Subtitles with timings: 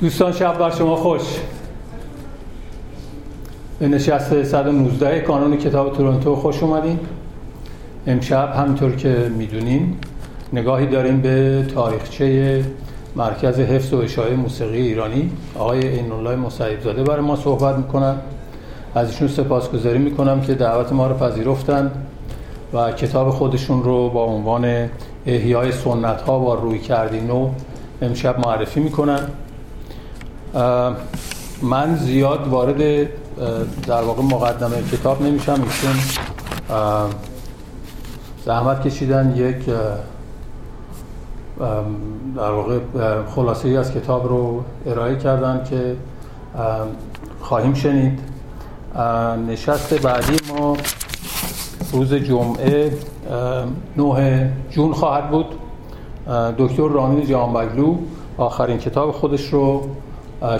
[0.00, 1.22] دوستان شب بر شما خوش.
[3.78, 6.98] به نشست 119 کانون کتاب تورنتو خوش اومدین.
[8.06, 9.94] امشب همینطور که می‌دونین
[10.52, 12.64] نگاهی داریم به تاریخچه
[13.16, 15.30] مرکز حفظ و اشاعه موسیقی ایرانی.
[15.58, 18.14] آقای این الله مسعیب زاده برای ما صحبت می‌کنن.
[18.94, 21.90] از ایشون سپاسگزاری می‌کنم که دعوت ما رو پذیرفتن
[22.72, 24.88] و کتاب خودشون رو با عنوان
[25.26, 27.50] احیای سنت ها با روی کردی نو
[28.02, 29.20] امشب معرفی می‌کنن.
[31.62, 33.08] من زیاد وارد
[33.86, 35.96] در واقع مقدمه کتاب نمیشم ایشون
[38.44, 39.66] زحمت کشیدن یک
[42.36, 42.78] در واقع
[43.34, 45.96] خلاصه ای از کتاب رو ارائه کردن که
[47.40, 48.20] خواهیم شنید.
[49.48, 50.76] نشست بعدی ما
[51.92, 52.92] روز جمعه
[53.96, 55.46] 9 جون خواهد بود.
[56.58, 57.96] دکتر رامین جهانبگلو
[58.38, 59.88] آخرین کتاب خودش رو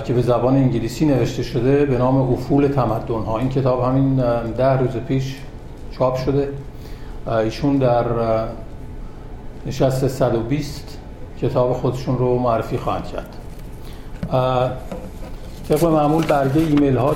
[0.05, 4.15] که به زبان انگلیسی نوشته شده به نام افول تمدن ها این کتاب همین
[4.57, 5.35] ده روز پیش
[5.91, 6.49] چاپ شده.
[7.27, 8.05] ایشون در
[9.65, 10.97] نشست 120
[11.41, 13.35] کتاب خودشون رو معرفی خواهند کرد.
[15.69, 17.15] طبق معمول برگه ایمیل ها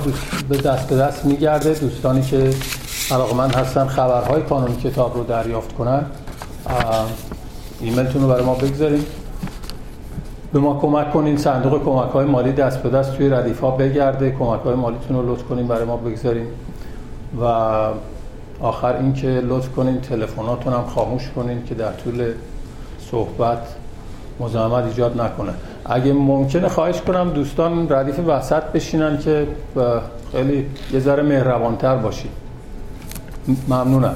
[0.49, 1.73] به دست به دست میگرده.
[1.73, 2.53] دوستانی که
[3.37, 6.05] من هستن خبرهای کانون کتاب رو دریافت کنن
[7.81, 9.05] ایمیلتون رو برای ما بگذاریم.
[10.53, 14.31] به ما کمک کنین صندوق کمک های مالی دست به دست توی ردیف ها بگرده
[14.31, 16.45] کمک های مالیتون رو لطف کنین برای ما بگذاریم
[17.41, 17.45] و
[18.61, 22.31] آخر اینکه لطف کنین تلفناتون هم خاموش کنین که در طول
[23.11, 23.75] صحبت
[24.39, 25.53] مزاحمت ایجاد نکنه.
[25.85, 29.47] اگه ممکنه خواهش کنم دوستان ردیف وسط بشینن که
[30.31, 32.31] خیلی یه ذره مهربانتر باشید
[33.67, 34.15] ممنونم.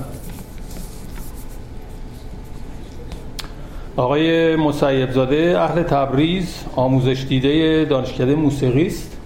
[3.98, 9.18] آقای مسیب زاده اهل تبریز آموزش دیده دانشکده موسیقی است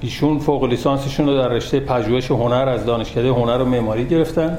[0.00, 4.58] ایشون فوق لیسانسشون رو در رشته پژوهش هنر از دانشکده هنر و معماری گرفتن.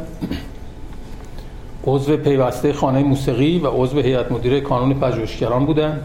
[1.86, 6.02] عضو پیوسته خانه موسیقی و عضو هیئت مدیره کانون پژوهشگران بودند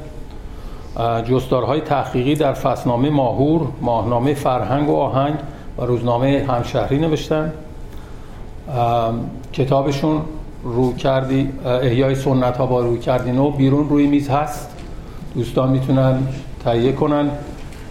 [1.25, 5.35] جستارهای تحقیقی در فصلنامه ماهور ماهنامه فرهنگ و آهنگ
[5.79, 7.53] و روزنامه همشهری نوشتن.
[9.53, 10.23] کتابشون
[10.73, 14.71] رو کردی احیای سنت ها با روی کردی نو بیرون روی میز هست.
[15.35, 16.19] دوستان می‌تونن
[16.65, 17.31] تهیه کنن.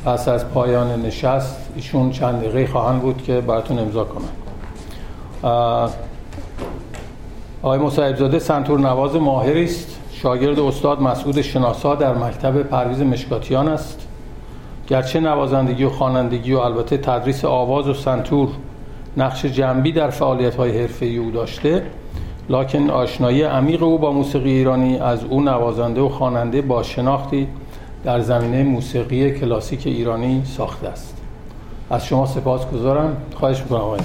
[0.05, 4.29] پس از پایان نشست ایشون چند دقیقه خواهند بود که براتون امضا کنن
[7.61, 9.97] آقای مصعب زاده سنتور نواز ماهری است.
[10.11, 14.07] شاگرد استاد مسعود شناسا در مکتب پرویز مشکاتیان است.
[14.87, 18.49] گرچه نوازندگی و خوانندگی و البته تدریس آواز و سنتور
[19.17, 21.83] نقش جنبی در فعالیت های حرفه او داشته
[22.49, 27.47] لکن آشنایی عمیق او با موسیقی ایرانی از او نوازنده و خواننده با شناختی
[28.03, 31.17] در زمینه موسیقی کلاسیک ایرانی ساخته است.
[31.89, 33.99] از شما سپاس گذارم خواهش می‌کنم آقای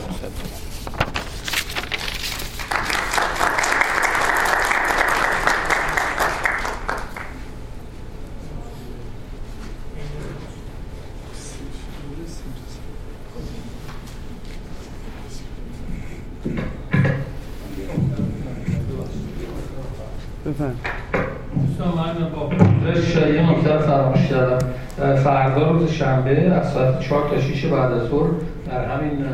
[26.35, 28.31] شنبه از ساعت 4 تا 6 بعد از ظهر
[28.67, 29.25] در همین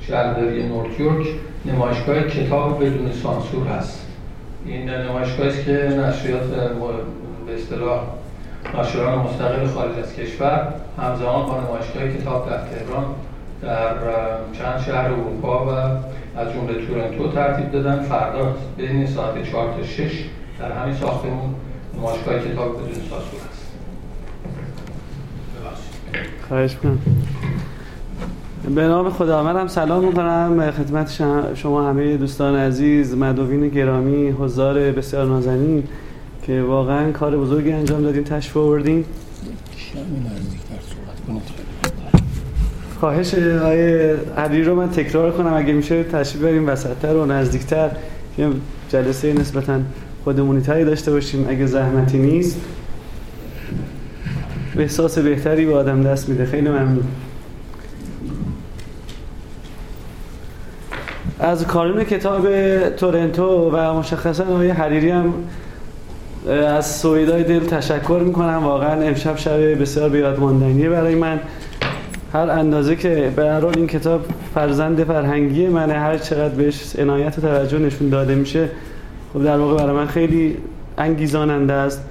[0.00, 1.26] شهرداری نورتیورک
[1.64, 4.06] نمایشگاه کتاب بدون سانسور هست.
[4.66, 6.42] این نمایشگاهی است که نشریات
[7.46, 8.00] به اصطلاح
[8.74, 13.04] ناشران مستقل خارج از کشور همزمان با نمایشگاه کتاب در تهران
[13.62, 13.94] در
[14.52, 15.70] چند شهر اروپا و
[16.38, 18.02] از جمله تورنتو ترتیب دادن.
[18.02, 20.24] فردا بین ساعت 4 تا 6
[20.60, 21.54] در همین ساختمون
[21.98, 23.62] نمایشگاه کتاب بدون سانسور هست
[26.52, 26.98] خواهش کنم
[28.74, 30.70] به نام خدا من هم سلام می‌کنم.
[30.70, 31.22] خدمت
[31.54, 35.82] شما همه دوستان عزیز مدوین گرامی حضار بسیار نازنین
[36.46, 39.04] که واقعا کار بزرگی انجام دادیم تشریف آوردیم
[43.00, 45.52] خواهش آقای علی رو من تکرار کنم.
[45.54, 47.90] اگه میشه تشریف بریم وسطتر و نزدیکتر.
[48.36, 48.48] که
[48.88, 49.78] جلسه نسبتا
[50.24, 51.46] خودمونی تری داشته باشیم.
[51.48, 52.60] اگه زحمتی نیست
[54.78, 56.44] احساس بهتری به آدم دست میده.
[56.44, 57.04] خیلی ممنون.
[61.40, 62.48] از کارون کتاب
[62.88, 65.34] تورنتو و مشخصا آقای حریری هم
[66.48, 68.64] از سویدای دل تشکر می‌کنم.
[68.64, 71.40] واقعا امشب شب بسیار بیادماندنیه برای من.
[72.32, 74.20] هر اندازه که به هر این کتاب
[74.54, 78.68] فرزند فرهنگی منه هر چقدر بهش عنایت و توجه نشون داده میشه
[79.34, 80.56] خب در واقع برای من خیلی
[80.98, 82.02] انگیزاننده است.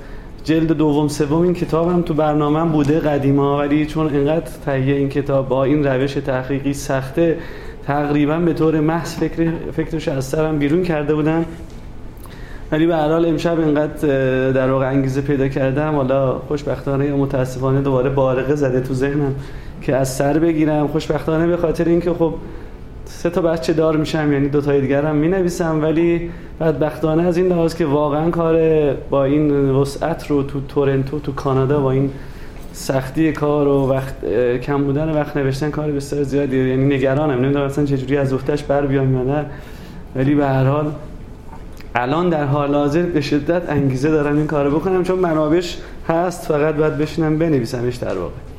[0.44, 5.10] جلد دوم سوم این کتاب هم تو برنامه بوده قدیما ولی چون اینقدر تهیه این
[5.10, 7.38] کتاب با این روش تحقیقی سخته
[7.88, 11.46] تقریبا به طور محض فکر فکرش از سرم بیرون کرده بودم
[12.72, 14.08] ولی به هر حال امشب اینقدر
[14.52, 15.96] در واقع انگیزه پیدا کردم.
[15.96, 19.36] حالا خوشبختانه یا متاسفانه دوباره بارقه زده تو ذهنم
[19.82, 20.88] که از سر بگیرم.
[20.88, 22.34] خوشبختانه به خاطر اینکه خب
[23.12, 26.30] سه تا بچه دار میشم یعنی دو تای دیگر هم می نویسم ولی
[26.60, 28.56] بدبختانه از این لحاظ که واقعا کار
[29.10, 32.12] با این وسعت رو تو تورنتو تو کانادا با این
[32.74, 34.26] سختی کار و وقت
[34.62, 36.68] کم بودن وقت نوشتن کار بسیار زیادیه.
[36.68, 37.42] یعنی نگرانم.
[37.42, 39.46] نمی‌دونم اصلا چجوری از افتش بر بیام یا نه.
[40.16, 40.92] ولی به هر حال
[41.96, 45.78] الان در حال حاضر به شدت انگیزه دارم این کارو بکنم چون منابعش
[46.08, 46.48] هست.
[46.48, 48.51] فقط باید بشینم بنویسمش در واقع.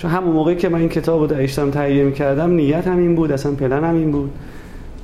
[0.00, 3.32] چون همون موقعی که من این کتاب رو داشتم تهیه می‌کردم نیت هم این بود
[3.32, 4.30] اصلا پلن هم این بود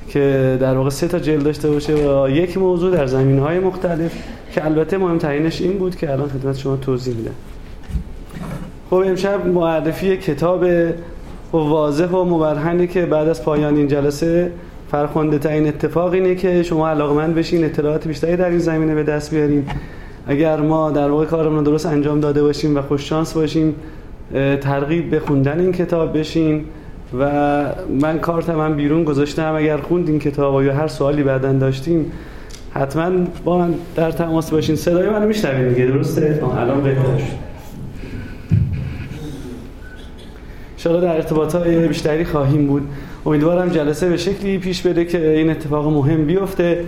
[0.07, 4.11] که در واقع سه تا جلد داشته باشه و یک موضوع در زمین های مختلف
[4.51, 7.31] که البته مهمترینش این بود که الان خدمت شما توضیح میدم.
[8.89, 10.65] خب امشب معرفی کتاب
[11.53, 14.51] واضح و مبرهنی که بعد از پایان این جلسه
[14.91, 19.31] فرخنده ترین اتفاق اینه که شما علاقمند بشین اطلاعات بیشتری در این زمینه به دست
[19.35, 19.67] بیاریم
[20.27, 23.75] اگر ما در واقع کارمون درست انجام داده باشیم و خوش شانس باشیم
[24.61, 26.65] ترغیب به خوندن این کتاب بشین
[27.19, 27.29] و
[28.01, 29.55] من کارت من بیرون گذاشتم.
[29.55, 32.11] اگر خوند این کتاب یا هر سوالی بعدا داشتیم
[32.71, 33.11] حتما
[33.45, 34.75] با من در تماس باشین.
[34.75, 37.17] صدای منو میشنوید دیگه درسته؟ الان بهتر
[40.77, 40.97] شد.
[41.01, 42.87] در ارتباط های بیشتری خواهیم بود.
[43.25, 46.83] امیدوارم جلسه به شکلی پیش بره که این اتفاق مهم بیفته.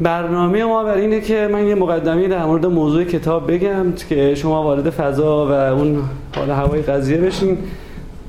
[0.00, 4.62] برنامه ما بر اینه که من یه مقدمی در مورد موضوع کتاب بگم که شما
[4.62, 6.02] وارد فضا و اون
[6.36, 7.58] حال هوای قضیه بشین.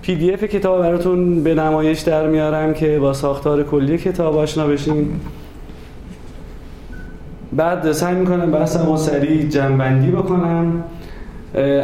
[0.02, 4.68] پی دی اف کتاب براتون به نمایش در میارم که با ساختار کلی کتاب آشنا
[4.68, 5.08] بشین.
[7.54, 10.84] بعد سعی می‌کنم بحثم سریع جنبندی بکنم.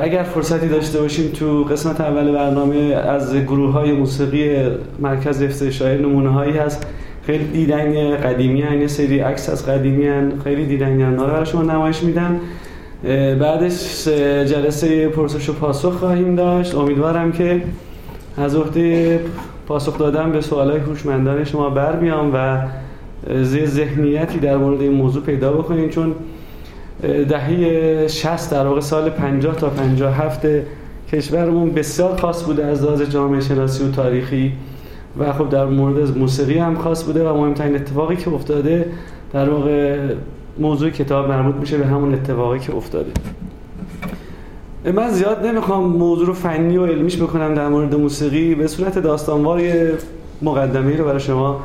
[0.01, 4.69] اگر فرصتی داشته باشیم تو قسمت اول برنامه از گروه های موسیقی
[5.00, 6.88] مرکز حفظ شاعر نمونه هایی هست.
[7.26, 11.62] خیلی دیدن قدیمی هن یه سری عکس از قدیمی هن خیلی دیدن هن برای شما
[11.62, 12.40] نمایش میدن.
[13.40, 14.08] بعدش
[14.48, 16.76] جلسه پرسش و پاسخ خواهیم داشت.
[16.76, 17.62] امیدوارم که
[18.38, 19.20] از وقتی
[19.68, 22.58] پاسخ دادن به سوالای هوشمندان شما بر بیام و
[23.66, 26.16] ذهنیتی در مورد این موضوع پیدا بکنیم چون
[27.02, 30.46] دهه 60 در واقع سال 50 تا 57
[31.12, 34.52] کشورمون بسیار خاص بوده از لحاظ جامعه شناسی و تاریخی.
[35.19, 38.86] و خب در مورد موسیقی هم خاص بوده و مهمترین اتفاقی که افتاده
[39.34, 39.98] در واقع
[40.60, 43.12] موضوع کتاب مربوط میشه به همون اتفاقی که افتاده.
[44.96, 48.56] من زیاد نمی‌خوام موضوع رو فنی و علمیش بکنم در مورد موسیقی.
[48.56, 49.62] به صورت داستانوار
[50.42, 51.63] مقدمه رو برای شما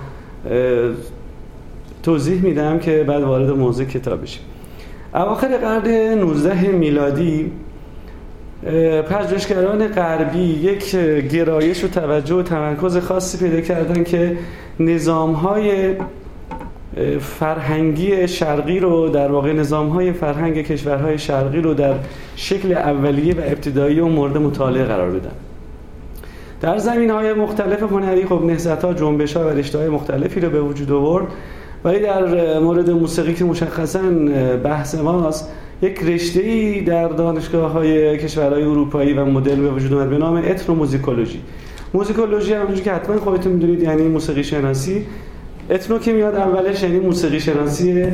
[2.02, 4.42] توضیح میدم که بعد وارد موضوع کتاب بشیم
[5.14, 7.52] اواخر قرن 19 میلادی
[9.08, 10.96] پژوهشگران غربی یک
[11.28, 14.36] گرایش و توجه و تمرکز خاصی پیدا کردن که
[14.80, 15.94] نظامهای
[17.20, 21.94] فرهنگی شرقی رو در واقع نظامهای فرهنگ کشورهای شرقی رو در
[22.36, 25.32] شکل اولیه و ابتدایی و مورد مطالعه قرار بدن.
[26.60, 30.50] در زمین های مختلف هنری خب نهزت ها جنبش ها و رشته های مختلفی رو
[30.50, 31.26] به وجود آورد.
[31.84, 34.02] ولی در مورد موسیقی که مشخصا
[34.64, 35.52] بحث ماست
[35.82, 40.36] یک رشته ای در دانشگاه های کشورهای اروپایی و مدل به وجود اومد به نام
[40.36, 41.40] اتنو موزیکولوژی
[41.94, 45.06] موزیکولوژی همونجوری که حتما خودتون می‌دونید یعنی موسیقی شناسی.
[45.70, 48.06] اتنو که میاد اولش یعنی موسیقی شناسی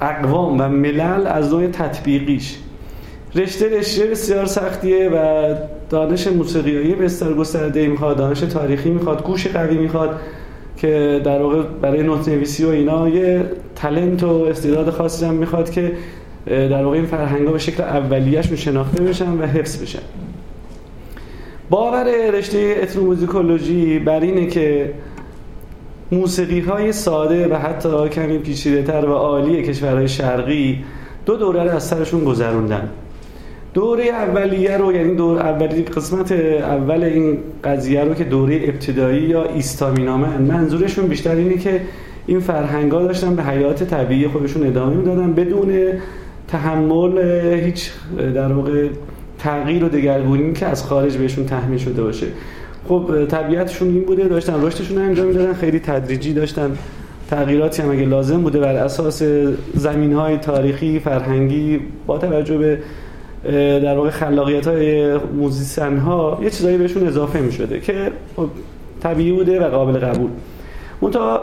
[0.00, 2.56] اقوام و ملل از نوع تطبیقیش.
[3.34, 5.54] رشته رشته بسیار سختیه و
[5.90, 10.20] دانش موسیقیایی بسیار گسترده می‌خواد دانش تاریخی می‌خواد گوش قوی می‌خواد
[10.76, 13.44] که در واقع برای نوت نویسی و اینا یه
[13.76, 15.92] تلنت و استعداد خاصی هم می‌خواد که
[16.46, 20.02] در واقع این فرهنگ به شکل اولیش شناخته بشن و حفظ بشن
[21.70, 24.92] باور رشته اتنوموزیکولوژی بر اینه که
[26.12, 30.84] موسیقی های ساده و حتی کمی پیچیده تر و عالی کشورهای شرقی
[31.26, 32.88] دو دوره رو از سرشون گذروندن.
[33.74, 39.44] دوره اولیه رو یعنی دور اولی قسمت اول این قضیه رو که دوره ابتدایی یا
[39.44, 41.80] ایستامینامه منظورشون بیشتر اینه که
[42.26, 45.72] این فرهنگا داشتن به حیات طبیعی خودشون ادامه می‌دادن بدون
[46.48, 47.18] تحمل
[47.64, 47.90] هیچ
[48.34, 48.88] در واقع
[49.38, 52.26] تغییر و دگرگونی که از خارج بهشون تحمیل شده باشه.
[52.88, 56.76] خب طبیعتشون این بوده داشتن رشدشون انجام می‌دادن خیلی تدریجی داشتن
[57.30, 59.22] تغییراتی هم اگه لازم بوده بر اساس
[59.74, 62.78] زمین های تاریخی فرهنگی با توجه به
[63.80, 68.48] در واقع خلاقیت های موزیسن ها یه چیزایی بهشون اضافه می شده که خب
[69.02, 70.30] طبیعی بوده و قابل قبول.
[71.02, 71.40] منتها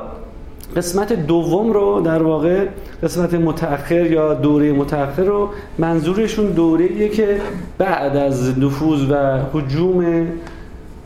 [0.75, 2.65] قسمت دوم رو در واقع
[3.03, 7.41] قسمت متأخر یا دوره متأخر رو منظورشون دوره که
[7.77, 10.27] بعد از نفوذ و حجوم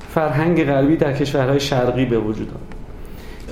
[0.10, 2.78] فرهنگ غربی در کشورهای شرقی به وجود آمد.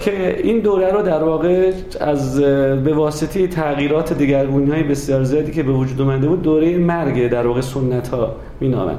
[0.02, 2.40] که این دوره رو در واقع از
[2.84, 7.48] به واسطه تغییرات دگرگونی های بسیار زیادی که به وجود اومده بود دوره مرگ در
[7.48, 8.96] واقع سنت ها مینامن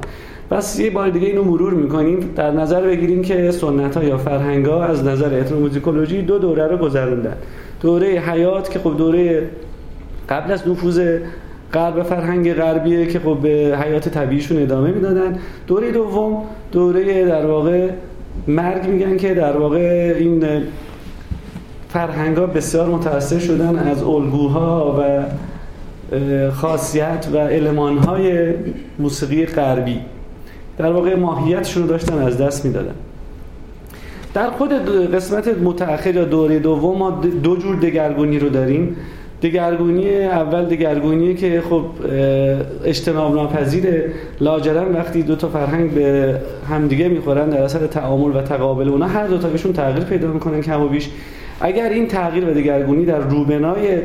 [0.49, 2.19] پس یه بار دیگه اینو مرور می‌کنیم.
[2.35, 6.77] در نظر بگیریم که سنت ها یا فرهنگ ها از نظر اتنوموزیکولوژی دو دوره رو
[6.77, 7.33] گذروندن.
[7.81, 9.43] دوره حیات که خب دوره
[10.29, 11.17] قبل از نفوذ
[11.73, 15.39] غرب فرهنگ غربیه که خب به حیات طبیعیشون ادامه می‌دادن.
[15.67, 17.89] دوره دوم دوره در واقع
[18.47, 20.43] مرگ میگن که در واقع این
[21.89, 25.23] فرهنگ ها بسیار متاثر شدن از الگوها و
[26.51, 28.53] خاصیت و علمان های
[28.99, 29.99] موسیقی غربی.
[30.77, 32.93] در واقع ماهیتشون رو داشتن از دست می‌دادن.
[34.33, 34.73] در خود
[35.15, 37.11] قسمت متأخر یا دوره دوم ما
[37.43, 38.95] دو جور دگرگونی رو داریم.
[39.41, 41.83] دگرگونی اول دگرگونی که خب
[42.85, 43.85] اجتناب ناپذیر
[44.41, 46.35] لاجرم وقتی دو تا فرهنگ به
[46.69, 50.81] همدیگه می‌خورن در اثر تعامل و تقابل اونا هر دو تاشون تغییر پیدا می‌کنن کم
[50.81, 51.09] و بیش.
[51.61, 53.97] اگر این تغییر و دگرگونی در روبنای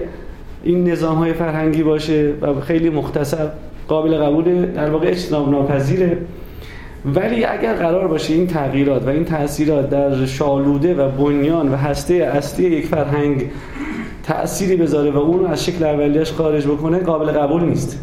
[0.64, 3.48] این نظام های فرهنگی باشه و خیلی مختصر
[3.88, 6.18] قابل قبول در واقع اجتناب ناپذیره
[7.04, 12.14] ولی اگر قرار باشه این تغییرات و این تاثیرات در شالوده و بنیان و هسته
[12.14, 13.50] اصلی یک فرهنگ
[14.22, 17.98] تأثیری بذاره و اون رو از شکل اولیش خارج بکنه قابل قبول نیست.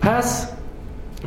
[0.00, 0.52] پس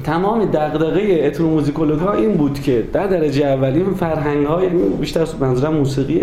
[0.04, 6.22] تمام دغدغه اتنوموزیکولوژی این بود که در درجه اولی فرهنگ های یعنی بیشتر منظورم موسیقی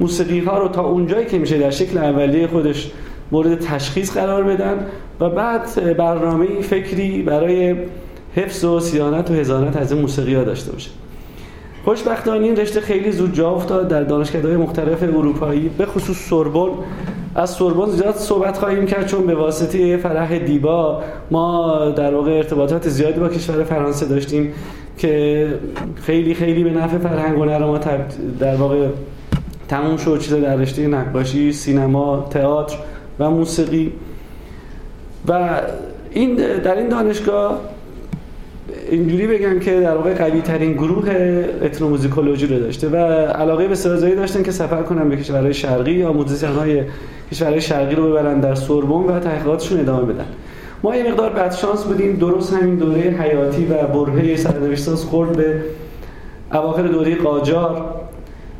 [0.00, 2.90] موسیقی ها رو تا اونجایی که میشه در شکل اولیه خودش
[3.32, 4.86] مورد تشخیص قرار بدن
[5.20, 7.74] و بعد برنامه فکری برای
[8.36, 10.90] حفظ و سیانت و هزانت از این موسیقی ها داشته باشه.
[11.84, 16.70] خوشبختانه این رشته خیلی زود جا افتاد در دانشگاه‌های مختلف اروپایی به خصوص سوربن.
[17.34, 22.88] از سوربن زیاد صحبت خواهیم کرد چون به واسطه فرح دیبا ما در واقع ارتباطات
[22.88, 24.52] زیادی با کشور فرانسه داشتیم
[24.98, 25.48] که
[25.94, 27.78] خیلی خیلی به نفع فرهنگ و ما
[28.38, 28.88] در واقع
[29.68, 32.76] تموم شد چیز در رشته نقاشی، سینما، تئاتر
[33.18, 33.92] و موسیقی.
[35.28, 35.60] و
[36.10, 37.60] این در این دانشگاه
[38.90, 41.10] اینجوری بگم که در واقع قوی ترین گروه
[41.62, 42.96] اتنوموزیکولوژی رو داشته و
[43.26, 46.82] علاقه به‌سزایی داشتن که سفر کنن به کشورهای شرقی یا موزیسین های
[47.30, 50.26] کشورهای شرقی رو ببرن در سوربن و تحقیقاتشون ادامه بدن.
[50.82, 52.16] ما یه مقدار بدشانس بودیم.
[52.16, 55.62] درست همین دوره حیاتی و برهه سرنوشت‌ساز خورد به
[56.52, 57.94] اواخر دوره قاجار.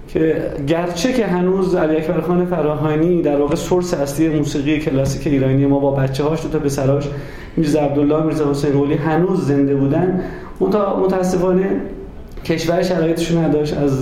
[0.08, 5.66] که گرچه که هنوز علی اکبر خان فراهانی در واقع سورس اصلی موسیقی کلاسیک ایرانی
[5.66, 7.08] ما با بچه هاش دو تا پسراش
[7.56, 10.20] میرزا عبدالله میرزا حسین قولی هنوز زنده بودن.
[11.02, 11.80] متاسفانه
[12.44, 13.76] کشور شرایطشون نداشت.
[13.76, 13.92] از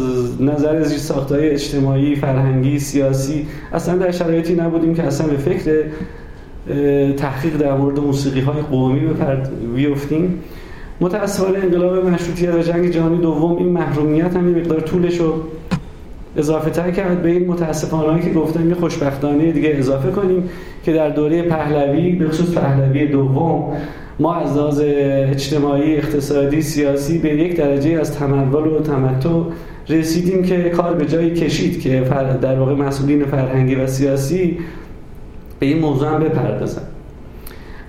[0.40, 5.84] نظر زیر ساختای اجتماعی، فرهنگی، سیاسی اصلا در شرایطی نبودیم که اصلا به فکر
[7.16, 9.00] تحقیق در مورد موسیقی های قومی
[9.76, 10.38] بیفتیم.
[11.00, 15.34] متاسفانه انقلاب مشروطیت و جنگ جهانی دوم این محرومیت هم مقدار طولش رو
[16.37, 20.49] اضافه تر کرد به این متاسفانه که گفتم یه خوشبختانه دیگه اضافه کنیم
[20.85, 23.76] که در دوره پهلوی به خصوص پهلوی دوم
[24.19, 29.41] ما از لحاظ اجتماعی اقتصادی سیاسی به یک درجه از تمول و تمتع
[29.88, 32.00] رسیدیم که کار به جایی کشید که
[32.43, 34.59] در واقع مسئولین فرهنگی و سیاسی
[35.59, 36.93] به این موضوع هم بپردازن.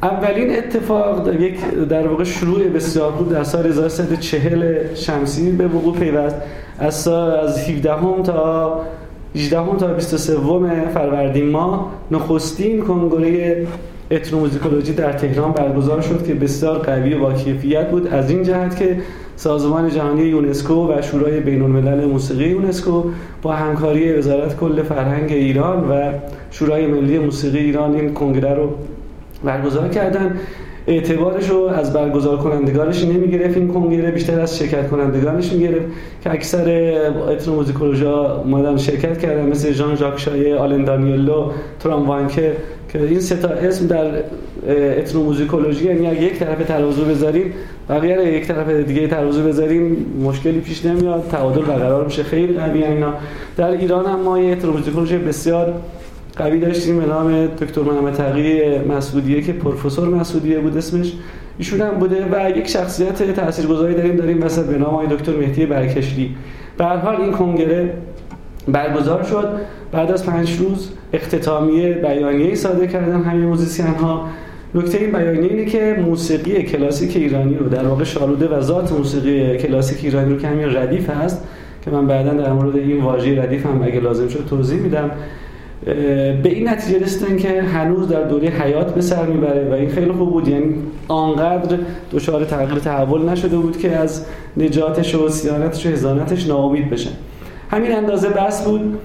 [0.05, 1.59] اولین اتفاق یک
[1.89, 6.35] در واقع شروع بسیار بود در سال 1340 شمسی به وقوع پیوست.
[6.79, 8.81] از سال از 17 هم تا
[9.35, 10.35] 18 هم تا 23
[10.93, 13.67] فروردین ماه نخستین کنگره
[14.11, 18.07] اتنوموزیکولوژی در تهران برگزار شد که بسیار قوی و با کیفیت بود.
[18.07, 18.97] از این جهت که
[19.35, 23.03] سازمان جهانی یونسکو و شورای بین الملل موسیقی یونسکو
[23.41, 26.11] با همکاری وزارت کل فرهنگ ایران و
[26.51, 28.69] شورای ملی موسیقی ایران این کنگره رو
[29.45, 30.39] برگزار کردن.
[30.87, 33.57] اعتبارش رو از برگزار کنندگانش نمی‌گرفت.
[33.57, 35.85] این کنگره بیشتر از شرکت کنندگانش می‌گرفت
[36.23, 36.95] که اکثر
[37.29, 42.51] اتنوموزیکولوگا اومدن شرکت کردن مثل ژان ژاک شایه آلن دانیلو تران وان که
[42.89, 44.05] که این سه تا اسم در
[44.97, 47.53] اتنوموزیکولوژی یعنی اگه یک طرف ترازو بذاریم
[47.89, 52.83] بقیه رو یک طرف دیگه ترازو بذاریم مشکلی پیش نمیاد تعادل برقرار میشه خیلی قوی
[52.83, 53.13] اینا.
[53.57, 54.55] در ایران هم ما یه
[55.27, 55.73] بسیار
[56.37, 61.13] قوی داشتیم به نام دکتر محمد تقی مسعودیه که پروفسور مسعودیه بود اسمش.
[61.57, 66.35] ایشون هم بوده و یک شخصیت تاثیرگذاری داریم داریم مثلا به نام دکتر مهدی برکشلی.
[66.77, 67.93] به حال این کنگره
[68.67, 69.47] برگزار شد.
[69.91, 74.27] بعد از پنج روز اختتامیه بیانیه صادر کردن همه موزیسین ها
[74.75, 79.57] نکته این بیانیه اینه که موسیقی کلاسیک ایرانی رو در واقع شالوده و ذات موسیقی
[79.57, 81.43] کلاسیک ایرانی رو که همین ردیف هست
[81.81, 85.11] که من بعدا در مورد این واژه ردیف هم اگه لازم شد توضیح میدم.
[85.83, 90.11] به این نتیجه رسیدن که هنوز در دوره حیات به سر می‌بره و این خیلی
[90.11, 90.47] خوب بود.
[90.47, 90.75] یعنی
[91.07, 91.77] آنقدر
[92.11, 94.25] دچار تغییر تحول نشده بود که از
[94.57, 97.11] نجاتش و سیانتش و هزانتش ناامید بشن
[97.71, 98.97] همین اندازه بس بود.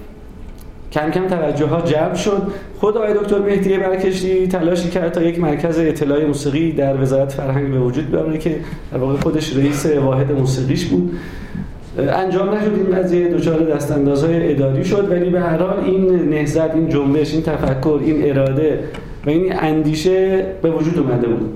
[0.92, 2.42] کم کم توجه ها جلب شد.
[2.80, 7.72] خود آقای دکتر مهدی برکشی تلاشی کرد تا یک مرکز اطلاع موسیقی در وزارت فرهنگ
[7.72, 8.56] به وجود بیاره که
[8.92, 11.12] در واقع خودش رئیس واحد موسیقیش بود.
[12.08, 15.10] انجام نشد این قضیه دچار دستاندازهای اداری شد.
[15.10, 18.78] ولی به هر حال این نهضت این جنبش این تفکر این اراده
[19.26, 21.52] و این اندیشه به وجود اومده بود.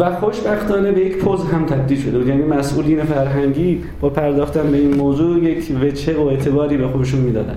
[0.00, 2.28] و خوشبختانه به یک پوز هم تبدیل شده بود.
[2.28, 7.56] یعنی مسئولین فرهنگی با پرداختن به این موضوع یک وچه و اعتباری به خودشون می‌دادن.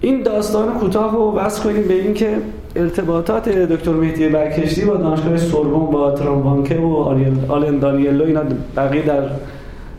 [0.00, 2.36] این داستان کوتاه رو وصل کنیم به این که
[2.76, 6.94] ارتباطات دکتر مهدی برکشتی با دانشگاه سوربن با ترامبانکه و
[7.48, 8.42] آلن دانیلو اینا
[8.76, 9.22] بقیه در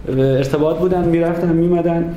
[0.08, 2.16] ارتباط بودن می‌رفتن میمدن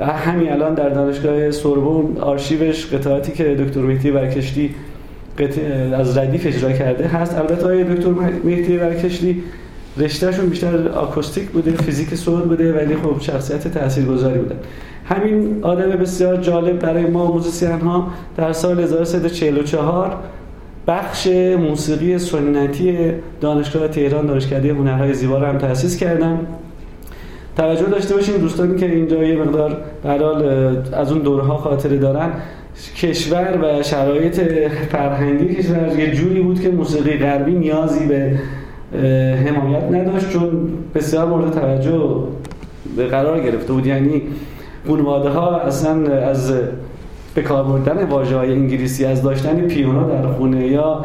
[0.00, 4.74] همین الان در دانشگاه سوربون آرشیوش قطعاتی که دکتر مهدی برکشتی
[5.92, 7.38] از ردیف اجرا کرده هست.
[7.38, 8.10] البته های دکتر
[8.44, 9.42] مهدی برکشتی
[9.96, 14.56] رشتهشون بیشتر آکوستیک بوده فیزیک صوت بوده ولی خب شخصیت تاثیرگذاری بودن
[15.04, 20.16] همین آدم بسیار جالب برای ما موزیسین ها در سال 1344
[20.86, 21.26] بخش
[21.58, 22.96] موسیقی سنتی
[23.40, 26.38] دانشگاه تهران دانشکده هنرهای زیبا رو هم تأسیس کردن.
[27.58, 30.44] توجه داشته باشیم دوستانی که اینجا یه مقدار برال
[30.92, 32.30] از اون دورها خاطره دارن.
[32.96, 34.40] کشور و شرایط
[34.90, 38.38] فرهنگی کشور یه جوری بود که موسیقی غربی نیازی به
[39.46, 40.50] حمایت نداشت چون
[40.94, 42.24] بسیار مورد توجه
[43.10, 43.86] قرار گرفته بود.
[43.86, 44.22] یعنی
[44.88, 46.52] خانواده ها اصلا از
[47.34, 51.04] به کار بردن واژه های انگلیسی از داشتن پیانو در خونه یا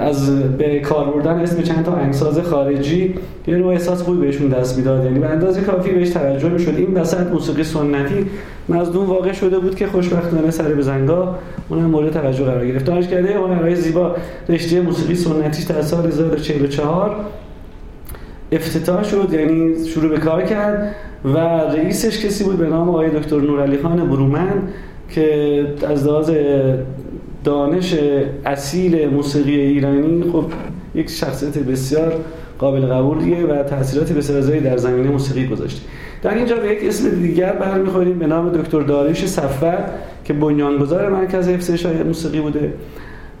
[0.00, 3.14] از به کار بردن اسم چند تا انگساز خارجی
[3.46, 5.04] یه نوع احساس خوبی بهشون دست می‌داد.
[5.04, 6.74] یعنی به اندازه کافی بهش توجه می‌شد.
[6.76, 8.26] این وسط موسیقی سنتی
[8.68, 11.34] مظلوم واقع شده بود که خوشبختانه سر به زنگا
[11.68, 12.84] اونم مورد توجه قرار گرفت.
[12.84, 14.16] دانشکده هنرهای زیبا
[14.48, 17.16] رشته موسیقی سنتی در سال 1944
[18.52, 20.94] افتتاح شد یعنی شروع به کار کرد
[21.24, 24.62] و رئیسش کسی بود به نام آقای دکتر نورعلی خان برومن
[25.10, 26.30] که از لحاظ
[27.46, 27.94] دانش
[28.44, 30.44] اصیل موسیقی ایرانی خب
[30.94, 32.14] یک شخصیت بسیار
[32.58, 35.80] قابل قبولیه و تاثیرات بسیار در زمینه موسیقی گذاشته.
[36.22, 39.78] در اینجا به یک اسم دیگر برمیخوریم به نام دکتر داریوش صفت
[40.24, 42.72] که بنیانگذار مرکز حفظ موسیقی بوده.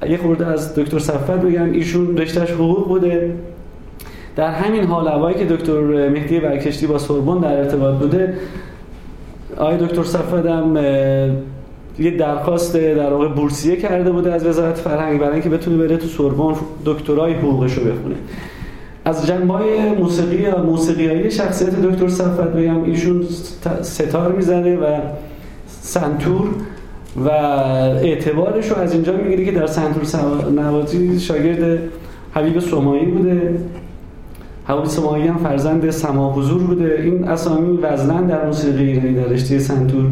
[0.08, 3.34] یه خورده از دکتر صفت بگم ایشون رشتهش حقوق بوده.
[4.36, 8.34] در همین حال هوایی که دکتر مهدی برکشتی با سوربن در ارتباط بوده
[9.56, 10.76] آقای دکتر صفت هم
[11.98, 16.06] یه درخواست در واقع بورسیه کرده بوده از وزارت فرهنگ برای اینکه بتونه بره تو
[16.06, 16.54] سوربن
[16.84, 18.14] دکترای حقوقش رو بخونه.
[19.04, 23.24] از جنبای موسیقی یا موسیقیایی شخصیت دکتر صفت بگم ایشون
[23.82, 24.84] سه‌تار می‌زنه و
[25.68, 26.48] سنتور
[27.24, 31.78] و اعتبارش رو از اینجا می‌گیره که در سنتور نوازی شاگرد
[32.34, 33.58] حبیب سماعی بوده.
[34.68, 37.00] حبیب سماعی هم فرزند سماع حضور بوده.
[37.04, 40.04] این اسامی وزنن در موسیقی ایرانی در رشته سنتور.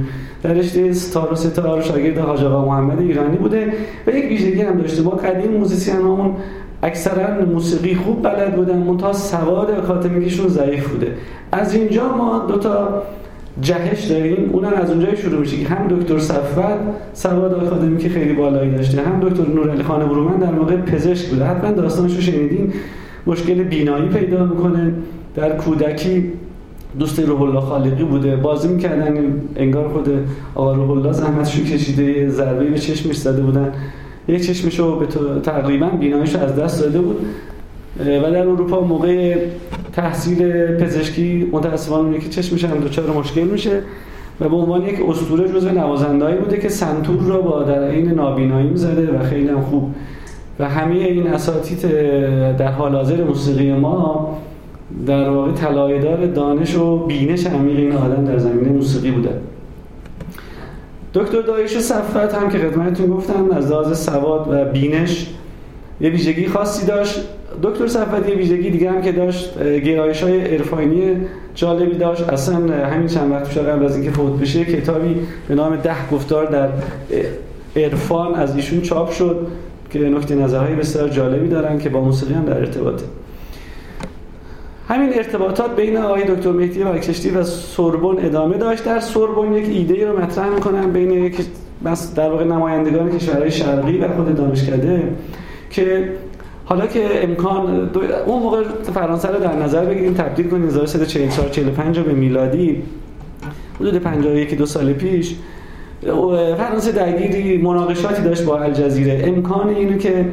[0.44, 3.72] در رشته سه‌تار و سه‌تار شاگرد حاج آقا محمد ایرانی بوده
[4.06, 5.02] و یک ویژگی هم داشته.
[5.02, 6.34] ما قدیم موزیسین همون
[6.82, 11.06] اکثرا موسیقی خوب بلد بودن منتها سواد اکادمیکشون ضعیف بوده.
[11.52, 13.02] از اینجا ما دو تا
[13.60, 14.50] جهش داریم.
[14.52, 16.78] اونم از اونجای شروع میشه که هم دکتر صفوت
[17.12, 21.44] سواد آکادمیک خیلی بالایی داشته هم دکتر نورعلی خان برومن در موقع پزشک بوده.
[21.44, 22.72] حتما داستانشو شنیدین.
[23.26, 24.92] مشکل بینایی پیدا می‌کنه.
[25.36, 26.32] در کودکی
[26.98, 28.36] دوست روح الله خالقی بوده.
[28.36, 29.14] بازی می‌کردن
[29.56, 30.08] انگار خود
[30.54, 33.72] آقا روح الله زحمتشو کشیده ضربه به چشمش زده بودن.
[34.28, 35.06] یک چشمشو به
[35.42, 37.16] تقریبا بیناییشو از دست داده بود.
[37.98, 39.36] و در اروپا موقع
[39.92, 43.80] تحصیل پزشکی متاسفانه که چشمش هم دچار مشکل میشه
[44.40, 48.68] و به عنوان یک اسطوره جزو نوازندهایی بوده که سنتور را با در این نابینایی
[48.68, 49.90] می‌زده و خیلی هم خوب.
[50.58, 51.82] و همه این اساتید
[52.56, 54.38] در حال حاضر موسیقی ما
[55.06, 59.30] در واقع طلایه‌دار دانش و بینش عمیق این آدم در زمینه موسیقی بوده.
[61.14, 65.26] دکتر دایش صفت هم که خدمتتون گفتم از لحاظ سواد و بینش
[66.00, 67.20] یه ویژگی خاصی داشت.
[67.62, 71.16] دکتر صفت یه ویژگی دیگه هم که داشت گرایش های عرفانی
[71.54, 72.28] جالبی داشت.
[72.28, 75.16] اصلا همین چند وقت قبل از اینکه فوت بشه کتابی
[75.48, 76.68] به نام ده گفتار در
[77.76, 79.46] عرفان از ایشون چاپ شد
[79.90, 83.04] که نکته نظرهای بسیار جالبی دارن که با موسیقی هم در ارتباطه.
[84.88, 88.84] همین ارتباطات بین آقای دکتر مهدی برکشتی و سوربن ادامه داشت.
[88.84, 91.36] در سوربن یک ایده رو مطرح می‌کنن بین یک
[92.16, 95.02] در واقع نمایندگان کشورهای شرقی و خود دانشکده
[95.70, 96.08] که
[96.64, 97.90] حالا که امکان
[98.26, 98.62] اون موقع
[98.94, 102.82] فرانسه رو در نظر بگیریم تبدیل کنیم 1344 45 به میلادی.
[103.80, 105.34] حدود 51 دو سال پیش
[106.56, 109.22] فرانسه درگیری مناقشاتی داشت با الجزیره.
[109.26, 110.24] امکان اینو که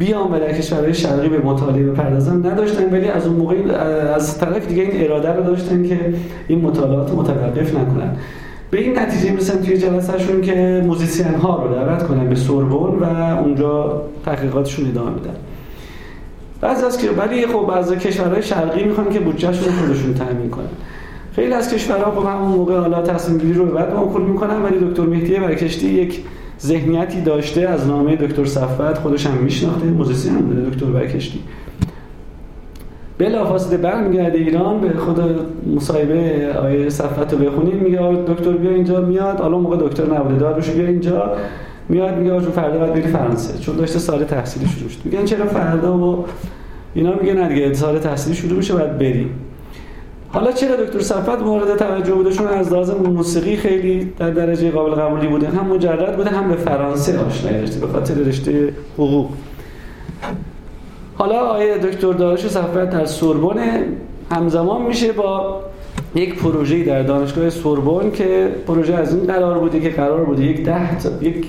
[0.00, 2.46] و در کشورهای شرقی به مطالعه بپردازن.
[2.46, 3.56] نداشتن ولی از اون موقع
[4.14, 6.14] از طرف دیگه این اراده رو داشتن که
[6.48, 8.16] این مطالعات متوقف نکنن.
[8.70, 13.04] به این نتیجه می‌رسن توی جلسهشون که موزیسین ها رو دعوت کنن به سوربون و
[13.44, 15.34] اونجا تحقیقاتشون ادامه بدن.
[16.60, 20.68] بعضی از که ولی خب از کشورهای شرقی می‌خوان که بودجهشون خودشون تامین کنن.
[21.32, 25.02] خیلی از کشورها خب همون موقع حالا تصمیم گیری رو بعد موکول می‌کنن ولی دکتر
[25.02, 26.20] مهدی برکشلی یک
[26.60, 31.40] ذهنیتی داشته از نامه دکتر صفوت خودش هم میشناخته موزیسین هم بوده دکتر برکشلی.
[33.18, 35.20] بلافاصله برمیگرده ایران به خود
[35.76, 40.70] مصاحبه آیه صفت رو بخونیم میگه دکتر بیا اینجا میاد حالا موقع دکتر نبوده داروش
[40.70, 41.36] بیا اینجا
[41.88, 45.46] میاد میگه آجون فردا باید بری فرانسه چون داشته سال تحصیلی شروع شد میگن چرا
[45.46, 46.24] فردا و
[46.94, 49.30] اینا؟ میگه نه دیگه سال تحصیلی شروع میشه باید بریم.
[50.36, 54.94] حالا چرا دکتر صفت مورد توجه بوده؟ چون از لحاظ موسیقی خیلی در درجه قابل
[54.94, 59.28] قبولی بوده هم مجرد بوده هم به فرانسه آشنایی داشته به خاطر رشته حقوق.
[61.14, 63.84] حالا آیه دکتر دارش صفت در سوربن
[64.30, 65.60] همزمان میشه با
[66.14, 70.64] یک پروژه در دانشگاه سوربن که پروژه از این قرار بوده که قرار بوده یک
[70.64, 71.46] ده یک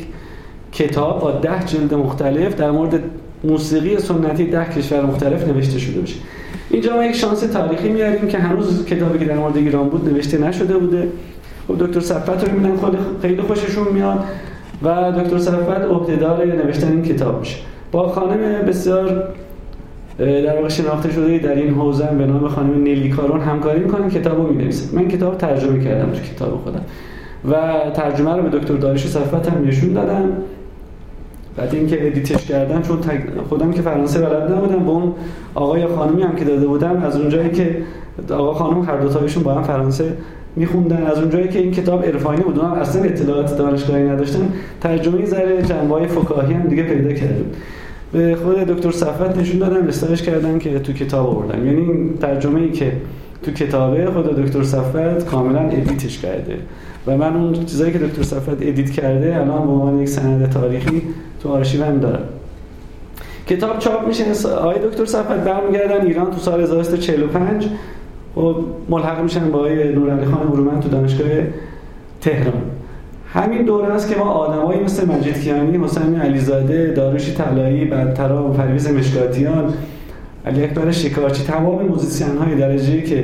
[0.71, 3.00] کتاب با ده جلد مختلف در مورد
[3.43, 6.15] موسیقی سنتی ده کشور مختلف نوشته شده باشه.
[6.70, 10.38] اینجا ما یک شانس تاریخی میاریم که هنوز کتابی که در مورد ایران بود نوشته
[10.38, 11.08] نشده بوده.
[11.68, 12.78] خب دکتر صفت رو می‌بینن
[13.22, 14.20] خیلی خوششون میاد
[14.84, 17.58] و دکتر صفت عهدهدار نوشتن این کتاب میشه.
[17.92, 19.24] با خانم بسیار
[20.18, 24.48] در واقع شناخته شده در این حوزه به نام خانم نیلی کارون همکاری می‌کنن کتابو
[24.48, 26.82] می‌نویسه من کتاب ترجمه کردم تو کتاب خودم.
[27.52, 27.56] و
[27.94, 30.32] ترجمه رو به دکتر داریوش صفت هم نشون دادم.
[31.58, 32.98] بعد اینکه ادیتش کردم چون
[33.50, 35.13] خودم که فرانسه بلد نبودم با اون
[35.56, 37.78] آقای خانمی هم که داده بودم از اونجایی که
[38.30, 40.13] آقا خانم هر دو تایشون با هم فرانسه
[40.56, 45.62] میخوندن از اونجایی که این کتاب عرفانی بود اونم اصلا اطلاعات دانشگاهی نداشتن ترجمه ذره
[45.62, 47.46] جنبه فکاهی هم دیگه پیدا کردم
[48.12, 51.65] به خود دکتر صفوت نشون دادم استایش کردن که تو کتاب آوردم.
[51.65, 52.91] یعنی ترجمه ای که
[53.43, 56.58] تو کتابه خود دکتر صفوت کاملا edit ش کرده.
[57.08, 61.02] و من اون چیزایی که دکتر صفوت edit کرده الان به عنوان یک سند تاریخی
[61.43, 62.23] تو آرشیو هم دارم
[63.47, 67.69] کتاب چاپ میشه آقای دکتر صفوت برمیگردن ایران تو سال 1345 و
[68.39, 68.56] خب
[68.89, 71.28] ملحق میشن با آقای نورعلی خان برومند تو دانشگاه
[72.21, 72.62] تهران.
[73.34, 78.91] همین دوره است که ما آدمایی مثل مجید کیانی، حسین علیزاده، داروشی طلایی، برترا، پرویز
[78.91, 79.73] مشکاتیان،
[80.45, 83.23] علی اکبر شکارچی تمام موزیسین های درجه که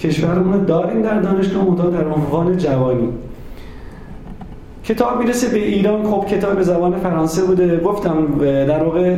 [0.00, 3.08] کشورمون داریم در دانشگاه منتها در عنوان جوانی.
[4.86, 6.04] کتاب می‌رسه به ایران.
[6.04, 7.80] خب کتاب به زبان فرانسه بوده.
[7.80, 9.16] گفتم در واقع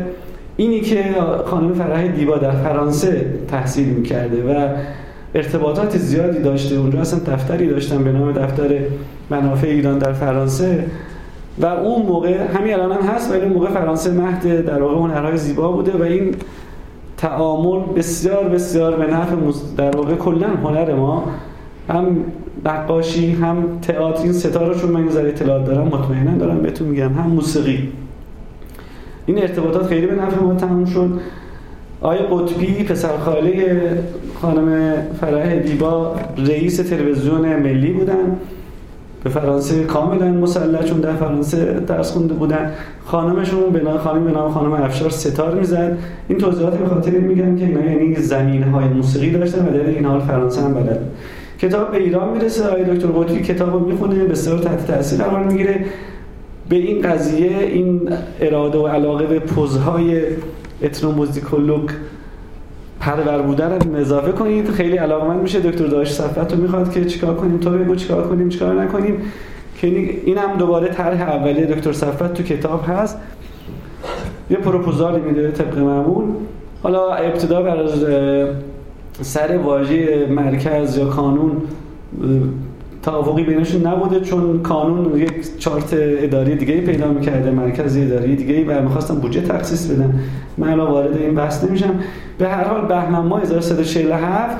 [0.57, 1.04] اینی که
[1.44, 4.68] خانم فرح دیبا در فرانسه تحصیل می‌کرده و
[5.35, 6.76] ارتباطات زیادی داشته.
[6.76, 8.78] اونجا اصلا دفتری داشتن به نام دفتر
[9.31, 10.85] منافع ایران در فرانسه
[11.59, 15.37] و اون موقع همین الان هم هست ولی اون موقع فرانسه مهد در واقع هنرهای
[15.37, 16.35] زیبا بوده و این
[17.16, 19.37] تعامل بسیار بسیار به نفع
[19.76, 21.24] در واقع کلا هنر ما
[21.88, 22.16] هم
[22.64, 27.31] نقاشی هم تئاتر این ستا چون من ذره اطلاعات دارم مطمئنا دارم بهتون میگم هم
[27.31, 27.88] موسیقی.
[29.27, 31.11] این ارتباطات خیلی به نفع ما تموم شد.
[32.01, 33.81] آیا قطبی پسر خاله
[34.42, 38.37] خانم فرح دیبا رئیس تلویزیون ملی بودن.
[39.25, 42.73] به فرانسه کاملا مسلح چون در فرانسه درس خونده بودن.
[43.05, 45.99] خانمشون به نام خانم به نام خانم افشار ستار می‌زد.
[46.29, 50.05] این توضیحات به خاطر میگم که اینا یعنی زمین های موسیقی داشتن و در این
[50.05, 51.01] حال فرانسه هم بلد
[51.59, 55.85] کتاب به ایران می‌رسه آقای دکتر قطبی کتاب رو می‌خونه بسیار تحت تاثیر قرار می‌گیره.
[56.68, 60.23] به این قضیه این اراده و علاقه به پوزهای
[60.83, 61.90] اتنوموزیکولوگ
[63.01, 64.71] پرور بودن رو اضافه کنید.
[64.71, 68.49] خیلی علاقمند میشه دکتر داشت صفوت رو می‌خواد که چیکار کنیم تو بگو چیکار کنیم
[68.49, 69.23] چیکار نکنیم.
[69.81, 73.18] که این هم دوباره طرح اولیه دکتر صفوت تو کتاب هست.
[74.51, 76.25] یه پروپوزالی میده طبق معمول.
[76.83, 77.87] حالا ابتدا بر
[79.20, 81.52] سر واژه مرکز یا کانون
[83.02, 88.83] توافقی بینشون نبوده چون کانون یک چارت اداری دیگه پیدا می‌کرده مرکز اداری دیگه و
[88.83, 90.20] می‌خواستم بودجه تخصیص بدن.
[90.59, 91.94] من الان وارد این بحث نمیشم.
[92.38, 94.57] به هر حال بهمن ماه 1347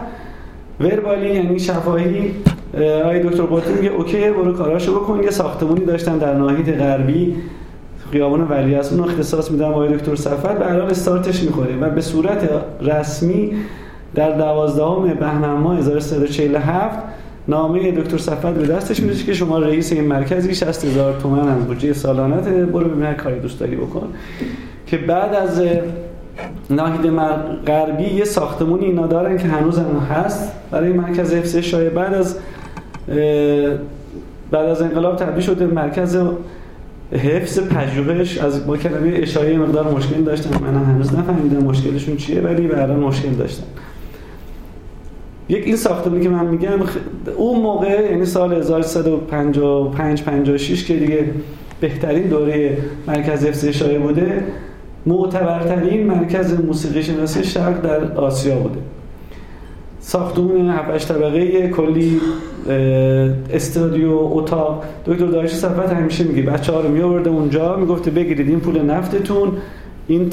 [0.81, 2.31] وربالی یعنی شفاهی
[3.05, 5.23] آقای دکتر قطبی میگه اوکی برو کاراشو بکن.
[5.23, 7.37] یه ساختمونی داشتن در ناحیه غربی.
[8.13, 12.01] خیابان ولی از اون اختصاص میدم آقای دکتر به هر حال استارتش می‌خوره و به
[12.01, 12.49] صورت
[12.83, 13.53] رسمی
[14.15, 16.99] در 12 بهمن ماه 1347
[17.49, 21.65] نامه دکتر صفت به دستش می‌رسه که شما رئیس این مرکزی 60 هزار تومن از
[21.65, 24.09] بودجه سالانت برو ببین کاری دوست داری بکن.
[24.87, 25.63] که بعد از
[26.71, 27.13] ناهید
[27.67, 31.91] غربی یه ساختمونی اینا دارن که هنوز هم هست برای مرکز حفظ شایع.
[31.91, 32.37] بعد از
[34.51, 36.19] بعد از انقلاب تبدیل شده مرکز
[37.13, 40.65] حفظ پژوهش از با کلمه اشاره مقدار مشکل داشتن.
[40.65, 43.65] من هنوز نفهمیدم مشکلشون چیه ولی به مشکل داشتن.
[45.49, 46.71] یک این ساختمانی که من میگم
[47.37, 51.25] اون موقع یعنی سال 1355 56 که دیگه
[51.81, 54.45] بهترین دوره مرکز حفظ بوده
[55.07, 58.79] معتبرترین مرکز موسیقی شناسی شرق در آسیا بوده.
[60.01, 62.21] ساختمون 7 طبقه کلی
[63.53, 64.85] استودیو اتاق.
[65.07, 69.53] دکتر دایش صفت همیشه میگه بچه ها رو میآورده اونجا می‌گفته بگیرید این پول نفتتون
[70.09, 70.33] این,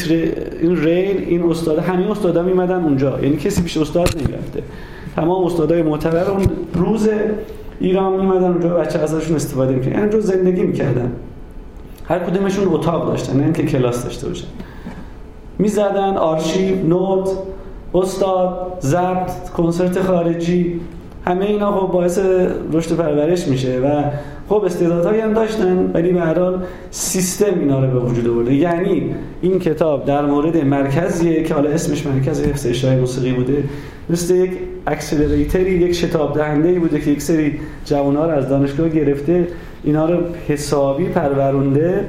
[0.61, 3.19] این ریل این استاد همین استادا میمدن اونجا.
[3.23, 4.63] یعنی کسی پیش استاد نمی‌رفته.
[5.15, 7.09] تمام استادای معتبر اون روز
[7.79, 11.11] ایران میمدن اونجا بچه ازشون استفاده می‌کنن یعنی اونجا زندگی می‌کردن.
[12.07, 14.47] هر کدومشون اتاق داشتن نه که کلاس داشته باشن.
[15.59, 17.29] می‌زدن آرشیو نوت
[17.93, 20.81] استاد ضبط کنسرت خارجی.
[21.25, 22.19] همه اینا خب باعث
[22.73, 24.03] رشد پرورش میشه و
[24.49, 28.53] خب استعدادهایی هم داشتن ولی به هر حال سیستم اینا رو به وجود آورده.
[28.53, 33.63] یعنی این کتاب در مورد مرکزیه که حالا اسمش مرکز حفظ اشیاء موسیقی بوده.
[34.09, 34.51] مثل یک
[34.87, 39.47] اکسلراتوری یک شتاب دهنده بوده که یک سری جوانها رو از دانشگاه گرفته
[39.83, 42.05] اینا رو حسابی پرورونده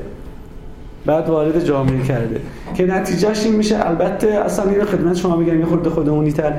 [1.07, 2.41] بعد وارد جامعه کرده.
[2.75, 6.53] که نتیجهش این میشه البته اصلا این خدمت شما میگم یه خورده خودمونی تر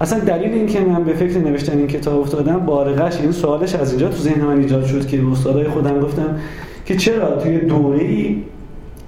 [0.00, 3.90] اصلا دلیل این که من به فکر نوشتن این کتاب افتادم بارقش این سوالش از
[3.90, 6.38] اینجا تو ذهن من ایجاد شد که استادای خودم گفتم
[6.86, 8.36] که چرا توی دوره ای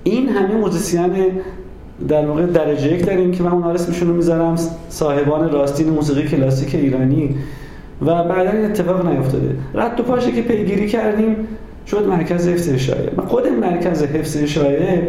[0.05, 1.11] این همه موزیسین
[2.09, 4.57] در واقع درجه یک داریم که من اون اسمشون رو می‌ذارم
[4.89, 7.35] صاحبان راستین موسیقی کلاسیک ایرانی.
[8.03, 9.57] و بعدا این اتفاق نیفتاده.
[9.75, 11.37] رد و پاشه که پیگیری کردیم
[11.87, 15.09] شد مرکز حفظ اشایه خود مرکز حفظ اشایه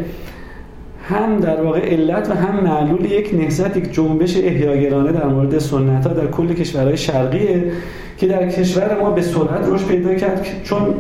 [1.08, 6.08] هم در واقع علت و هم معلول یک نهضت یک جنبش احیاگرانه در مورد سنت
[6.08, 7.72] ها در کل کشورهای شرقیه
[8.18, 10.96] که در کشور ما به سرعت رشد پیدا کرد چون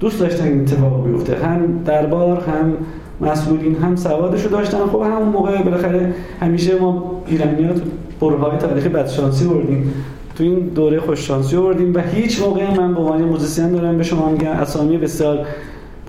[0.00, 1.36] دوست داشتن این اتفاق بیفته.
[1.36, 2.76] هم دربار هم
[3.20, 4.86] مسئولین هم سوادش رو داشتن.
[4.86, 7.74] خب همون موقع بالاخره همیشه ما ایرانی ها
[8.20, 9.94] برهه‌های تاریخی بدشانسی بردیم
[10.36, 14.28] تو این دوره خوششانسی بردیم و هیچ موقع من به عنوان موزیسین دارم به شما
[14.28, 15.46] میگم اسامی بسیار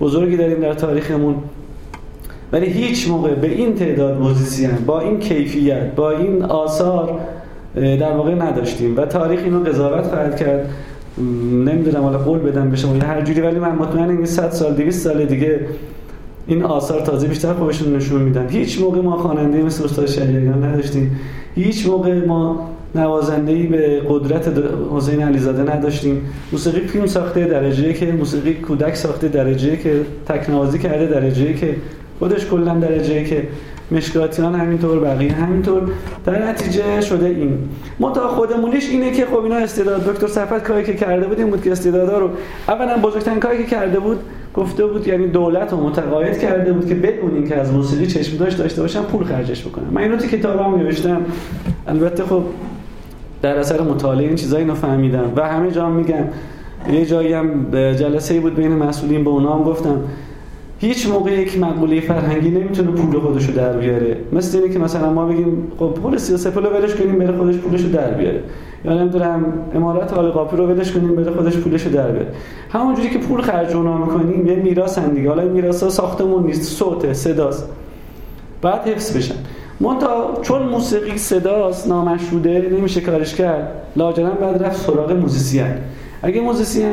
[0.00, 1.34] بزرگی داریم در تاریخمون.
[2.52, 7.20] ولی هیچ موقع به این تعداد موزیسین با این کیفیت با این آثار
[7.74, 8.96] در واقع نداشتیم.
[8.96, 10.70] و تاریخ اینو قضاوت خواهد کرد.
[11.52, 15.04] نمی‌دونم حالا قول بدم به شما هر جوری ولی من مطمئنم این 100 سال 200
[15.04, 15.60] سال دیگه
[16.46, 18.48] این آثار تازه بیشتر خودشون نشون میدن.
[18.48, 21.20] هیچ موقع ما خواننده مثل استاد شریعیان نداشتیم.
[21.54, 24.52] هیچ موقع ما نوازنده ای به قدرت
[24.92, 26.22] حسین علیزاده نداشتیم.
[26.52, 31.74] موسیقی فیلم ساخته درجه که موسیقی کودک ساخته درجه که تکنوازی کرده درجه که
[32.20, 33.48] خودش کلا درجه که
[33.90, 35.82] مشکاتیان همینطور بقیه همینطور.
[36.24, 37.58] در نتیجه شده این.
[38.00, 41.62] متا خودمونیش اینه که خب اینا استعداد دکتر صفت کاری که کرده بود این بود
[41.62, 42.30] که استعدادا رو
[42.68, 44.18] اولا بزرگترین کاری که کرده بود
[44.54, 48.58] گفته بود یعنی دولت رو متقاعد کرده بود که بدون اینکه از موسیقی چشم داشت
[48.58, 49.86] داشته باشن پول خرجش بکنن.
[49.90, 51.20] من اینو تو کتابم نوشتم.
[51.88, 52.42] البته خب
[53.42, 55.32] در اثر مطالعه این چیزایی اینو فهمیدم.
[55.36, 56.24] و همه جا میگم
[56.92, 60.00] یه جایی هم جلسه بود بین مسئولین به اونا هم گفتم.
[60.80, 64.16] هیچ موقع یک مقوله فرهنگی نمی‌تونه پول خودش رو در بیاره.
[64.32, 67.80] مثل اینه که مثلا ما بگیم خب پول سیاسی پول ولش کنیم بره خودش پولش
[67.80, 68.42] رو در بیاره.
[68.84, 72.28] یا نمی‌دونم امارات آل قاپی رو ولش کنیم بره خودش پولش رو در بیاره.
[72.70, 75.28] همونجوری که پول خرج اونا می‌کنیم یه میراث دیگه.
[75.28, 77.68] حالا میراث ساختمون نیست صوت صداست.
[78.62, 79.34] بعد حفظ بشن.
[79.80, 85.66] منتها چون موسیقی صداست نامشروده نمیشه کارش کرد لاجرم بعد رفت سراغ موزیسین.
[86.22, 86.90] اگه موزیسین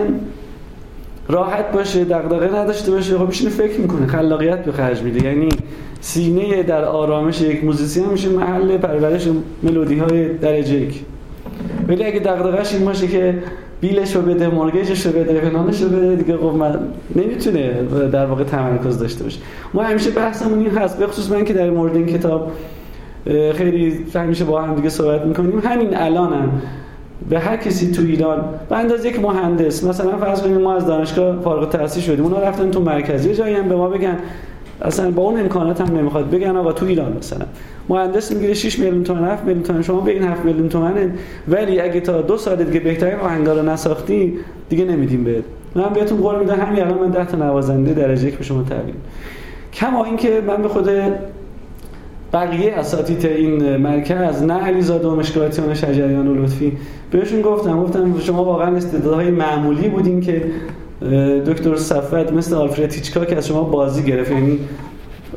[1.29, 3.17] راحت باشه دغدغه نداشته باشه.
[3.17, 4.07] خب میشینه فکر می‌کنه.
[4.07, 5.25] خلاقیت به خرج میده.
[5.25, 5.49] یعنی
[5.99, 9.27] سینه در آرامش یک موزیسین میشه محل پرورش
[9.63, 11.01] ملودی های درجه یک.
[11.87, 13.37] ولی اگه دغدغه‌اش این باشه که
[13.81, 16.79] bill ش رو بده mortgage ش رو بده فلانش رو بده دیگه خب من
[17.15, 17.73] نمی‌تونه
[18.11, 19.39] در واقع تمرکز داشته باشه.
[19.73, 22.51] ما همیشه بحثمون این هست به خصوص من که در مورد این کتاب
[23.53, 25.59] خیلی همیشه با هم دیگه صحبت می‌کنیم.
[25.59, 26.61] همین الانم
[27.29, 31.41] به هر کسی تو ایران به اندازه یک مهندس مثلا فرض کنیم ما از دانشگاه
[31.41, 34.17] فارغ التحصیل شدیم اونا رفتن تو مرکزی جایی هم به ما بگن
[34.81, 37.45] اصلا با اون امکانات هم نمی‌خواد بگن آقا تو ایران مثلا.
[37.89, 41.11] مهندس می‌گیره 6 میلیون تومن 7 میلیون تومن شما به این 7 میلیون تومن
[41.47, 44.33] ولی اگه تا دو سال دیگه بهترین آهنگا رو نساختی
[44.69, 45.43] دیگه نمیدیم بهت.
[45.75, 48.95] من بهتون قول میدم همین الان من 10 تا نوازنده درجه یک به شما تحویل
[49.73, 50.89] کما اینکه من به خود
[52.33, 56.77] بقیه اساتید این مرکز نه علیزاده و مشکلاتیان شجریان و لطفی.
[57.11, 60.43] بهشون گفتم گفتم شما واقعا استعدادهای معمولی بودین که
[61.45, 64.31] دکتر صفت مثل آلفرد هیچکاک از شما بازی گرفت.
[64.31, 64.59] یعنی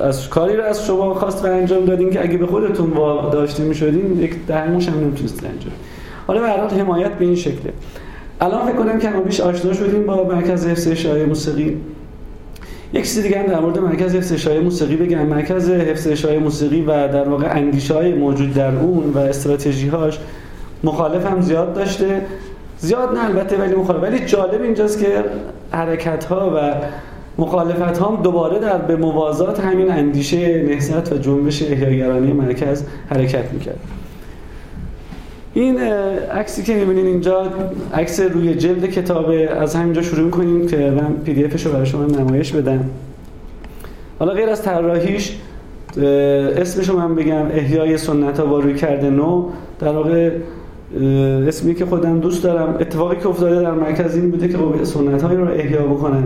[0.00, 2.90] از کاری رو از شما خواست و انجام دادین که اگه به خودتون
[3.32, 5.72] داشته می‌شدین یک درموش هم نمی‌تونست انجام.
[6.26, 7.72] حالا به حمایت به این شکله.
[8.40, 11.76] الان فکر کنم که بیش آشنا شدیم با مرکز حفظ اشعای موسیقی.
[12.92, 15.26] یک چیز دیگه هم در مورد مرکز حفظ اشعای موسیقی بگم.
[15.26, 20.18] مرکز حفظ اشعای موسیقی و در واقع اندیشه های موجود در اون و استراتژی هاش
[20.84, 22.20] مخالف هم زیاد داشته.
[22.78, 24.02] زیاد نه البته ولی مخالف.
[24.02, 25.24] ولی جالب اینجاست که
[25.70, 26.74] حرکت ها و
[27.42, 33.52] مخالفت ها هم دوباره در به موازات همین اندیشه نهضت و جنبش احیاگرانی مرکز حرکت
[33.52, 33.99] می‌کرد.
[35.54, 35.80] این
[36.34, 37.46] عکسی که می‌بینین اینجا
[37.94, 39.50] عکس روی جلد کتابه.
[39.50, 42.84] از همینجا شروع می‌کنیم که من پی دی افش رو برای شما نمایش بدم.
[44.18, 45.36] حالا غیر از طراحیش
[45.96, 49.48] اسمشو من بگم احیای سنت ها با روی کرده نو.
[49.80, 50.30] در واقع
[51.48, 55.36] اسمی که خودم دوست دارم اتفاقی که افتاده در مرکز این بوده که سنت هایی
[55.36, 56.24] رو احیا بکنن.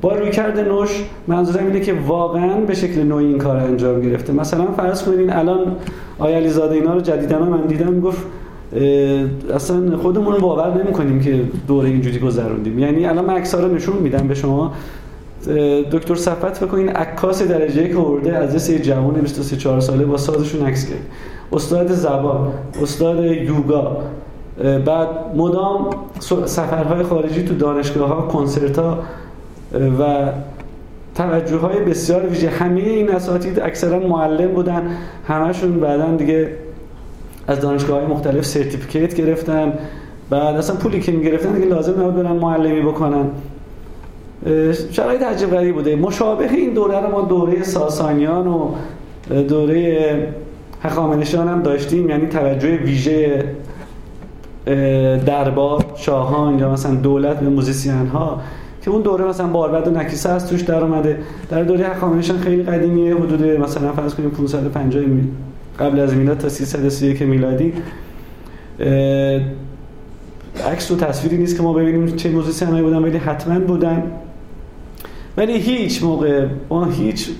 [0.00, 4.32] با روی کرده نوش منظورم اینه که واقعا به شکل نوعی این کار انجام گرفته.
[4.32, 5.76] مثلا فرض کنین الان
[6.18, 8.22] آیا زاده اینا رو جدیدن من دیدم گفت
[9.54, 12.78] اصلا خودمون باور نمی کنیم که دوره اینجوری گذروندیم.
[12.78, 14.72] یعنی الان من رو نشون میدم به شما.
[15.92, 20.66] دکتر صفت بکنین عکاس درجه که ورده از سه جوان 23 4 ساله با سازشون
[20.66, 21.06] عکس کرد.
[21.52, 22.52] استاد زبان
[22.82, 23.96] استاد یوگا
[24.86, 25.90] بعد مدام
[26.44, 28.98] سفرهای خارجی تو دانشگاه ها کنسرت ها
[30.00, 30.32] و
[31.14, 32.48] توجه های بسیار ویژه.
[32.48, 34.96] همه این اساتید اکثرا معلم بودن
[35.28, 36.48] همشون بعدا دیگه
[37.50, 39.72] از دانشگاه های مختلف certificate گرفتن
[40.30, 43.24] بعد اصلا پولی که می‌گرفتن دیگه لازم نبود برن معلمی بکنن.
[44.90, 45.96] شرایط عجیب غریب بوده.
[45.96, 48.68] مشابه این دوره رو ما دوره ساسانیان و
[49.48, 50.28] دوره
[50.82, 52.10] هخامنشیان هم داشتیم.
[52.10, 53.44] یعنی توجه ویژه
[55.26, 58.40] دربار شاهان یا مثلا دولت به موزیسین ها
[58.82, 61.18] که اون دوره مثلا باربد و نکیسا از توش در اومده.
[61.50, 65.04] در دوره هخامنشیان خیلی قدیمیه حدود مثلا فرض کنیم 550
[65.80, 67.72] قبل از میلاد تا 331 میلادی.
[70.66, 74.02] عکس و تصویری نیست که ما ببینیم چه موزیسینایی بودن ولی حتما بودن.
[75.36, 77.30] ولی هیچ موقع ما هیچ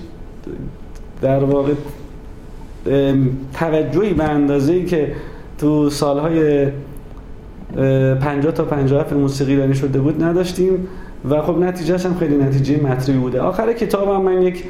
[1.21, 1.73] در واقع
[3.53, 5.11] توجهی به اندازه ای که
[5.57, 6.67] تو سالهای
[7.75, 10.87] 50 تا 57 موسیقی دانی شده بود نداشتیم
[11.29, 13.41] و خب نتیجهش هم خیلی نتیجه مطلبی بوده.
[13.41, 14.63] آخر کتاب هم من یک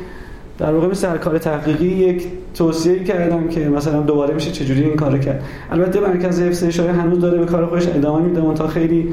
[0.61, 5.17] در واقع مثل کار تحقیقی یک توصیه کردم که مثلا دوباره میشه چجوری این کارو
[5.17, 5.43] کرد.
[5.71, 9.09] البته مرکز حفظ اشاره هنوز داره به کار خودش ادامه میده تا خیلی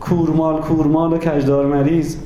[0.00, 2.16] کورمال کورمال و کجدار مریض.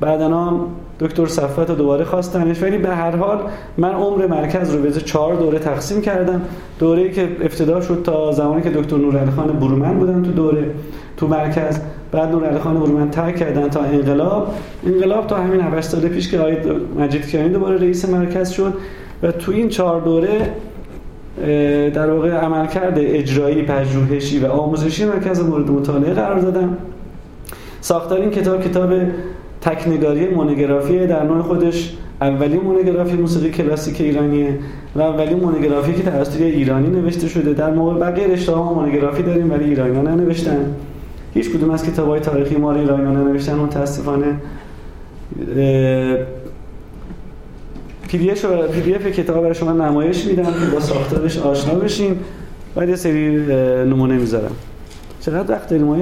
[0.00, 0.60] بعدنا
[1.00, 3.40] دکتر صفت رو دوباره خواستنش ولی به هر حال
[3.78, 6.42] من عمر مرکز رو به چهار دوره تقسیم کردم.
[6.78, 10.70] دوره که ابتدا شد تا زمانی که دکتر نورعلی خان برومن بودن تو دوره
[11.16, 11.80] تو مرکز.
[12.12, 14.54] بعد نورعلی خان برومن ترک کردن تا انقلاب
[14.86, 16.58] انقلاب تا همین 8 سال پیش که آید
[16.98, 18.74] مجید کیانی دوباره رئیس مرکز شد
[19.22, 20.52] و تو این چهار دوره
[21.90, 26.76] در واقع عملکرد اجرایی پژوهشی و آموزشی مرکز مورد مطالعه قرار دادم
[27.80, 28.92] ساختار این کتاب کتاب
[29.60, 34.58] تکنگاری مونوگرافی در نوع خودش اولین مونوگرافی موسیقی کلاسیک ایرانیه
[34.96, 37.52] و اولین مونوگرافی که توسط ایرانی نوشته شده.
[37.52, 40.74] در موقع بقیه رشته ها مونوگرافی داریم ولی ایرانیان ننوشتن.
[41.38, 44.34] هیچ کدوم از کتاب های تاریخی ما رو ایرانیان ننوشتن متاسفانه.
[48.08, 48.30] PD,
[48.72, 52.18] PDF کتاب برای شما نمایش میدم با ساختارش آشنا بشین.
[52.74, 53.36] بعد یه سری
[53.86, 54.50] نمونه می‌ذارم.
[55.20, 55.96] چقدر وقت داریم ما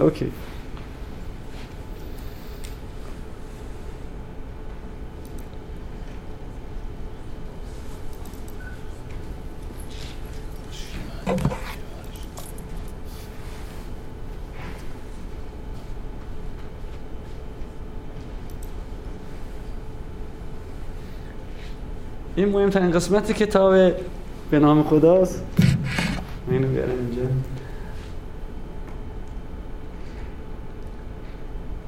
[0.00, 0.26] okay.
[22.38, 23.74] این مهمترین قسمت کتاب
[24.50, 25.44] به نام خداست.
[26.50, 27.22] اینو بیارم اینجا.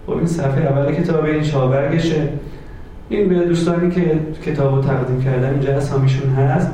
[0.07, 2.29] خب این صفحه اول کتاب این شابرگشه
[3.09, 6.71] این به دوستانی که کتاب رو تقدیم کردن اینجا اسامیشون هست.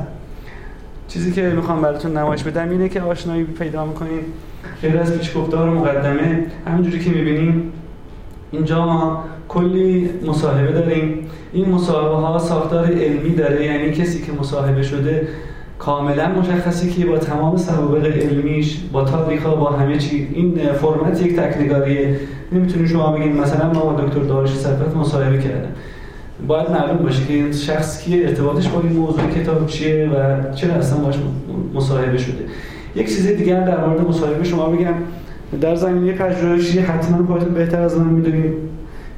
[1.07, 4.19] چیزی که می‌خوام براتون نمایش بدم اینه که آشنایی پیدا می‌کنین
[4.81, 7.71] غیر از پیچ گفتار مقدمه همینجوری که می‌بینیم
[8.51, 11.19] اینجا ما کلی مصاحبه داریم.
[11.53, 15.27] این مصاحبه ها ساختار علمی داره یعنی کسی که مصاحبه شده
[15.79, 20.27] کاملا مشخصی که با تمام سوابق علمیش با تاریخ ها با همه چی.
[20.33, 22.19] این فرمت یک تکنگاریه.
[22.51, 25.69] نمی‌تونید شما بگید مثلا ما با دکتر دارش صفت مصاحبه کردم.
[26.47, 30.73] باید معلوم باشه که این شخص کیه ارتباطش با این موضوع کتاب چیه و چرا
[30.73, 31.15] اصلا باش
[31.73, 32.45] مصاحبه شده.
[32.95, 34.93] یک چیز دیگر در مورد مصاحبه شما بگم.
[35.61, 38.53] در زمینه پژوهشی حتما خودتون بهتر از من می‌دونید.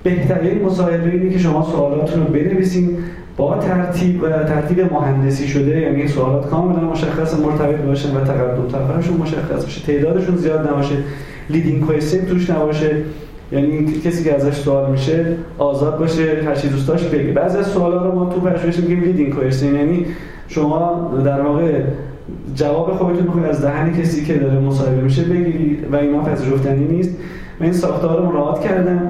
[0.04, 2.98] بهترین مصاحبه اینه که شما سوالاتتون رو بنویسین
[3.38, 9.18] با ترتیب و ترتیب مهندسی شده یعنی سوالات کاملا مشخص مرتبط باشن و تقدم تاخرشون
[9.18, 9.82] مشخص باشه.
[9.82, 10.96] تعدادشون زیاد نباشه.
[11.50, 12.92] leading question توش نباشه.
[13.52, 15.26] یعنی کسی که ازش سوال میشه
[15.58, 17.32] آزاد باشه هر چی دوست داشت بگه.
[17.32, 20.06] بعضی از سوالا رو ما تو پژوهش میگیم leading question یعنی
[20.48, 21.82] شما در واقع
[22.56, 27.18] جواب خودتون می‌خواید از دهن کسی که داره مصاحبه میشه بگیرید و اینا پذیرفتنی نیست.
[27.60, 29.02] من این ساختار رو مراعات کردم.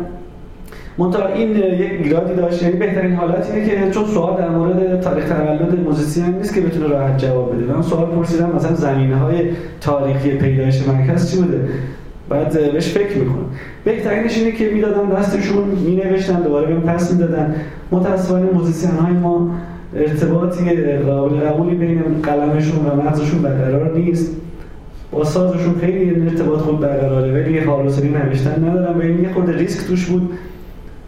[0.97, 2.63] منتها این یک ایرادی داشت.
[2.63, 6.88] یعنی بهترین حالت اینه که چون سوال در مورد تاریخ تولد موزیسین نیست که بتونه
[6.88, 7.74] راحت جواب بده.
[7.74, 9.49] من سوال پرسیدم مثلا زمینه های
[9.82, 11.67] تاریخی پیدایش مرکز چی بوده؟
[12.30, 13.45] بعد بهش فکر می‌کنم.
[13.84, 17.55] بهترینش اینه که می‌دادن دستشون مینوشتن دوباره بهم پس می‌دادن.
[17.91, 19.49] متاسفانه موزیسین های ما
[19.95, 24.35] ارتباطی قابل قبولی بین قلمشون و مغزشون برقرار نیست.
[25.11, 28.99] با سازشون خیلی ارتباط خود برقراره ولی حال نوشتن ندارم.
[28.99, 30.29] و این یه خورده ریسک توش بود.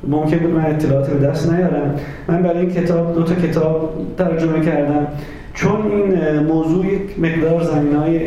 [0.07, 1.95] ممکن بود من اطلاعات به دست نیارم.
[2.27, 5.07] من برای این کتاب دو تا کتاب ترجمه کردم.
[5.53, 8.19] چون این موضوع یک مقدار زمین های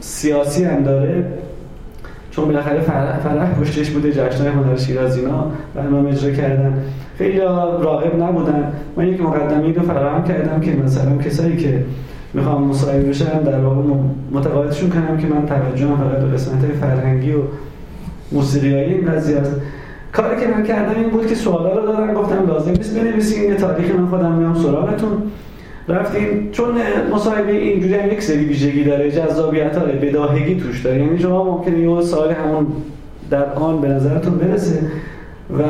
[0.00, 1.24] سیاسی هم داره
[2.32, 6.82] چون بالاخره فرح, پشتش بوده جشنهای هنر شیراز اینا برنامه اجرا کردن.
[7.18, 8.72] خیلی راغب نبودن.
[8.96, 11.84] من یک مقدمی رو فراهم کردم که مثلا کسایی که
[12.34, 13.82] می‌خوام مصاحبه بشن در واقع
[14.32, 17.40] متقاعدشون کنم که من توجهم فقط به قسمت فرهنگی و
[18.32, 19.52] موسیقیایی این قضیه است.
[20.12, 23.54] کاری که من کردم این بود که سوالا رو دادن گفتم لازم نیست بنویسین یه
[23.54, 25.22] تاریخ من خودم میام سراغتون.
[25.88, 26.68] رفتیم چون
[27.12, 30.98] مصاحبه اینجوری هم یک سری ویژگی داره جذابیت داره بداهگی توش داره.
[30.98, 32.66] یعنی شما ممکنه یه سال همون
[33.30, 34.78] در آن به نظرتون برسه
[35.58, 35.62] و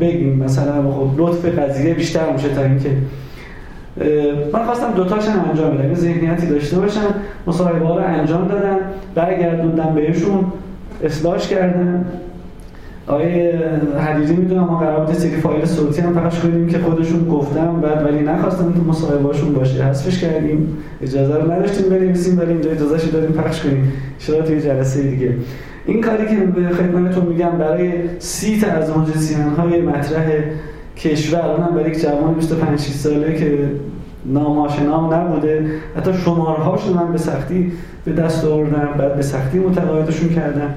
[0.00, 2.90] بگیم مثلا خب لطف قضیه بیشتر میشه تا اینکه
[4.52, 7.14] من خواستم دوتاشم انجام بدم ذهنیتی داشته باشم
[7.46, 8.78] مصاحبه رو انجام دادم
[9.14, 10.44] برگردوندم بهشون
[11.04, 12.04] اصلاحش کردم
[13.10, 13.52] آقای
[13.98, 18.06] حدیدی می‌دونم ما قرار بوده سری فایل صوتی هم پخش کنیم که خودشون گفتم بعد
[18.06, 19.84] ولی نخواستم تو مصاحبهاشون باشه.
[19.84, 23.92] حذفش کردیم اجازه رو نداشتیم بنویسیم ولی اینجا اجازه داریم پخش کنیم.
[24.18, 25.34] شاید توی جلسه دیگه.
[25.86, 30.26] این کاری که به خدمتتون میگم برای سی تا از موزیسین های مطرح
[30.96, 33.58] کشور اونم برای یک جوان 25 6 ساله که
[34.26, 37.72] ناماشنام نبوده حتی شمارهاش من به سختی
[38.04, 40.74] به دست آوردم بعد به سختی متقاعدشون کردم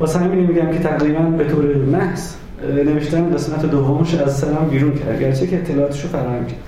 [0.00, 2.34] واسه همین میگم که تقریبا به طور محض
[2.86, 6.58] نوشتن قسمت دومش از سرم بیرون کرد گرچه که اطلاعاتش رو فراهم کرد.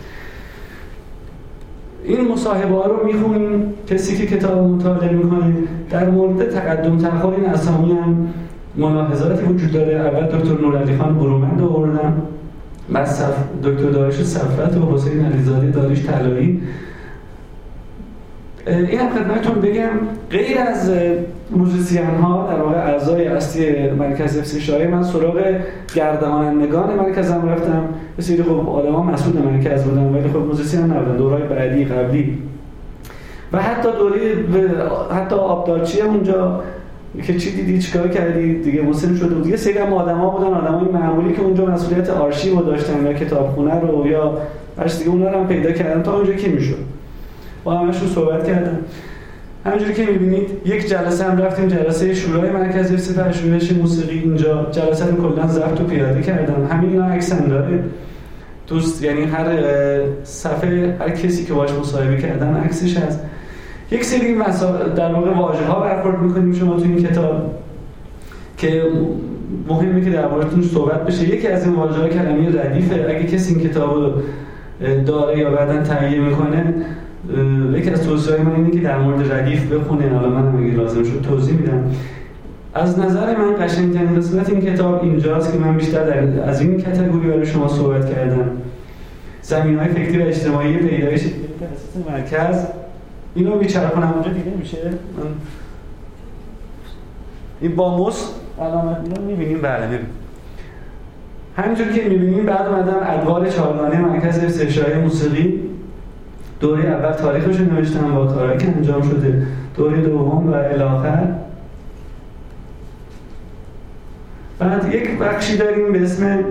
[2.05, 3.75] این مصاحبه ها رو می‌خونیم.
[3.87, 5.55] کسی که کتاب مطالعه می‌کنه
[5.91, 8.29] در مورد تقدم تأخر این اسامی هم
[8.77, 9.95] ملاحظاتی وجود داره.
[9.95, 12.23] اول دکتر نورعلی خان برومند آوردم
[12.93, 13.09] بعد
[13.65, 16.63] دکتر داریوش صفوت و حسین علیزاده داریوش طلایی.
[18.67, 19.91] این هم خدمتتون بگم.
[20.31, 20.91] غیر از
[21.57, 25.43] موزیسین ها در واقع اعضای اصلی مرکز حفظ من سراغ
[25.95, 27.85] گردانندگان مرکزم رفتم.
[28.17, 31.17] یه سری خب آدما مسئول مرکز بودن ولی خب موزیسین نبودن.
[31.17, 32.39] دورای بعدی قبلی.
[33.53, 34.21] و حتی دوری
[35.15, 36.61] حتی آبدارچی اونجا
[37.23, 39.47] که چی دیدی چیکار کردی؟ دیگه مسلم شده بود.
[39.47, 43.81] یه سری هم آدما بودن آدمای معمولی که اونجا مسئولیت آرشیو رو داشتن یا کتابخونه
[43.81, 44.39] رو یا
[44.79, 46.79] هر دیگه اونها رو هم پیدا کردن تا اونجا کی می‌شد.
[47.65, 48.79] با همشون صحبت کردم.
[49.65, 54.19] همینجوری که می‌بینید یک جلسه هم رفتیم جلسه شورای مرکزی حفظ پژوهش موسیقی.
[54.19, 56.67] اینجا جلسه رو کلا ضبط و پیاده کردم.
[56.71, 57.85] همین اینا عکس داره.
[58.67, 59.47] دوست یعنی هر
[60.25, 63.21] صفحه هر کسی که باش مصاحبه کردن عکسش هست.
[63.91, 64.35] یک سری
[64.97, 67.55] در واقع واژه ها برخورد می‌کنیم شما تو این کتاب
[68.57, 68.83] که
[69.69, 71.29] مهمه که در موردتون صحبت بشه.
[71.29, 73.07] یکی از این واژه ها کلمه ردیفه.
[73.09, 74.23] اگه کسی این کتاب
[75.07, 76.75] داره یا بعدا تهیه می‌کنه
[77.75, 81.21] یکی از توصیه من اینه که در مورد ردیف بخونه حالا من اگه لازم شد
[81.29, 81.91] توضیح میدم.
[82.75, 87.29] از نظر من قشنگترین قسمت این کتاب اینجاست که من بیشتر در از این کتگوری
[87.29, 88.51] برای شما صحبت کردم.
[89.43, 91.25] زمین های فکری و اجتماعی پیدایش
[92.11, 92.67] مرکز.
[93.35, 94.13] اینو میچرخونم.
[94.13, 94.79] اونجا دیده میشه؟
[97.61, 98.29] این با موس
[98.61, 100.01] علامت اینو می‌بینیم؟ بله
[101.57, 105.70] همینجور که می‌بینیم بعد اومدم ادوار چهارگانه مرکز حفظ موسیقی.
[106.61, 109.43] دوره اول تاریخش رو نوشتم با کارهایی که انجام شده.
[109.77, 111.29] دوره دوم و الاخر
[114.59, 116.45] بعد یک بخشی داریم به اسم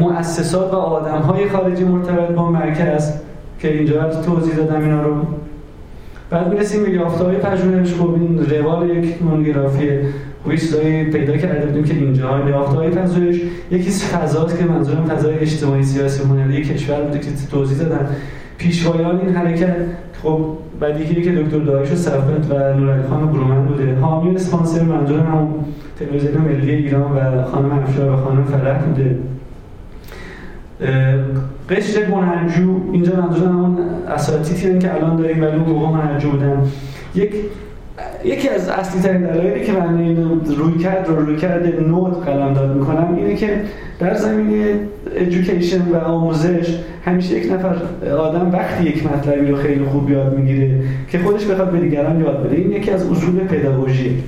[0.00, 3.12] مؤسسات و آدم های خارجی مرتبط با مرکز
[3.58, 5.14] که اینجا توضیح دادم اینا رو.
[6.30, 7.94] بعد می‌رسیم به یافته های پژوهش.
[7.94, 9.88] خب این روال یک مونوگرافی
[10.46, 13.40] ویسایی پیدا کرده بودیم که اینجا یافته های پژوهش.
[13.70, 18.08] یکی از فضاست که منظورم فضای اجتماعی سیاسی هنری کشور بوده که توضیح دادن.
[18.64, 19.76] پیشوایان این حرکت
[20.22, 20.40] خب
[20.80, 23.94] بدیهی که دکتر دایش و صفت و نورعلی خان برومن بوده.
[23.94, 25.48] حامی اسپانسر منظور هم
[25.98, 29.18] تلویزیون ملی ایران و خانم افشار و خانم فرح بوده.
[31.70, 36.62] قشر منجو اینجا منظورم اون اساتیدی که الان داریم ولی اون موقع منجو بودن.
[37.14, 37.34] یک
[38.24, 42.54] یکی از اصلی ترین دلایلی که من این روی کرد رو روی کرد نود قلم
[42.54, 43.60] داد می‌کنم اینه که
[43.98, 44.74] در زمینه
[45.16, 47.74] ادویکیشن و آموزش همیشه یک نفر
[48.16, 52.46] آدم وقتی یک مطلبی رو خیلی خوب یاد می‌گیره که خودش بخواد به دیگران یاد
[52.46, 52.56] بده.
[52.56, 54.22] این یکی از اصول پداگوژی.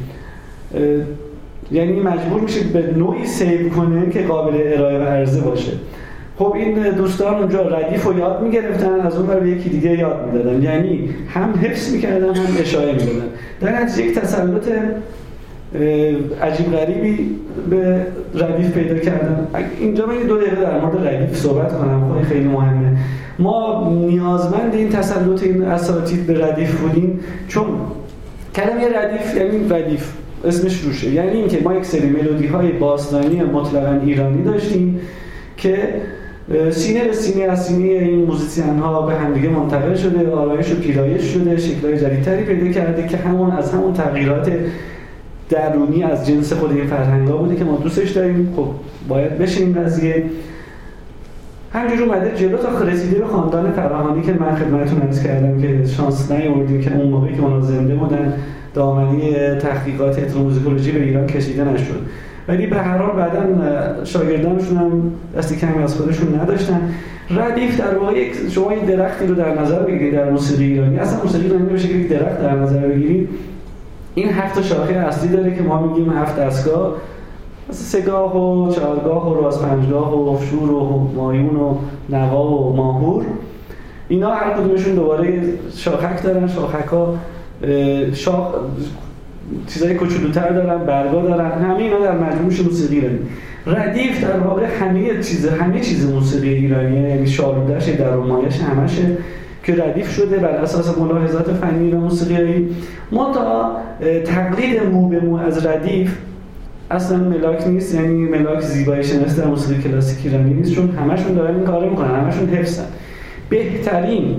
[1.72, 5.72] یعنی مجبور میشه به نوعی سیو کنه که قابل ارائه و عرضه باشه.
[6.38, 10.62] خب این دوستان اونجا ردیف رو یاد می‌گرفتن از اون به یکی دیگه یاد می‌دادن.
[10.62, 13.28] یعنی هم حفظ می‌کردن هم اشاره می‌دادن.
[13.60, 14.68] در نتیجه یک تسلط
[16.42, 17.30] عجیب غریبی
[17.70, 18.00] به
[18.34, 19.46] ردیف پیدا کردن.
[19.80, 22.96] اینجا من دو دقیقه در مورد ردیف صحبت کنم خیلی خیلی مهمه.
[23.38, 27.66] ما نیازمند این تسلط این اساتید به ردیف بودیم چون
[28.54, 30.12] کلمه ردیف یعنی ردیف
[30.44, 31.10] اسمش روشه.
[31.10, 35.00] یعنی اینکه ما یک سری ملودی های باستانی مطلقا ایرانی داشتیم
[35.56, 35.78] که
[36.70, 41.22] سینه به سینه از سینه این موزیسین ها به همدیگه منتقل شده آرایش و پیرایش
[41.22, 44.52] شده شکلهای جدیدتری پیدا کرده که همون از همون تغییرات
[45.48, 48.52] درونی از جنس خود این فرهنگ بوده که ما دوستش داریم.
[48.56, 48.68] خب
[49.08, 50.24] باید بشه این قضیه.
[51.72, 56.30] همجور اومده جلو تا رسیده به خاندان فراهانی که من خدمتتون عرض کردم که شانس
[56.32, 58.32] نیاوردیم که اون موقعی که اونا زنده بودن
[58.74, 62.06] دامنی تحقیقات اتنوموزیکولوژی به ایران کشیده نشد.
[62.48, 66.94] ولی به هر حال بعدا شاگردانشون هم دستی کمی از خودشون نداشتن.
[67.30, 70.98] ردیف در واقع شما این درختی رو در نظر بگیرید در موسیقی ایرانی.
[70.98, 73.28] اصلا موسیقی ایرانی که یک درخت در نظر بگیرید
[74.14, 76.94] این هفت شاخه اصلی داره که ما میگیم هفت دستگاه.
[77.68, 81.74] مثل سگاه و چهارگاه و راز پنجگاه و افشور و مایون و
[82.08, 83.24] نوا و ماهور.
[84.08, 85.42] اینا هر کدومشون دوباره
[85.76, 86.48] شاخک دارن.
[86.48, 87.14] شاخک ها
[88.12, 88.54] شاخ
[89.66, 91.50] چیزای کوچولوتر دارن برگا دارن.
[91.50, 93.28] همه اینا در مجموعش موسیقی داریم
[93.66, 97.00] ردیف در واقع همه چیز همه چیز موسیقی ایرانیه.
[97.00, 99.02] یعنی شالودش در مایش همشه
[99.62, 102.68] که ردیف شده بر اساس ملاحظات فنی و موسیقیایی.
[103.12, 103.76] منتها
[104.24, 106.14] تقلید مو به مو از ردیف
[106.90, 107.94] اصلا ملاک نیست.
[107.94, 110.72] یعنی ملاک زیبایی شناسی در موسیقی کلاسیک ایرانی نیست.
[110.72, 112.84] چون همشون دارن این کارو می‌کنن همشون حفظن.
[113.48, 114.36] بهترین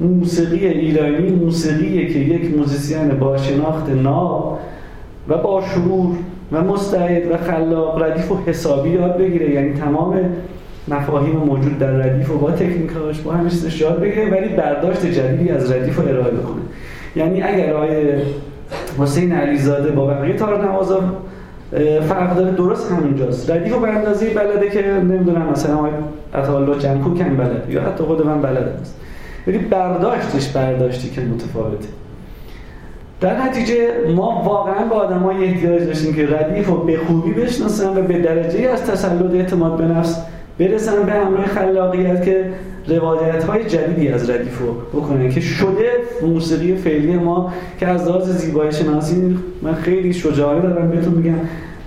[0.00, 4.58] موسیقی ایرانی موسیقیه که یک موزیسین با شناخت ناب
[5.28, 6.16] و با شعور
[6.52, 9.50] و مستعد و خلاق ردیف و حسابی یاد بگیره.
[9.50, 10.20] یعنی تمام
[10.88, 15.72] مفاهیم موجود در ردیف و با تکنیکاش با چیزش یاد بگیره ولی برداشت جدیدی از
[15.72, 16.62] ردیف رو ارائه بکنه.
[17.16, 18.14] یعنی اگر آقای
[18.98, 21.00] حسین علیزاده با بقیه تار نوازا
[22.08, 23.50] فرق داره درست همونجاست.
[23.50, 25.90] ردیف و به اندازه بلده که نمی‌دونم مثلا آقای
[26.34, 29.00] عطاالله جنکو کم بلده یا حتی خود من بلده است.
[29.46, 31.88] ولی برداشتش برداشتی که متفاوته.
[33.20, 38.02] در نتیجه ما واقعا با آدمای احتیاج داشتیم که ردیف رو به خوبی بشناسن و
[38.02, 40.22] به درجه از تسلط اعتماد به نفس
[40.58, 42.50] برسن به همراه خلاقیت که
[42.88, 45.90] روایت های جدیدی از ردیف رو بکنن که شده
[46.22, 51.38] موسیقی فعلی ما که از لحاظ زیبایی شناسی من خیلی شجاعی دارم بهتون میگم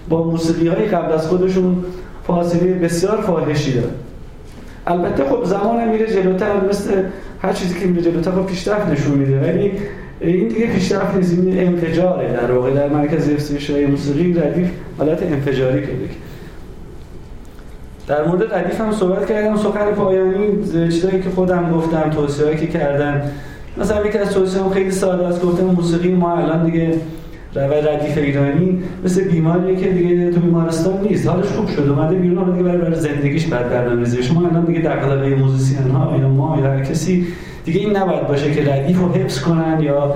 [0.09, 1.85] با موسیقی های قبل از خودشون
[2.27, 3.93] فاصله بسیار فاحشی دارن.
[4.89, 7.03] البته خب زمان میره جلوتر مثل
[7.41, 9.39] هر چیزی که میره جلوتر خب پیشرفت نشون میده.
[9.39, 9.71] ولی
[10.21, 12.73] این دیگه پیشرفت نیست این انفجاره در واقع.
[12.73, 14.67] در مرکز افزایش موسیقی ردیف
[14.97, 16.05] حالت انفجاری پیدا
[18.07, 19.57] در مورد ردیف هم صحبت کردم.
[19.57, 23.21] سخن پایانی چیزایی که خودم گفتم توصیه‌ای که کردم.
[23.77, 25.41] مثلا یکی از توصیه‌ام خیلی ساده است.
[25.41, 26.91] گفتم موسیقی ما الان دیگه
[27.55, 31.27] و ردیف ایرانی مثل بیماریه که دیگه تو بیمارستان نیست.
[31.27, 35.35] حالش خوب شد اومده بیرون حالا دیگه برای زندگیش بعد برنامه‌ریزی شما الان دیگه دغدغه
[35.35, 37.27] موزیسین ها یا ما یا هر کسی
[37.65, 40.15] دیگه این نباید باشه که ردیف رو حفظ کنن یا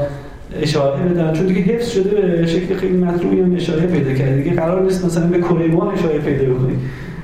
[0.61, 1.33] اشاره بدن.
[1.33, 4.35] چون دیگه حفظ شده به شکل خیلی مطلوبی هم اشاره پیدا کرده.
[4.35, 6.79] دیگه قرار نیست مثلا به کریوان اشاره پیدا بکنید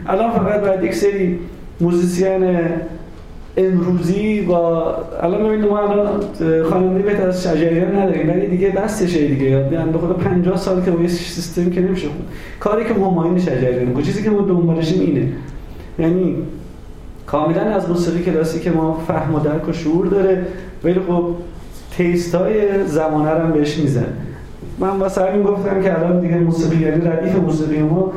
[0.07, 1.39] الان فقط باید یک سری
[1.81, 2.57] موزیسین
[3.59, 6.21] امروزی با الان ببینید ما الان
[6.69, 9.45] خواننده بهتر از شجریان نداریم ولی دیگه بستشه دیگه.
[9.45, 12.25] یعنی خود 50 سال که با یه سیستم که نمیشه خود
[12.59, 15.27] کاری که همایون شجریان چیزی که ما دنبالشیم اینه.
[15.99, 16.35] یعنی
[17.25, 20.45] کاملا از موسیقی کلاسیک ما فهم و درک و شعور داره
[20.83, 21.25] ولی خب
[21.97, 24.13] تیست های زمانه رو هم بهش میزن
[24.79, 28.11] من واسه همین گفتم که الان دیگه موسیقی یعنی ردیف موسیقی ما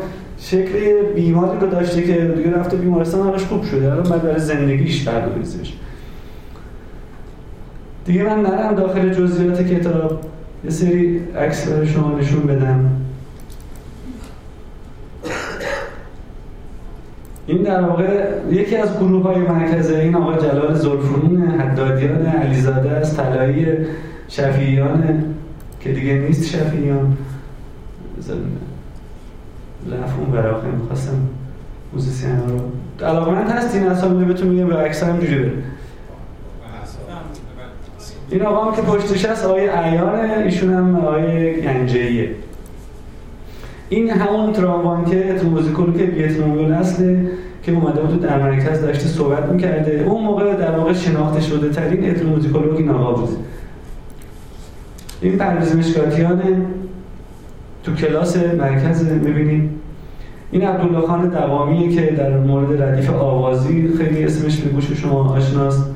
[0.45, 3.93] شکل بیماری رو داشته که دیگه رفته بیمارستان حالش خوب شده.
[3.93, 5.73] الان بعد برای زندگیش برداریزش.
[8.05, 10.21] دیگه من نرم داخل جزئیات کتاب
[10.65, 12.91] یه سری عکس برای شما نشون بدم.
[17.47, 23.17] این در واقع یکی از گروه های مرکزه این آقای جلال زلفرون حدادیان علیزاده است
[23.17, 23.67] طلایی
[24.29, 25.25] شفیعیان
[25.81, 27.17] که دیگه نیست شفیعیان.
[29.91, 31.19] رفت اون براخه می‌خواستم
[31.93, 32.61] موزیسین رو.
[33.07, 35.53] علاقمند هستین اسامی بهتون میگم به عکس هم جوری
[38.31, 42.31] این آقا هم که پشتش هست آقای عیانه ایشون هم آقای گنجهیه
[43.89, 45.41] این همون تراموان که
[45.99, 47.31] که ویتنامی اصله
[47.63, 50.05] که اومده بود در مرکز داشته صحبت می‌کرده.
[50.07, 53.37] اون موقع در واقع شناخته شده ترین اتنوموزیکولوگ این آقا بوده
[55.21, 56.43] این پرویز مشکاتیان
[57.83, 59.81] تو کلاس مرکز می‌بینیم
[60.53, 65.91] این عبدالله خان دوامیه که در مورد ردیف آوازی خیلی اسمش به گوش شما آشناست.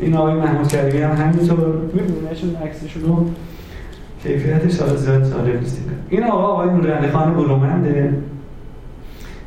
[0.00, 1.76] این آقای محمود کریمی هم همینطور.
[1.92, 3.26] میبینیشون عکسشون رو؟
[4.22, 5.80] کیفیتش حالا زیاد جالب نیست.
[6.10, 8.14] این آقا آقای نورعلی خان برومنده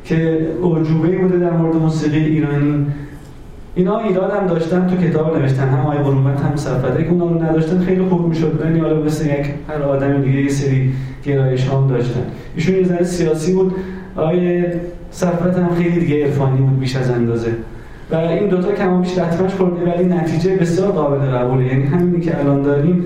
[0.04, 2.86] که عجوبه بوده در مورد موسیقی ایرانی.
[3.78, 7.42] اینا ایران هم داشتن تو کتاب نوشتن هم آقای برومند هم صفته که اونا رو
[7.42, 8.60] نداشتن خیلی خوب می‌شد.
[8.64, 10.92] ولی حالا مثل یک هر آدم دیگه یه سری
[11.24, 12.20] گرایش هم داشتن.
[12.54, 13.74] ایشون یه ذره سیاسی بود.
[14.16, 14.64] آقای
[15.10, 17.50] صفت هم خیلی دیگه عرفانی بود بیش از اندازه.
[18.12, 21.66] و این دوتا کم بیش لطمش خورده ولی نتیجه بسیار قابل قبوله.
[21.66, 23.04] یعنی همینی که الان داریم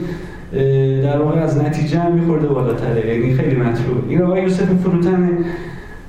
[1.02, 3.16] در واقع از نتیجه هم میخورده بالاتره.
[3.16, 4.08] یعنی خیلی مطلوب.
[4.08, 5.28] این آقای یوسف فروتن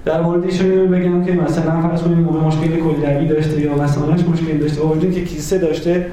[0.05, 4.57] در مورد ایشون بگم که مثلا فرض کنید موقع مشکل کلیوی داشته یا مثلا مشکل
[4.57, 4.81] داشته.
[4.81, 6.05] با وجود که کیسه داشته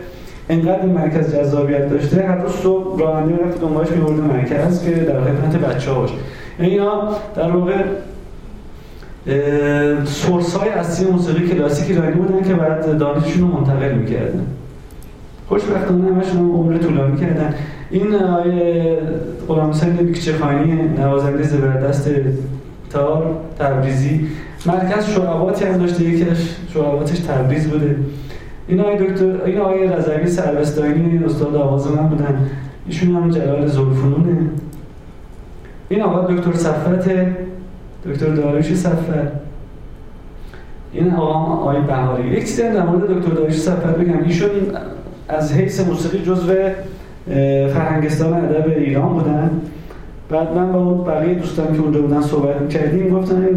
[0.48, 5.20] انقدر این مرکز جذابیت داشته هر روز صبح راننده می‌رفت دنبالش میورد مرکز که در
[5.20, 6.14] خدمت بچه ها باشه.
[6.60, 7.74] یعنی اینا در واقع
[10.04, 14.46] سورس های اصلی موسیقی کلاسیک ایرانی بودن که بعد دانششون رو منتقل می‌کردن.
[15.48, 17.54] خوشبختانه همشون عمر طولانی کردن.
[17.90, 18.98] این آیه
[19.48, 22.08] غلام حسین بیکچخانی نوازنده زبردست
[22.90, 24.26] تار تبریزی.
[24.66, 26.36] مرکز شعباتی هم داشته یکی از
[26.74, 27.96] شعباتش تبریز بوده.
[28.68, 32.50] این آقای دکتر این آقای رضوی سروستانی استاد آواز من بودن.
[32.86, 34.38] ایشون هم جلال زلفنونه
[35.88, 37.08] این آقا دکتر صفت
[38.06, 39.32] دکتر داریوش صفت
[40.92, 42.28] این آقا آقای بهاری.
[42.28, 44.22] یک چیزی در مورد دکتر داریوش صفت بگم.
[44.24, 44.50] ایشون
[45.28, 46.52] از حیث موسیقی جزو
[47.74, 49.50] فرهنگستان ادب ایران بودن.
[50.30, 53.56] بعد من با بقیه دوستان که اونجا بودن صحبت می‌کردیم گفتن این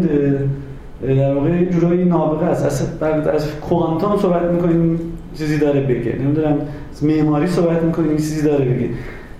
[1.16, 2.98] در واقع یه جورایی نابغه است.
[3.00, 5.00] بعد از کوانتوم صحبت می‌کنیم
[5.38, 6.16] چیزی داره بگه.
[6.18, 6.58] نمی‌دونم
[6.92, 8.88] از معماری صحبت می‌کنیم چیزی داره بگه.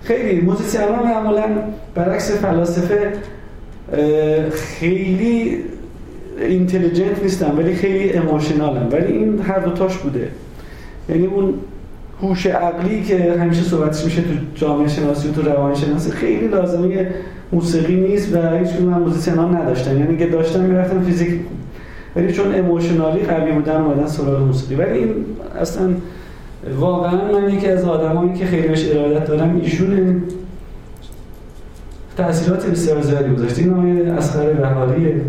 [0.03, 1.45] خیلی موزیسیان ها معمولا
[1.95, 3.12] برعکس فلاسفه
[4.51, 5.57] خیلی
[6.49, 8.89] اینتلیجنت نیستن ولی خیلی اموشنالن.
[8.93, 10.28] ولی این هر دوتاش بوده.
[11.09, 11.55] یعنی اون
[12.24, 17.08] هوش عقلی که همیشه صحبتش میشه تو جامعه شناسی و تو روان شناسی خیلی لازمه
[17.52, 19.98] موسیقی نیست و هیچ کدوم موزیسین ها نداشتن.
[19.98, 21.40] یعنی که داشتن می‌رفتن فیزیک
[22.16, 24.74] ولی چون اموشنالی قوی بودن اومدن سراغ موسیقی.
[24.74, 25.14] ولی این
[25.60, 25.90] اصلا
[26.78, 30.22] واقعا من یکی از آدمایی که خیلی بهش ارادت دارم ایشون
[32.16, 35.20] تاثیرات بسیار زیادی گذاشته این آقای اسخر بهاریه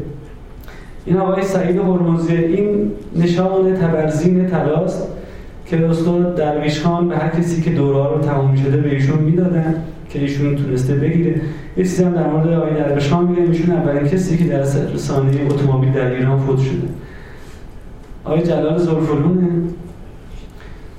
[1.05, 5.07] این آقای سعید هرمزی این نشان تبرزین تلاست
[5.65, 9.75] که استاد درویش خان به هر کسی که دوره رو تمام شده به ایشون می‌دادن
[10.09, 11.41] که ایشون تونسته بگیره.
[11.77, 14.59] یه هم در مورد آقای درویش خان میگه ایشون اولین کسی که در
[14.93, 16.87] رسانه اتومبیل در ایران فوت شده.
[18.25, 19.47] آقای جلال زلفلونه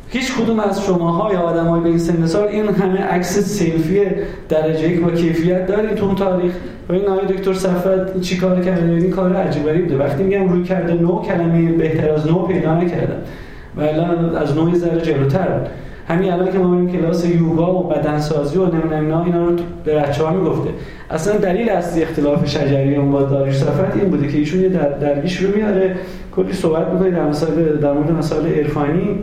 [0.09, 4.01] هیچ کدوم از شماها یا آدمای به این سن سال این همه عکس سلفی
[4.49, 6.53] درجه یک با کیفیت دارین تو اون تاریخ.
[6.89, 9.97] و این آقای دکتر صفت چی کار کرده این کار عجیب بوده.
[9.97, 13.19] وقتی میگم روی کرده نو کلمه بهتر از نو پیدا نکردم.
[13.77, 15.49] و الان از نوعی ذره جلوتر.
[16.09, 19.95] همین الان که ما میریم کلاس یوگا و بدنسازی و نمی‌دونم اینا اینا رو به
[19.95, 20.71] بچه‌ها می‌گفته.
[21.11, 25.37] اصلا دلیل اصلی اختلاف شجریان با داریوش صفت این بوده که ایشون یه در درگیش
[25.37, 25.97] رو میاره
[26.37, 29.19] کلی صحبت می‌کنه در مسائل در مورد مسائل عرفانی.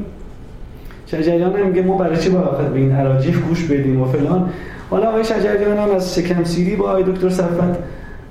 [1.05, 4.49] شجریان هم میگه ما برای چی باید به این عراجیف گوش بدیم و فلان.
[4.89, 7.77] حالا آقای شجریان هم از شکم سیری با آقای دکتر صفت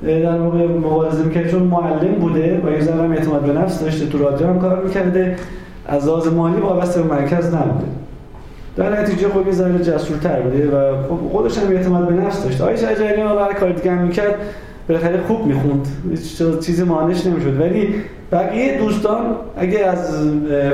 [0.02, 1.50] در واقع مبارزه می‌کرد.
[1.50, 5.36] چون معلم بوده و یه ذره اعتماد به نفس داشته تو رادیو هم کار می‌کرده.
[5.86, 7.86] از لحاظ مالی وابسته به مرکز نبوده.
[8.76, 12.60] در نتیجه خب یه ذره جسورتر بوده و خب خودش هم اعتماد به نفس داشت.
[12.60, 14.34] آقای شجریان برای کار دیگه هم می‌کرد
[14.88, 15.88] بالاخره خوب می‌خوند.
[16.60, 17.60] چیزی مانش نمی‌شد.
[17.60, 17.94] ولی
[18.32, 19.20] بقیه دوستان
[19.56, 20.28] اگه از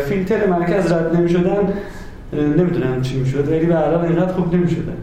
[0.09, 1.72] فیلتر مرکز رد نمی‌شدن
[2.32, 3.48] نمی‌دونم چی می‌شد.
[3.48, 4.96] ولی به حال اینقدر خوب نمی‌شدن.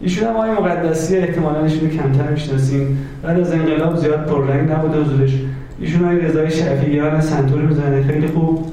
[0.00, 2.98] ایشون هم آقای مقدسی احتمالاً ایشون کمتر می‌شناسیم.
[3.22, 5.34] بعد از انقلاب زیاد پررنگ نبوده حضورش
[5.80, 8.72] ایشون های رضای شفیعیان سنتور می‌زنه خیلی خوب.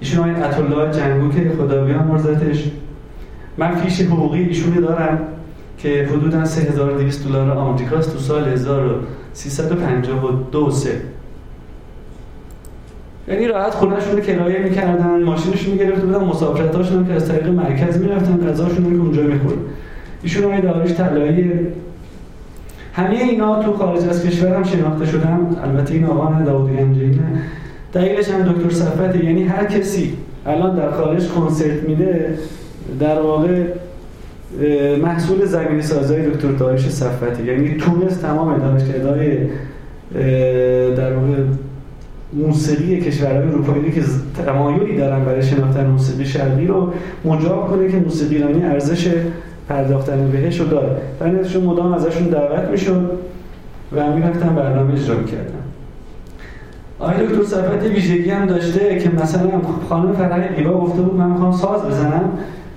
[0.00, 2.64] ایشون های عطالله جنگو که خدا بیان مرزتش.
[3.58, 5.18] من فیش حقوقی ایشونی دارم
[5.78, 11.00] که حدودا 3200 دلار آمریکاست تو سال 1352 سه.
[13.28, 18.50] یعنی راحت خونهشون رو کرایه می‌کردن ماشینشون می‌گرفته بودن مسافرتاشون که از طریق مرکز می‌رفتن
[18.50, 19.58] غذاشون که اونجا می‌خورد
[20.22, 21.50] ایشون های داریش طلایی
[22.92, 27.20] همه اینا تو خارج از کشور هم شناخته شدن البته این آقا داوود گنجی
[27.92, 29.24] دلیلش هم دکتر صفته.
[29.24, 30.16] یعنی هر کسی
[30.46, 32.38] الان در خارج کنسرت میده
[33.00, 33.64] در واقع
[35.02, 39.36] محصول زمین سازای دکتر داریش صفتی یعنی تونست تمام دانشکدهای
[40.96, 41.36] در واقع
[42.32, 44.02] موسیقی کشورهای اروپایی که
[44.46, 46.92] تمایلی دارن برای شناختن موسیقی شرقی رو
[47.24, 49.14] مجاب کنه که موسیقی ایرانی ارزش
[49.68, 50.96] پرداختن بهش رو داره.
[51.20, 53.10] در مدام ازشون دعوت می‌شد
[53.92, 55.62] و می‌رفتن برنامه اجرا می‌کردن.
[56.98, 59.50] آقای دکتر صفت ویژگی هم داشته که مثلا
[59.88, 62.30] خانم فرح ایبا گفته بود من می‌خوام ساز بزنم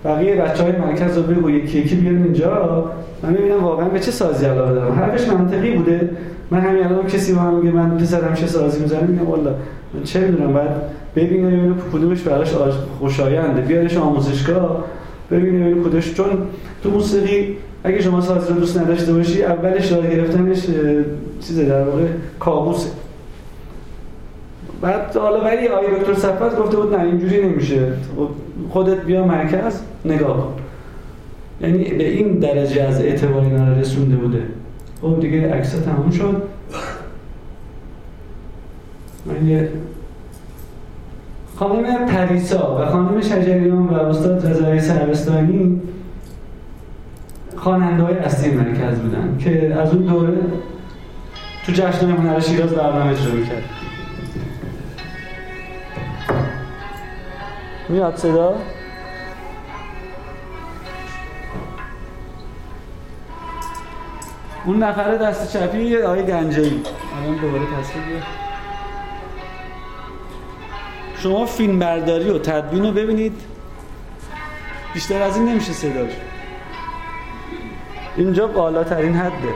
[0.06, 2.86] بقیه بچه های مرکز رو بگو یکی یکی بیارن اینجا.
[3.24, 6.10] من ببینم واقعا به چه سازی علاقه دارم؟ حرفش منطقی بوده.
[6.52, 9.52] من همین الان کسی با هم میگه من پسرم چه سازی می‌زنم میگم والا
[9.94, 10.70] من چه می‌دونم؟ بعد
[11.16, 12.54] ببینه ببینه کدومش براش
[13.00, 14.84] خوشاینده بیارش آموزشگاه.
[15.32, 16.28] ببینه کدومش چون
[16.84, 20.62] تو موسیقی اگه شما سازی رو دوست نداشته باشی اولش راه گرفتنش
[21.42, 22.04] چیزه در واقع
[22.40, 22.90] کابوسه.
[24.82, 27.94] بعد حالا ولی آقای دکتر صفت گفته بود نه اینجوری نمیشه.
[28.70, 30.54] خودت بیا مرکز نگاه کن.
[31.62, 34.42] یعنی به این درجه از اعتبار اینا رسونده بوده.
[35.02, 36.42] خب دیگه عکس تموم شد.
[39.26, 39.70] من یه
[41.60, 45.82] خانم پریسا و خانم شجریان و استاد رضای سربستانی
[47.58, 50.38] خواننده های اصلی مرکز بودن که از اون دوره
[51.66, 53.64] تو جشن هنر شیراز برنامه اجرا می‌کرد.
[57.90, 58.56] میاد صدا؟
[64.66, 66.84] اون نفر دست چپی آقای گنجایی
[67.24, 68.45] الان دوباره تصویر
[71.26, 73.42] شما فیلم برداری و تدوین رو ببینید.
[74.94, 76.12] بیشتر از این نمیشه صداش.
[78.18, 79.54] اینجا بالاترین حده.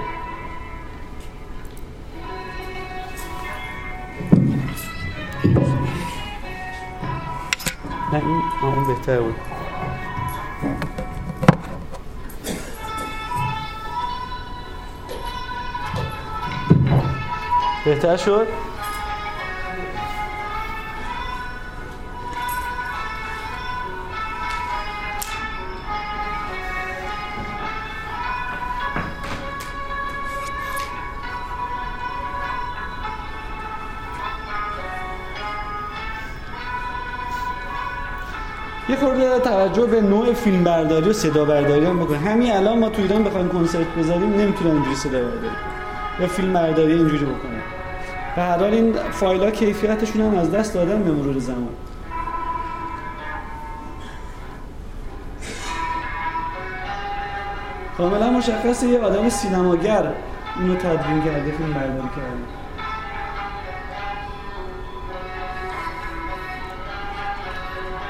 [8.13, 9.35] نه این اون بهتر بود.
[17.85, 18.68] بهتر شد؟
[39.49, 43.23] توجه به نوع فیلم برداری و صدا برداری هم بکنیم همین الان ما تو ایران
[43.23, 45.55] بخوایم کنسرت بذاریم نمی‌تونن اینجوری صدا برداری
[46.19, 47.61] یا فیلم برداری اینجوری بکنیم
[48.37, 51.69] و هر حال این فایل ها کیفیتشون هم از دست دادن به مرور زمان.
[57.97, 60.11] کاملا مشخصه یه آدم سینماگر
[60.59, 62.58] اینو تدوین کرده فیلم برداری کرده.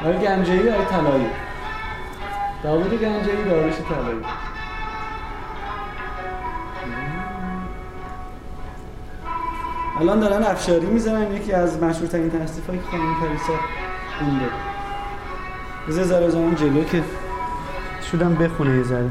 [0.02, 1.28] آقای گنجایی آقای طلایی.
[2.64, 4.22] داوود گنجایی داروش طلایی.
[10.00, 13.54] الان دارن افشاری می‌زنن یکی از مشهورترین تصنیف هایی که خانم پریسا
[14.20, 14.46] خونده.
[15.88, 17.04] بذار ذره جلو که
[18.12, 19.10] شدم بخونه یه ذره.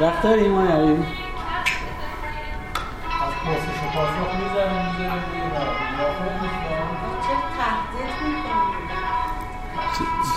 [0.00, 1.06] وقت داریم ما نریم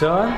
[0.01, 0.33] جان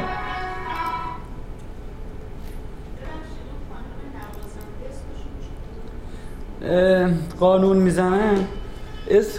[7.40, 8.48] قانون می‌زنن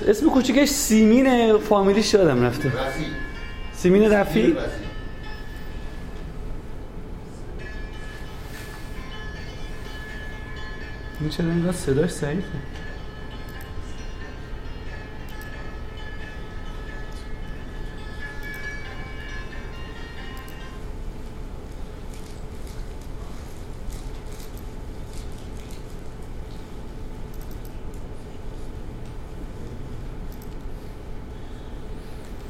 [0.09, 2.73] اسم کوچیکش سیمین فامیلیش یادم رفته.
[3.73, 4.57] سیمین رفی
[11.37, 12.43] چرا اینقدر صداش ضعیفه؟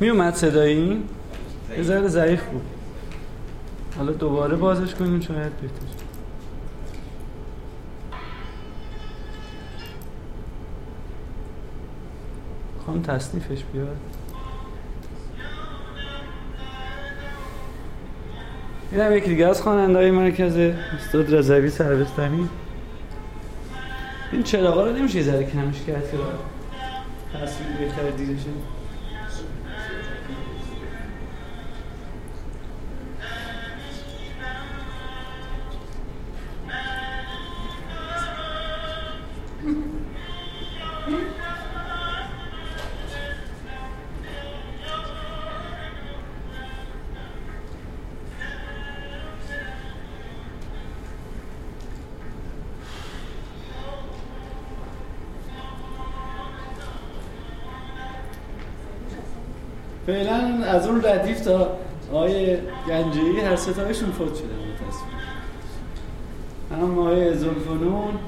[0.00, 1.02] می اومد صدایی؟
[1.76, 2.62] یه ذره ضعیف بود.
[3.96, 6.01] حالا دوباره بازش کنیم شاید بهتر.
[12.92, 13.96] خواهم تصنیفش بیاد.
[18.92, 22.48] این هم یکی دیگه از خواننده های مرکز استاد رضوی سربستانی.
[24.32, 26.16] این چراغا رو نمیشه ذره کمش کرد که
[27.38, 28.81] تصویر بهتر دیده شد
[61.12, 61.78] ردیف تا
[62.12, 62.56] آقای
[62.88, 64.46] گنجهی هر ستایشون فوت شده
[64.88, 65.22] تصویر.
[66.70, 68.18] هم آقای زلفنون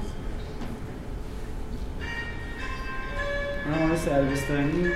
[3.65, 4.91] هم آقای سربستانی.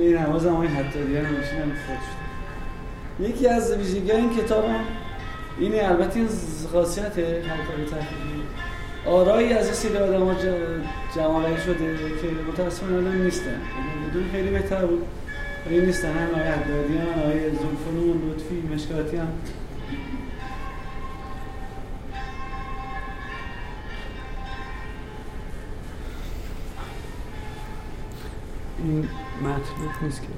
[0.00, 4.84] این نماز هم حتی هم فوت شده یکی از ویژگی این کتاب هم
[5.58, 6.28] اینه البته این
[6.72, 8.42] خاصیت همکاری تحقیقی.
[9.06, 10.34] آرایی از این سری آدم ها
[11.16, 13.46] جمالی شده که متاسفانه الان نیستن.
[13.50, 15.02] یعنی بدون خیلی بهتر بود.
[15.66, 16.08] ولی نیستن.
[16.08, 19.28] هم آقای عدادیان آقای زلفنون لطفی مشکاتی هم.
[28.84, 29.08] این
[29.42, 30.28] مطلوب نیست که.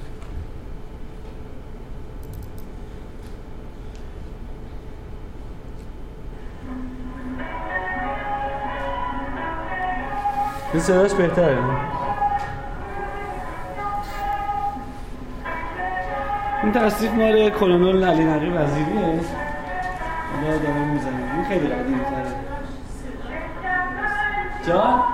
[10.72, 11.58] این صداش بهتره
[16.62, 19.20] این تصدیق مال کلونل علی نقی وزیریه.
[20.34, 21.30] حالا دارم می‌زنم.
[21.34, 22.34] این خیلی قدیمی تره
[24.66, 25.13] جان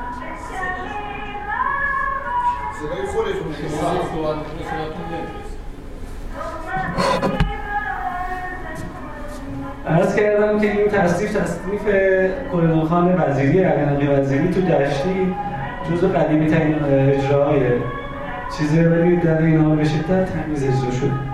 [2.81, 3.55] صدای خودتون
[9.87, 11.81] عرض کردم که این تصدیف تصدیف
[12.53, 15.35] کلنخان وزیری علی وزیری تو دشتی
[15.91, 17.61] جزو قدیمی ترین اجراهای
[18.59, 21.30] چیزی ولی در این حال به شدت تمیز اجرا شد.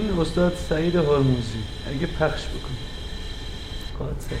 [0.00, 2.76] این استاد سعید هرموزی اگه پخش بکن
[3.98, 4.36] قادسه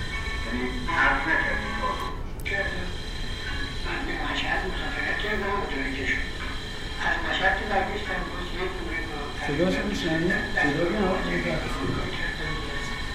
[9.46, 10.32] صداش میشنی؟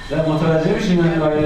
[0.10, 1.46] صدا متوجه میشین من آقای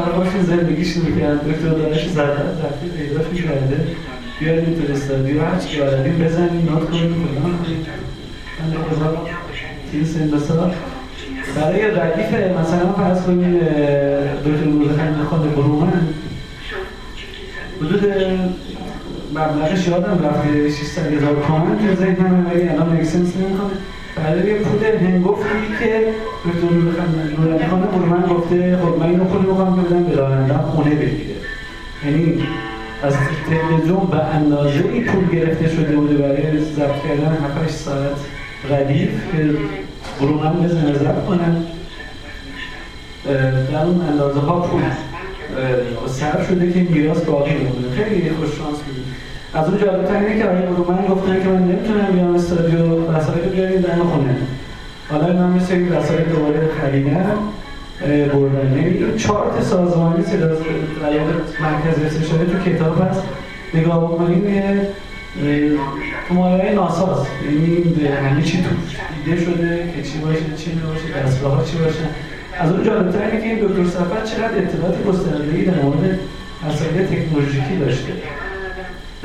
[0.00, 3.86] باشون زندگیش می‌کرد دکتر دارش زدن رفتی پیداش می‌کرده
[4.40, 7.86] بیاریم تو استادیو هر چی بلدیم بزنیم نات کنیم فلان کنیم
[8.58, 9.26] بنده خدا
[9.90, 10.74] تیر سن سال.
[11.56, 13.58] برای ردیف مثلا فرض کنیم
[14.44, 16.08] دکتر نورخند خانه برومن.
[17.80, 18.12] حدود
[19.34, 23.70] مبلغش یادم رفته 600 هزار تومن تو ذهنم ولی الان اکسنس نمی‌کنه.
[24.22, 25.44] برای یه پول هنگفتی
[25.78, 26.14] که
[26.44, 26.74] دکتر
[27.38, 31.34] نورانی خانه برومن گفته خب من اینو پول می‌خوام بدم به راننده خونه بگیره.
[32.04, 32.42] یعنی
[33.02, 33.14] از
[33.50, 38.16] تلویزیون به اندازه ای پول گرفته شده بوده برای ضبط کردن 7 ساعت
[38.70, 39.50] ردیف که
[40.20, 41.64] برومن بزنه ضبط کنن
[43.72, 44.82] در اون اندازه ها پول
[46.06, 48.04] صرف شده که میراث باقی مونده.
[48.04, 49.04] خیلی خوش شانس بودیم
[49.54, 53.80] از اون جالبتر اینه که آقای برومن گفتن که من نمی‌تونم بیام استادیو وسایل بیاریم
[53.80, 54.36] در خونه.
[55.10, 57.26] حالا اینا مثل این وسایل دوباره خریدن
[58.02, 60.48] بردن چارت سازمانی صدا
[61.60, 63.22] مرکز ارسه شده تو کتاب هست
[63.74, 64.80] نگاه بکنیم
[66.28, 68.68] تو مایه ناساست یعنی همه چی تو
[69.24, 72.04] دیده شده که چی باشه چی نباشه دستگاه ها چی باشه.
[72.58, 76.18] از اون جالبتر اینه که این دکتر سفر چقدر اطلاعات گسترده‌ای در مورد
[76.66, 78.12] مسائل تکنولوژیکی داشته.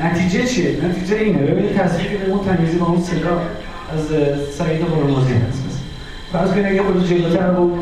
[0.00, 1.38] نتیجه چیه؟ نتیجه اینه.
[1.38, 3.42] ببینید تصویری به اون تمیزی با اون صدا
[3.92, 4.06] از
[4.58, 5.64] سعید هرمزی هست.
[6.32, 7.78] فرض کنید اگه خود جلوتر بود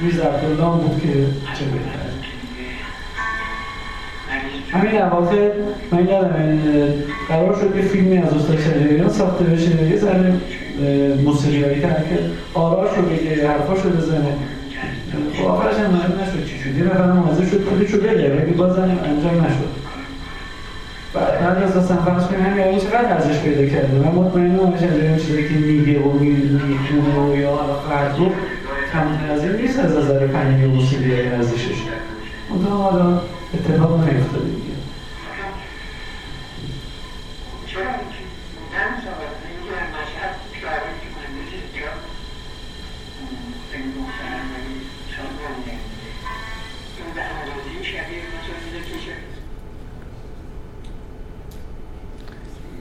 [0.00, 1.08] میز عبدالله بود که
[1.58, 2.06] چه بهتر
[4.72, 5.50] همین اواخر
[5.92, 6.58] من یادم
[7.28, 9.90] قرار شد یه فیلمی از استاد شجریان ساخته بشه.
[9.90, 10.34] یه ذره
[11.24, 12.18] موسیقیایی تر که
[12.54, 14.32] آراش رو بگه حرفاش رو بزنه
[15.34, 16.78] خب آخرش هم معلوم نشد چی شد.
[16.78, 19.85] یه نفر حاضر شد پولش رو بده ولی بازم انجام نشد.
[21.16, 25.48] بعد از اصلا فرض کنیم یعنی چقدر ارزش پیدا کرده؟ من مطمئنم شده این چیزی
[25.48, 27.56] که میگه و میگه و یا
[27.88, 28.30] فرد رو
[28.92, 31.82] کمتر از این نیست از نظر فنی و اصولی ارزشش.
[32.50, 33.20] اون حالا
[33.54, 34.76] اتفاق نیفتاده دیگه.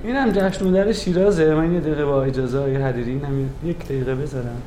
[0.05, 1.55] این هم جشن در شیرازه.
[1.55, 4.61] من یه دقیقه با اجازه های حدیری این هم یک دقیقه بذارم.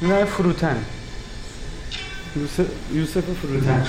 [0.00, 0.76] این فروتن.
[2.36, 3.86] یوسف, یوسف فروتن.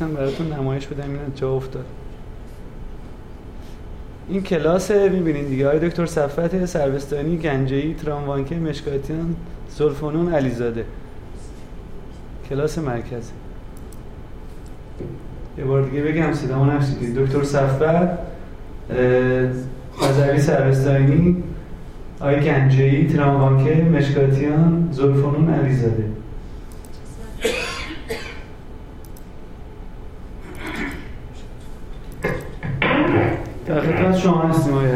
[0.00, 1.84] عکسم براتون نمایش بدم این جا افتاد.
[4.28, 9.36] این کلاس می‌بینین دیگه های دکتر صفت سروستانی گنجهی تراموانکه مشکاتیان
[9.68, 10.84] زلفانون علیزاده.
[12.50, 13.32] کلاس مرکزی
[15.58, 18.08] یه بار دیگه بگم صدا نشدید دکتر صفت
[20.00, 21.42] خزروی سروستانی
[22.20, 26.04] آی گنجهی تراموانکه مشکاتیان زلفانون علیزاده
[33.66, 34.88] در خدمت شما هستیم آقای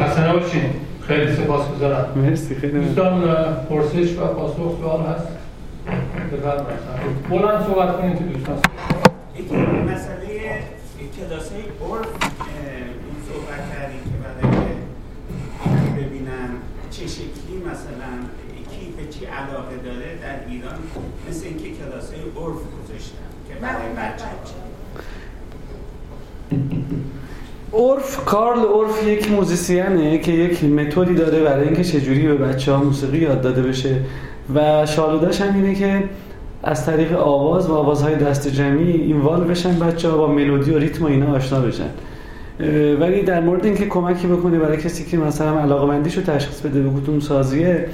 [0.00, 0.62] حسنا باشین
[1.00, 3.24] خیلی سپاس گذارم مرسی خیلی دوستان
[3.68, 5.26] پرسش و پاسخ سوال هست؟
[7.30, 8.58] بلند صحبت کنید که دوستان
[9.94, 10.30] مسئله
[11.16, 12.08] کلاسه عرف
[13.06, 14.56] این صحبت کردیم که برای
[16.04, 16.50] ببینن
[16.90, 18.12] چه شکلی مثلا
[18.70, 20.78] کی به چی علاقه داره در ایران
[21.30, 24.24] مثل اینکه کلاسه عرف گذاشتن که برای بچه
[27.72, 32.82] عرف کارل عرف یک موزیسینه که یک متدی داره برای اینکه چجوری به بچه ها
[32.84, 33.96] موسیقی یاد داده بشه.
[34.54, 36.02] و شالوداش هم اینه که
[36.62, 41.04] از طریق آواز و آوازهای دست جمعی اینوال بشن بچه ها با ملودی و ریتم
[41.04, 41.90] و اینا آشنا بشن.
[43.00, 46.80] ولی در مورد اینکه کمکی بکنه برای کسی که مثلا علاقه مندیش رو تشخیص بده
[46.80, 47.86] به کدوم سازیه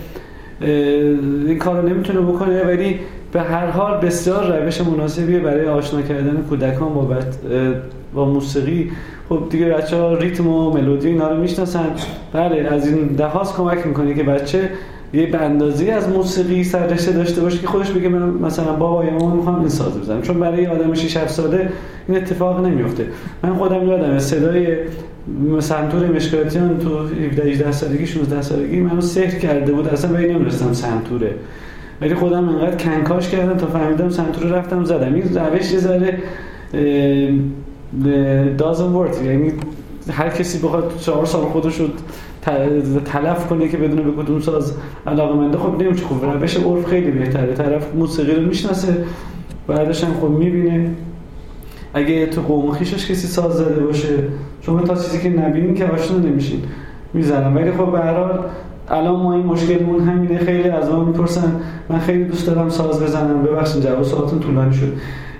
[0.61, 2.63] این کار نمی‌تونه بکنه.
[2.63, 2.99] ولی
[3.33, 7.09] به هر حال بسیار روش مناسبیه برای آشنا کردن کودکان با,
[8.15, 8.91] با موسیقی.
[9.29, 11.87] خب دیگه بچه ها ریتم و ملودی اینا رو می‌شناسن.
[12.33, 14.71] بله از این دهاز کمک می‌کنه که بچه
[15.13, 19.11] یه به اندازی از موسیقی سررشته داشته باشه که خودش بگه من مثلا بابا یا
[19.11, 20.23] مامان می‌خوام این ساز بزنم.
[20.23, 21.69] چون برای آدم 6 7 ساله
[22.09, 23.07] این اتفاق نمیفته
[23.43, 24.77] من خودم یادم صدای
[25.59, 29.89] سنتور مشکلاتیان تو 17 18 سالگی 16 سالگی منو سحر کرده بود.
[29.89, 31.31] اصلا به نمی‌دونستم سنتوره.
[32.01, 35.15] ولی خودم انقدر کنکاش کردم تا فهمیدم سنتور رفتم زدم.
[35.15, 36.19] این روش یه ذره
[38.59, 39.25] doesn't work.
[39.25, 39.53] یعنی
[40.11, 41.87] هر کسی بخواد چهار سال خودش رو
[43.05, 44.73] تلف کنه که بدونه به کدوم ساز
[45.07, 46.05] علاقه منده خب نمیشه.
[46.05, 47.55] خب روش عرف خیلی بهتره.
[47.55, 49.05] طرف موسیقی رو می‌شناسه
[49.67, 50.91] بعدش هم خب می‌بینه.
[51.95, 54.09] اگه تو قوم خیشش کسی ساز زده باشه
[54.61, 56.63] شما تا چیزی که نبینین که آشنا نمیشین.
[57.15, 57.57] می‌زنم.
[57.57, 58.17] ولی خب به هر
[58.89, 60.39] الان ما این مشکلمون همینه.
[60.39, 63.43] خیلی از ما می‌پرسن من خیلی دوست دارم ساز بزنم.
[63.43, 64.93] ببخشید جواب سوالتون طولانی شد.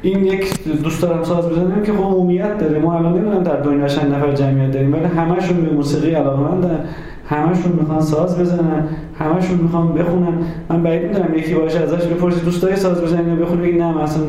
[0.07, 2.79] این یک دوست دارم ساز بزنم که خب عمومیت داره.
[2.79, 6.85] ما الان نمی‌دونم در دنیا چند نفر جمعیت داریم ولی همشون به موسیقی علاقه‌مندن.
[7.29, 8.89] همشون می‌خوان ساز بزنن
[9.19, 10.33] همشون می‌خوان بخونن.
[10.69, 14.03] من بعید می‌دونم یکی باشه ازش بپرسی دوست داری ساز بزنی یا بخونی؟ بگی نه
[14.03, 14.25] مثلا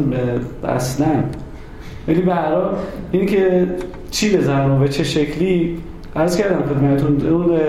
[0.63, 1.07] اصلا
[2.07, 2.69] ولی به هر حال
[3.11, 3.67] این که
[4.11, 5.77] چی بزنم و به چه شکلی
[6.15, 7.59] عرض کردم خدمتتون اون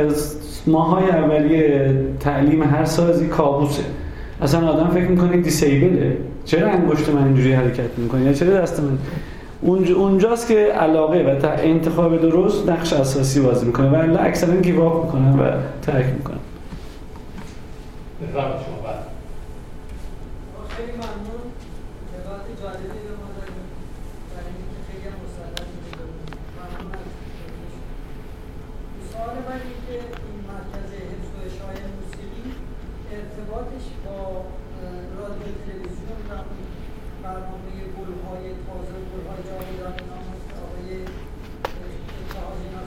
[0.67, 3.83] ماهای اولیه تعلیم هر سازی کابوسه.
[4.43, 8.99] اصلا آدم فکر می‌کنه دیسیبله چرا انگشت من اینجوری حرکت می‌کنه؟ یا چرا دست من؟
[9.97, 15.51] اونجاست که علاقه و انتخاب درست نقش اساسی بازی می‌کنه و اکثرا گیواب می‌کنن و
[15.83, 16.39] ترک می‌کنن
[18.23, 18.79] بفرمایید شما
[20.77, 21.45] خیلی ممنون
[22.15, 23.63] نگاه جالبی به ما داریم
[24.31, 25.69] برای اینکه خیلی هم مسلط
[26.59, 27.11] ممنون از
[29.11, 29.95] سوال من که
[30.27, 32.47] این مرکز حفظ و اشاعه موسیقی
[33.17, 34.19] ارتباطش با
[35.19, 36.33] رادیو تلویزیون و
[37.25, 40.27] برنامه گلهای تازه و گلهای جاودان نام
[40.65, 40.89] آقای
[42.19, 42.83] اتحاد اینا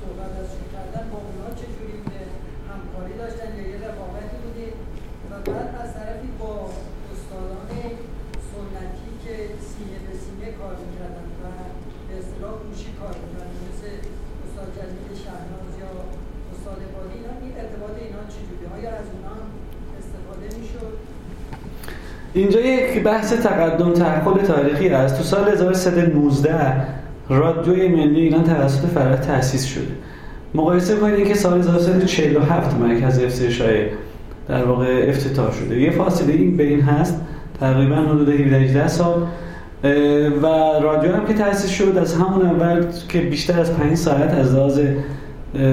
[0.00, 2.22] صحبت بررسی کردن با اونا چجوری بوده
[2.70, 4.66] همکاری داشتن یا یه رقابتی بوده
[5.30, 6.52] و بعد از طرفی با
[7.12, 7.70] استادان
[8.50, 9.34] سنتی که
[9.70, 11.44] سینه به سینه کار می‌کردن و
[12.06, 13.88] به اصطلاح گوشی کار می‌کردن مثل
[14.44, 15.92] استاد جلیل شهناز یا
[16.52, 19.36] استاد بادی اینا این ارتباط اینا چجوری آیا از اونا
[20.00, 20.94] استفاده می‌شد
[22.36, 25.18] اینجا یک بحث تقدم تحقل تاریخی است.
[25.18, 26.54] تو سال 1319
[27.28, 29.86] رادیوی ملی ایران توسط فرات تأسیس شده.
[30.54, 33.86] مقایسه کنید که سال 1947 مرکز افت شایع
[34.48, 35.80] در واقع افتتاح شده.
[35.80, 37.20] یه فاصله این بین هست
[37.60, 39.22] تقریبا حدود 17 سال.
[40.42, 40.46] و
[40.82, 44.80] رادیو هم که تأسیس شد از همون اول که بیشتر از 5 ساعت از لحاظ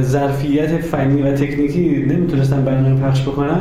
[0.02, 3.60] ظرفیت فنی و تکنیکی نمی‌تونستن برنامه پخش بکنن.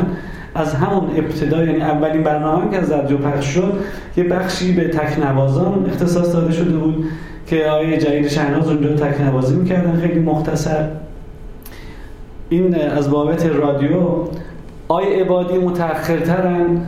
[0.54, 3.72] از همون ابتدا یعنی اولین برنامه که از رادیو پخش شد
[4.16, 7.04] یه بخشی به تکنوازان اختصاص داده شده بود
[7.46, 10.00] که آقای جلیل شهناز اونجا تکنوازی می‌کردن.
[10.00, 10.88] خیلی مختصر.
[12.48, 13.98] این از بابت رادیو.
[14.88, 16.80] آی عبادی متأخرترن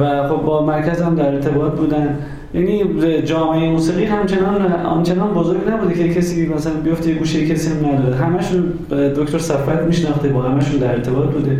[0.00, 2.18] و خب با مرکز هم در ارتباط بودن.
[2.54, 2.84] یعنی
[3.22, 8.16] جامعه موسیقی همچنان آنچنان بزرگ نبوده که کسی مثلا بیفته گوشه کسی هم نداره.
[8.16, 11.58] همشون دکتر صفت میشناخته با همشون در ارتباط بوده.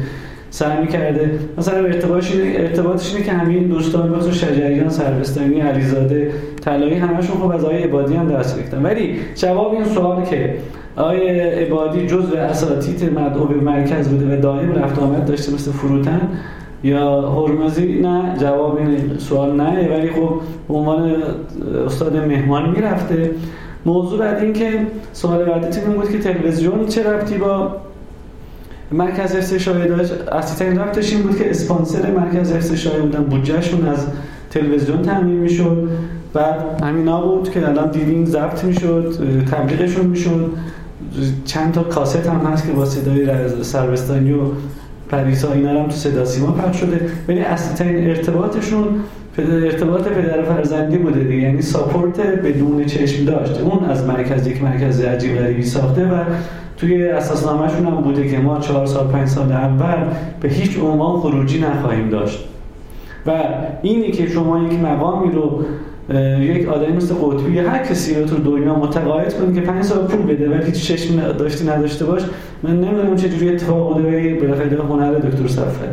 [0.57, 1.31] سعی می‌کرده.
[1.59, 7.51] مثلا ارتباطش اینه ارتباطش اینه که همین دوستان مثل شجریان سربستانی علیزاده طلایی همشون خب
[7.51, 8.83] از آقای عبادی هم درس گرفتن.
[8.83, 10.55] ولی جواب این سوال که
[10.97, 16.21] آقای عبادی جزء اساتید مدعو مرکز بوده و دائم رفت آمد داشته مثل فروتن
[16.85, 19.89] یا هرمزی نه جواب این سوال نه.
[19.97, 21.13] ولی خب به عنوان
[21.87, 23.31] استاد مهمان می‌رفته.
[23.87, 24.71] موضوع بعد این که
[25.13, 27.77] سوال بعدی این بود که تلویزیون چه ربطی با
[28.93, 33.89] مرکز حفظ شایع داشت اصلی رفتش این بود که اسپانسر مرکز حفظ شایع بودن بودجهشون
[33.89, 34.07] از
[34.51, 35.89] تلویزیون تامین می‌شد.
[36.33, 39.15] بعد همینا بود که الان دیدین ضبط می‌شد
[39.51, 40.51] تبلیغشون می‌شد.
[41.45, 43.29] چند تا کاست هم هست که با صدای
[43.63, 44.41] سربستانی و
[45.09, 47.01] پریسا اینا هم تو صدا سیما پخش شده.
[47.29, 48.85] ولی اصلی ترین ارتباطشون
[49.39, 51.43] ارتباط پدر فرزندی بوده دیگه.
[51.43, 56.25] یعنی ساپورت بدون چشم داشت اون از مرکز یک مرکز عجیب غریبی ساخته و
[56.77, 60.05] توی اساسنامهشون هم بوده که ما چهار سال پنج سال اول
[60.41, 62.45] به هیچ عنوان خروجی نخواهیم داشت.
[63.27, 63.41] و
[63.83, 65.65] اینی که شما یک مقامی رو
[66.41, 70.23] یک آدمی مثل قطبی هر کسی رو تو دنیا متقاعد کنید که پنج سال پول
[70.23, 72.23] بده ولی هیچ چشم داشتی نداشته باش
[72.63, 75.89] من نمی‌دونم چه جوری اتفاق بوده بالاخره هنر دکتر صفحه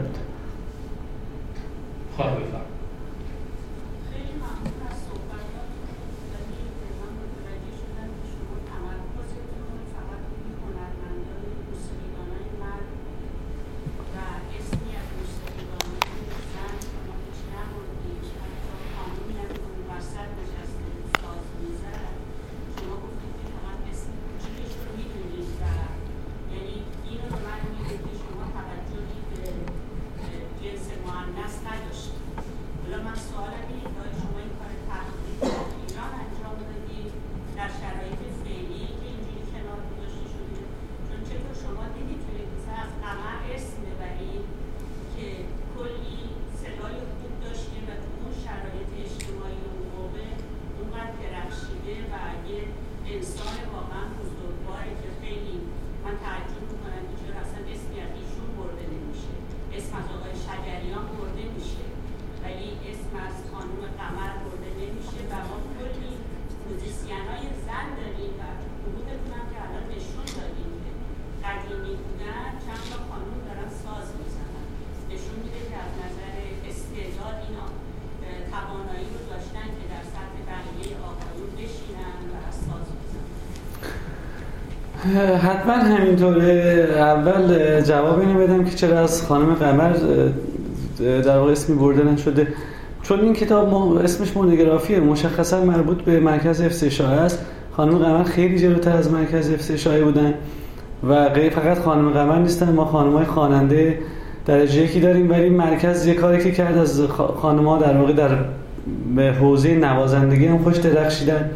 [85.64, 89.94] حتما همینطوره اول جواب اینو بدم که چرا از خانم قمر
[91.00, 92.48] در واقع اسمی برده نشده.
[93.04, 97.46] چون این کتاب اسمش مونوگرافیه مشخصا مربوط به مرکز افسشای است.
[97.72, 100.34] خانم قمر خیلی جلوتر از مرکز افسشای بودن
[101.10, 104.00] و غیر فقط خانم قمر نیستن ما خانم های خواننده
[104.46, 105.32] درجه یکی داریم.
[105.32, 107.02] ولی مرکز یه کاری که کرد از
[107.42, 108.38] خانم ها در واقع در
[109.16, 111.50] به حوزه نوازندگی هم خوش درخشیدن.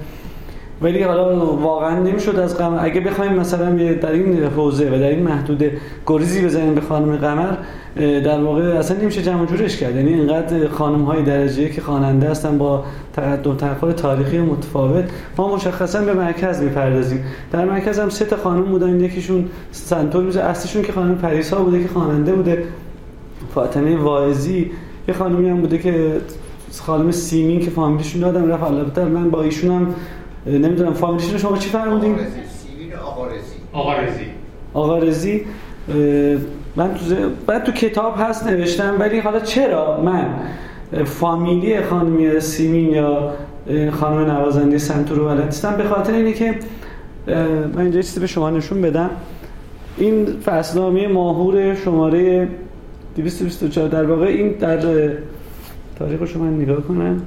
[0.81, 2.85] ولی حالا واقعا نمی‌شد از قمر.
[2.85, 5.63] اگه بخوایم مثلا در این حوزه و در این محدود
[6.07, 7.53] گریزی بزنیم به خانم قمر
[8.19, 9.95] در واقع اصلا نمیشه جمع جورش کرد.
[9.95, 12.83] یعنی اینقدر خانم های درجه که خواننده هستن با
[13.13, 15.05] تقدم تأخر تاریخی متفاوت.
[15.37, 17.23] ما مشخصا به مرکز می‌پردازیم.
[17.51, 18.99] در مرکز هم سه تا خانم بودن.
[18.99, 22.63] یکیشون سنتور میشه اصلیشون که خانم پریسا بوده که خواننده بوده.
[23.55, 24.71] فاطمه واعظی.
[25.07, 26.11] یه خانمی هم بوده که
[26.79, 28.63] خانم سیمین که فامیلیشون دادم رفت.
[28.63, 29.95] البته من با ایشون هم
[30.47, 32.15] نمی‌دونم فامیلیشون شما چی فرمودین؟
[34.73, 35.45] آقا رزی
[36.75, 37.15] من تو
[37.47, 40.25] بعد تو کتاب هست نوشتم ولی حالا چرا من
[41.05, 43.33] فامیلی خانمی سیمین یا
[43.91, 46.55] خانم نوازنده سنتور رو بلد به خاطر اینه که
[47.73, 49.09] من اینجا چیزی به شما نشون بدم.
[49.97, 52.47] این فصلنامه ماهور شماره
[53.15, 54.79] 224 در واقع این در
[55.99, 57.21] تاریخ شما نگاه کنم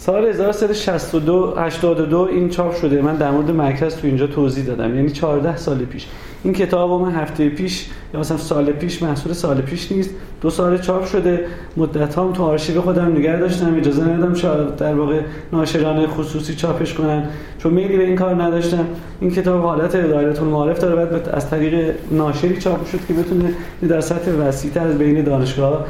[0.00, 3.02] سال 1362 82 این چاپ شده.
[3.02, 4.94] من در مورد مرکز تو اینجا توضیح دادم.
[4.94, 6.06] یعنی 14 سال پیش.
[6.44, 10.10] این کتاب من هفته پیش یا مثلا سال پیش محصول سال پیش نیست.
[10.40, 11.44] دو سال چاپ شده.
[11.76, 13.76] مدت هم تو آرشیو خودم نگه داشتم.
[13.76, 15.20] اجازه ندادم در واقع
[15.52, 17.28] ناشران خصوصی چاپش کنن.
[17.58, 18.86] چون میلی به این کار نداشتم.
[19.20, 21.06] این کتاب حالت دایره المعارف داره.
[21.06, 23.54] بعد از طریق ناشری چاپ شد که بتونه
[23.88, 25.86] در سطح وسیع‌تر از بین دانشگاه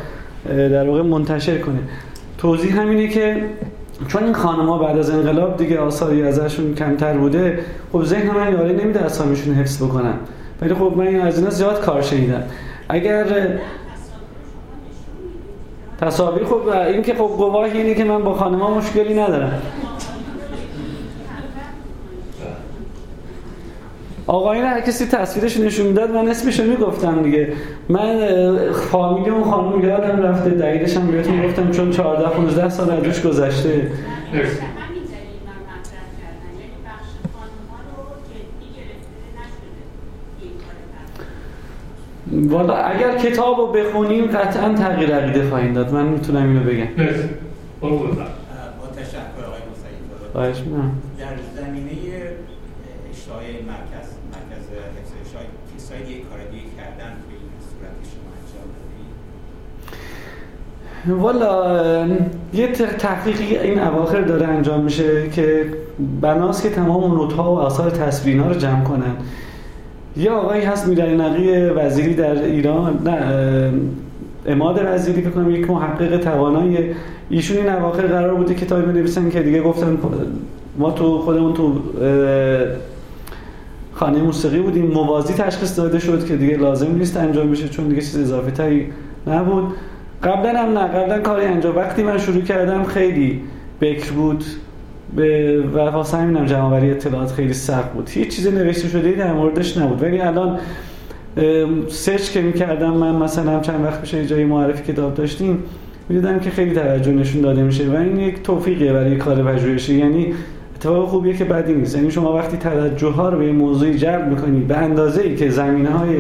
[0.49, 1.79] در واقع منتشر کنه.
[2.39, 3.45] توضیح همینه که
[4.09, 7.59] چون این خانم‌ها بعد از انقلاب دیگه آثاری ازشون کمتر بوده
[7.93, 10.15] خب ذهن من یاری نمیده اسامیشون حفظ بکنم
[10.63, 12.43] ولی خب من از اینا زیاد کار شنیدم.
[12.89, 13.27] اگر
[16.01, 19.63] تصاویر خب این که خب گواهی اینه که من با خانم‌ها مشکلی ندارم.
[24.31, 27.53] آقایون هر کسی تصویرش نشون می‌داد من اسمش رو می‌گفتم دیگه.
[27.89, 33.23] من فامیلی اون خانم یادم رفته دقیقش هم بهتون گفتم چون 14 15 سال ازش
[33.23, 33.91] گذشته.
[42.33, 45.93] والا اگر کتاب رو بخونیم قطعا تغییر عقیده خواهیم داد.
[45.93, 46.87] من می‌تونم اینو بگم.
[47.81, 47.89] با
[48.97, 50.65] تشکر آقای مسیحی
[51.19, 51.91] در زمینه
[53.13, 54.09] اشتهای مرکز
[54.99, 55.47] حفظ اشتهای
[55.77, 58.69] کسایی یک کار دیگه کردن به این صورت شما انجام
[61.09, 62.07] والا
[62.55, 62.69] یه
[62.99, 65.65] تحقیقی این اواخر داره انجام میشه که
[66.21, 69.17] بناست که تمام نوت‌ها و آثار تصویرها رو جمع کنن.
[70.17, 72.99] یه آقایی هست میرعلی نقی وزیری در ایران.
[73.05, 73.19] نه
[74.47, 76.79] اماد وزیری بکنم یک محقق توانایی.
[77.31, 79.99] ایشون این اواخر قرار بوده کتابی بنویسن که دیگه گفتن
[80.79, 81.75] ما تو خودمون تو
[83.93, 84.87] خانه موسیقی بودیم.
[84.87, 88.87] موازی تشخیص داده شد که دیگه لازم نیست انجام بشه چون دیگه چیز اضافه تایی
[89.27, 89.65] نبود.
[90.23, 91.77] قبلا هم نه قبلا کاری انجام.
[91.77, 93.41] وقتی من شروع کردم خیلی
[93.81, 94.45] بکر بود.
[95.17, 98.11] به و واسه همینم جمعآوری اطلاعات خیلی سخت بود.
[98.11, 100.03] هیچ چیز نوشته شده در موردش نبود.
[100.03, 100.59] ولی الان
[101.89, 105.63] سرچ که می‌کردم من مثلا چند وقت پیش جایی معرفی کتاب داشتیم
[106.09, 109.95] می‌دیدم که خیلی توجه نشون داده میشه و این یک توفیقه برای کار پژوهشی.
[109.95, 110.35] یعنی
[110.77, 111.97] اتفاق خوبیه که بدی نیست.
[111.97, 115.91] یعنی شما وقتی توجه ها رو به موضوعی جلب می‌کنید به اندازه ای که زمینه
[115.91, 116.17] های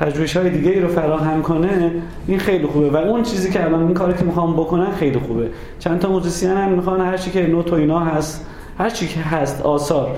[0.00, 1.90] پژوهش های دیگه ای رو فراهم کنه
[2.26, 2.90] این خیلی خوبه.
[2.90, 5.48] و اون چیزی که الان این کاری که می‌خوام بکنن خیلی خوبه.
[5.78, 8.46] چند تا موزیسین هم می‌خوان هر چی که نوت و اینا هست
[8.78, 10.16] هر چی که هست آثار.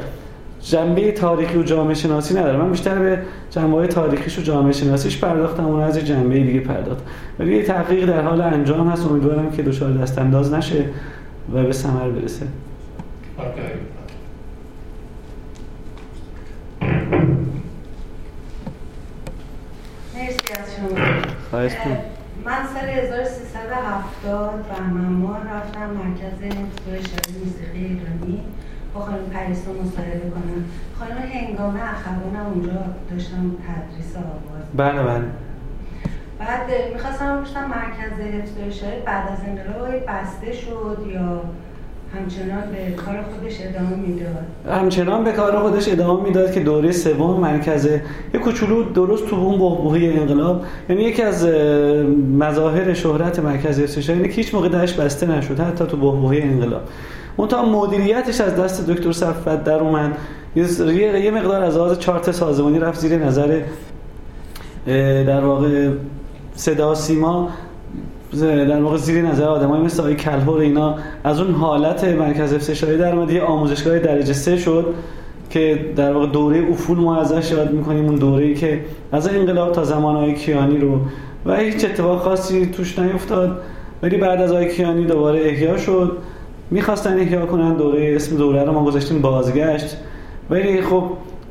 [0.63, 2.59] جنبه تاریخی و جامعه شناسی نداره.
[2.59, 3.19] من بیشتر به
[3.51, 7.03] جنبه های تاریخیش و جامعه شناسیش پرداختم اون از جنبه دیگه پرداخت.
[7.39, 9.07] ولی یه تحقیق در حال انجام هست.
[9.07, 10.85] امیدوارم که دچار دست انداز نشه
[11.55, 12.47] و به ثمر برسه.
[13.39, 14.00] مرسی
[20.81, 20.89] شما
[22.45, 26.39] من سال 1370 بهمنماه رفتم مرکز
[26.87, 28.41] شعری موسیقی ایرانی
[28.95, 30.65] با خانم پریسا مصاحبه کنم.
[30.99, 34.65] خانم هنگامه اخوانم اونجا داشتم تدریس آواز.
[34.75, 35.25] بله بله.
[36.39, 41.43] بعد می‌خواستم بشتم مرکز حفظ بعد از انقلاب بسته شد یا
[42.19, 47.41] همچنان به کار خودش ادامه می‌داد همچنان به کار خودش ادامه می‌داد که دوره سوم
[47.41, 47.87] مرکز
[48.35, 51.47] یه کوچولو درست تو اون بحبوحی انقلاب یعنی یکی از
[52.39, 56.83] مظاهر شهرت مرکز ارتشاد اینه که هیچ موقع دهش بسته نشد حتی تو بحبوحی انقلاب.
[57.39, 60.17] منتها مدیریتش از دست دکتر صفت در اومد.
[60.55, 63.61] یه مقدار از آز چارت سازمانی رفت زیر نظر
[65.27, 65.89] در واقع
[66.55, 67.49] صدا سیما.
[68.39, 70.95] در واقع زیر نظر آدمای مثل آقای کلهور اینا
[71.25, 74.95] از اون حالت مرکز افسشایی در اومد یه آموزشگاه درجه سه شد
[75.51, 78.81] که در واقع دوره افول ما ازش یاد می‌کنیم اون دوره‌ای که
[79.13, 81.01] از انقلاب تا زمان آقای کیانی رو.
[81.47, 83.61] و هیچ اتفاق خاصی توش نیفتاد.
[84.03, 86.17] ولی بعد از آقای کیانی دوباره احیا شد.
[86.71, 89.97] می‌خواستن احیا کنن دوره اسم دوره رو ما گذاشتیم بازگشت.
[90.51, 91.03] ولی خب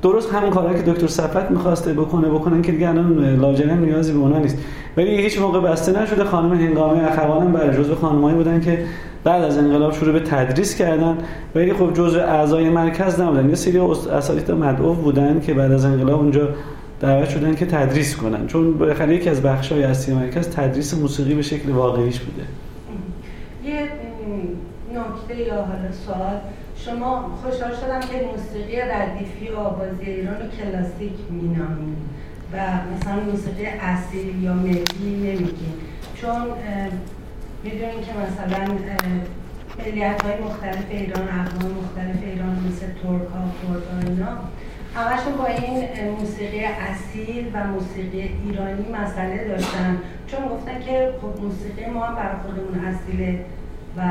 [0.02, 4.20] درست همون کارهایی که دکتر صفت می‌خواسته بکنه بکنن که دیگه الان لاجرم نیازی به
[4.20, 4.58] اونا نیست.
[4.98, 6.24] ولی هیچ موقع بسته نشده.
[6.24, 8.86] خانم هنگامه اخوانم برای جزء خانمایی بودن که
[9.24, 11.18] بعد از انقلاب شروع به تدریس کردن.
[11.56, 13.50] ولی خب جزء اعضای مرکز نبودن.
[13.50, 16.50] یه سری اساتید مدعو بودن که بعد از انقلاب اونجا
[17.02, 18.48] دعوت شدن که تدریس کنن.
[18.48, 22.44] چون بالاخره یکی از بخش‌های اصلی مرکز تدریس موسیقی به شکل واقعیش بوده.
[23.66, 23.80] یه
[24.94, 26.40] نکته یا حالا سوال.
[26.86, 31.98] شما خوشحال شدم که موسیقی ردیفی و آوازی ایران رو کلاسیک مینامید
[32.54, 32.58] و
[32.96, 35.74] مثلا موسیقی اصیل یا ملی نمیگین
[36.16, 36.42] چون
[37.64, 38.76] می‌دونین که مثلا
[39.80, 44.38] ملیت های مختلف ایران اقوام مختلف ایران مثل ترک ها کرد اینا
[44.96, 45.88] همشون با این
[46.20, 49.98] موسیقی اصیل و موسیقی ایرانی مسئله داشتن.
[50.28, 53.46] چون گفتن که خب موسیقی ما هم برای خودمون اصیله.
[53.98, 54.02] و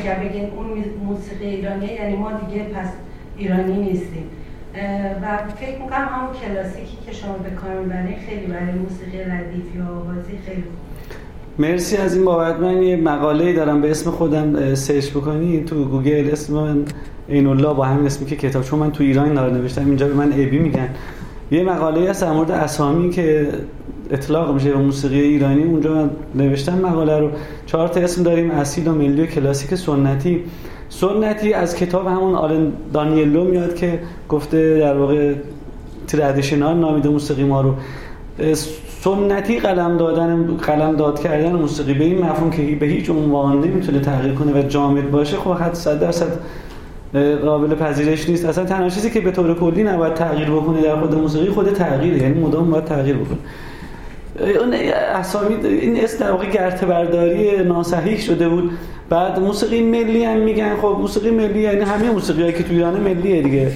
[0.00, 0.66] اگر بگین اون
[1.06, 2.88] موسیقی ایرانی یعنی ما دیگه پس
[3.36, 4.24] ایرانی نیستیم.
[5.22, 9.92] و فکر می‌کنم همون کلاسیکی که شما به کار می‌برین خیلی برای موسیقی ردیفی و
[9.92, 10.72] آوازی خیلی خوب.
[11.58, 12.60] مرسی از این بابت.
[12.60, 16.84] من یه مقاله دارم به اسم خودم search بکنی تو گوگل اسم من
[17.28, 18.62] عین الله با همین اسمی که کتاب.
[18.62, 20.88] چون من تو ایران دار نوشتم اینجا به من ابی میگن.
[21.50, 23.48] یه مقاله هست در مورد اسامی که
[24.10, 27.30] اطلاق میشه به موسیقی ایرانی اونجا من نوشتم مقاله رو.
[27.66, 30.44] چهار تا اسم داریم اصیل و ملی و کلاسیک سنتی.
[30.88, 33.98] سنتی از کتاب همون آلن دانیلو میاد که
[34.28, 35.34] گفته در واقع
[36.06, 37.74] تردیشنال نامیده موسیقی ما رو.
[39.00, 44.00] سنتی قلم دادن قلم داد کردن موسیقی به این مفهوم که به هیچ عنوان نمی‌تونه
[44.00, 46.28] تغییر کنه و جامد باشه خب حد صد درصد
[47.44, 48.44] قابل پذیرش نیست.
[48.44, 52.22] اصلا تنها چیزی که به طور کلی نباید تغییر بکنه در خود موسیقی خود تغییره.
[52.22, 53.38] یعنی مدام باید تغییر بکنه.
[54.40, 54.74] اون
[55.14, 58.70] اسامی این اسم در واقع گرت برداری ناسحیح شده بود.
[59.08, 60.76] بعد موسیقی ملی هم میگن.
[60.76, 63.72] خب موسیقی ملی یعنی همه موسیقی که تو ایران ملیه دیگه.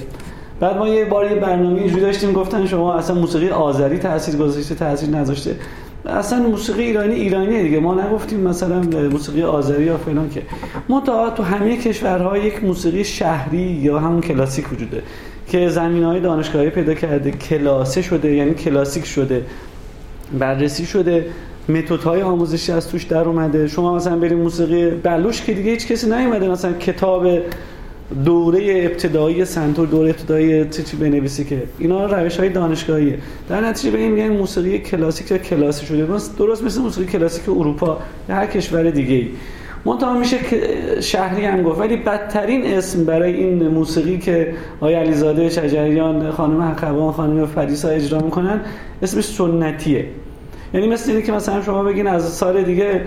[0.59, 4.75] بعد ما یه بار یه برنامه اینجوری داشتیم گفتن شما اصلا موسیقی آذری تاثیر گذاشته
[4.75, 5.55] تاثیر نذاشته.
[6.05, 7.79] اصلا موسیقی ایرانی ایرانیه دیگه.
[7.79, 8.81] ما نگفتیم مثلا
[9.11, 10.41] موسیقی آذری یا فلان که.
[10.89, 15.03] منتها تو همه کشورها یک موسیقی شهری یا همون کلاسیک وجوده
[15.47, 17.31] که زمین های دانشگاهی پیدا کرده.
[17.31, 19.43] کلاسه شده یعنی کلاسیک شده.
[20.39, 21.25] بررسی شده.
[21.69, 23.67] متد های آموزشی از توش در اومده.
[23.67, 26.47] شما مثلا بریم موسیقی بلوش که دیگه هیچ کسی نیومده.
[26.47, 27.27] مثلا کتاب
[28.25, 33.17] دوره ابتدایی سنتور دوره ابتدایی چی بنویسی که اینا روش های دانشگاهیه.
[33.49, 36.07] در نتیجه به این موسیقی کلاسیک یا کلاسی شده.
[36.37, 37.97] درست مثل موسیقی کلاسیک اروپا
[38.29, 39.27] یا هر کشور دیگه ای
[39.85, 40.37] منتها میشه
[41.01, 41.79] شهری هم گفت.
[41.79, 48.19] ولی بدترین اسم برای این موسیقی که آقای علیزاده شجریان خانم حقوان خانم فریسا اجرا
[48.19, 48.61] می‌کنن
[49.01, 50.05] اسمش سنتیه.
[50.73, 53.01] یعنی مثل اینه که مثلا شما بگین از سال دیگه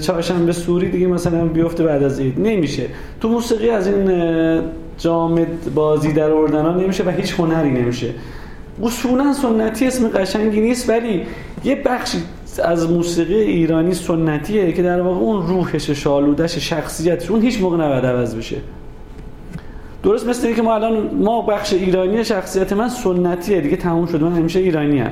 [0.00, 2.40] چهارشنبه سوری دیگه مثلا بیفته بعد از عید.
[2.40, 2.82] نمیشه.
[3.20, 4.10] تو موسیقی از این
[4.98, 8.10] جامد بازی در آوردن ها نمیشه و هیچ هنری نمیشه.
[8.82, 11.22] اصولا سنتی اسم قشنگی نیست ولی
[11.64, 12.18] یه بخشی
[12.60, 18.06] از موسیقی ایرانی سنتیه که در واقع اون روحش شالودش شخصیتش اون هیچ موقع نباید
[18.06, 18.56] عوض بشه.
[20.02, 24.32] درست مثل اینکه ما الان ما بخش ایرانی شخصیت من سنتیه دیگه تموم شده من
[24.32, 25.10] همیشه ایرانی هم.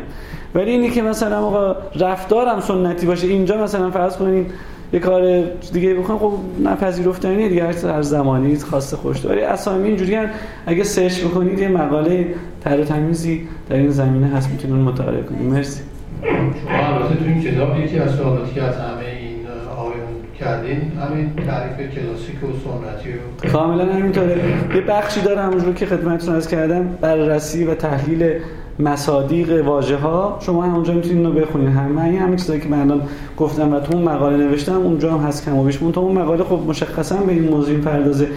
[0.55, 4.47] ولی اینی که مثلا آقا رفتارم سنتی باشه اینجا مثلا فرض کنین
[4.93, 5.43] یه کار
[5.73, 6.33] دیگه بکنم خب
[6.65, 10.19] نپذیرفتنیه دیگه هر زمانی خاصه خوش ولی اسامی اینجوری
[10.67, 15.43] اگه سرچ بکنید یه مقاله تر تمیزی در این زمینه هست می‌تونید مطالعه کنید.
[15.43, 15.81] مرسی.
[16.23, 19.37] شما البته تو این کتاب یکی از سوالاتی که از همه این
[19.77, 20.07] آقایون
[20.39, 24.37] کردین همین تعریف کلاسیک و سنتی و کاملا همینطوره.
[24.75, 28.33] یه بخشی داره همونجور که خدمتتون از کردم بررسی و تحلیل
[28.79, 31.69] مصادیق واژه ها شما هم اونجا می‌تونید اینو بخونید.
[31.69, 33.03] همه این همین چیزایی که من الان
[33.37, 35.77] گفتم و تو اون مقاله نوشتم اونجا هم هست کم و بیش.
[35.77, 38.29] تو اون مقاله خب مشخصا به این موضوع پردازه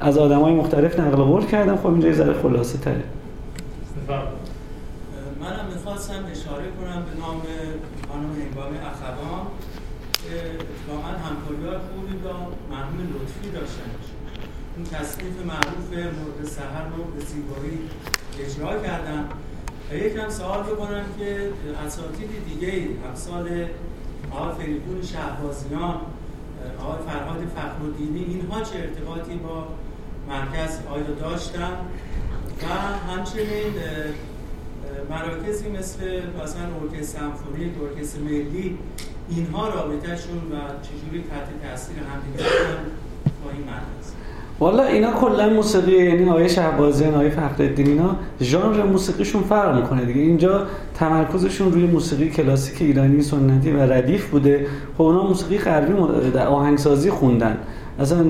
[0.00, 1.76] از آدمای مختلف نقل قول کردم.
[1.76, 3.02] خب اینجا یه ذره خلاصه تره
[6.02, 7.42] می‌خواستم اشاره کنم به نام
[8.08, 9.46] خانم هنگام اخوان
[10.14, 12.32] که اتفاقا همکاری خوبی با
[12.70, 13.90] مرحوم لطفی داشتن.
[14.76, 17.78] اون تصنیف معروف مرد سهر رو به زیبایی
[18.40, 19.28] اجرا کردن.
[19.90, 21.50] و یکم سوال بکنم که
[21.86, 23.66] اساتید دیگه امثال
[24.30, 26.00] آقای فریدون شهبازیان
[26.80, 29.68] آقای فرهاد فخرالدینی اینها چه ارتباطی با
[30.28, 31.76] مرکز آیا داشتن؟
[32.62, 32.66] و
[33.12, 33.74] همچنین
[35.10, 35.98] مراکزی مثل
[36.44, 38.78] مثلا ارکستر سمفونی ارکستر ملی
[39.28, 42.44] اینها رابطهشون و چجوری تحت تاثیر همدیگه
[43.44, 44.12] با این مرکز.
[44.60, 50.20] والا اینا کلا موسیقی یعنی آیه شهبازیان آیه فخرالدین اینا ژانر موسیقیشون فرق می‌کنه دیگه.
[50.20, 54.66] اینجا تمرکزشون روی موسیقی کلاسیک ایرانی سنتی و ردیف بوده.
[54.94, 55.92] خب اونا موسیقی غربی
[56.30, 57.58] در آهنگسازی خوندن.
[57.98, 58.24] اصلا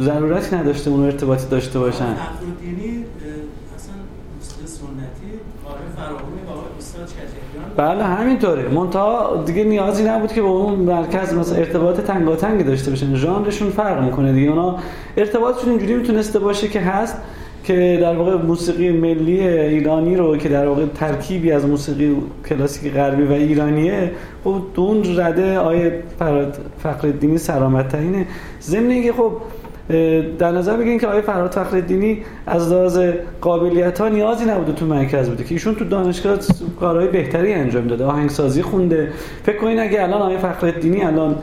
[0.00, 3.04] ضرورتی نداشته اون ارتباطی داشته باشن فخرالدینی
[3.76, 3.94] اصلا
[4.66, 5.30] سنتی
[5.64, 5.78] کار
[7.78, 8.68] بله همینطوره.
[8.68, 13.14] منتها دیگه نیازی نبود که با اون مرکز مثلا ارتباط تنگاتنگی داشته باشن.
[13.14, 14.50] ژانرشون فرق می‌کنه دیگه.
[14.50, 14.76] اونا
[15.16, 17.16] ارتباطشون اینجوری می‌تونسته باشه که هست
[17.64, 22.16] که در واقع موسیقی ملی ایرانی رو که در واقع ترکیبی از موسیقی
[22.48, 24.12] کلاسیک غربی و ایرانیه
[24.44, 26.02] خب دون رده آیه
[26.82, 28.26] فقر سلامت ترینه
[28.62, 29.32] ضمن اینکه خب
[30.38, 32.98] در نظر بگیرین که آقای فرهاد فخرالدینی از لحاظ
[33.40, 36.38] قابلیت ها نیازی نبوده تو مرکز بوده که ایشون تو دانشگاه
[36.80, 39.08] کارهای بهتری انجام داده آهنگسازی خونده.
[39.42, 41.36] فکر کنین اگه الان آقای فخرالدینی الان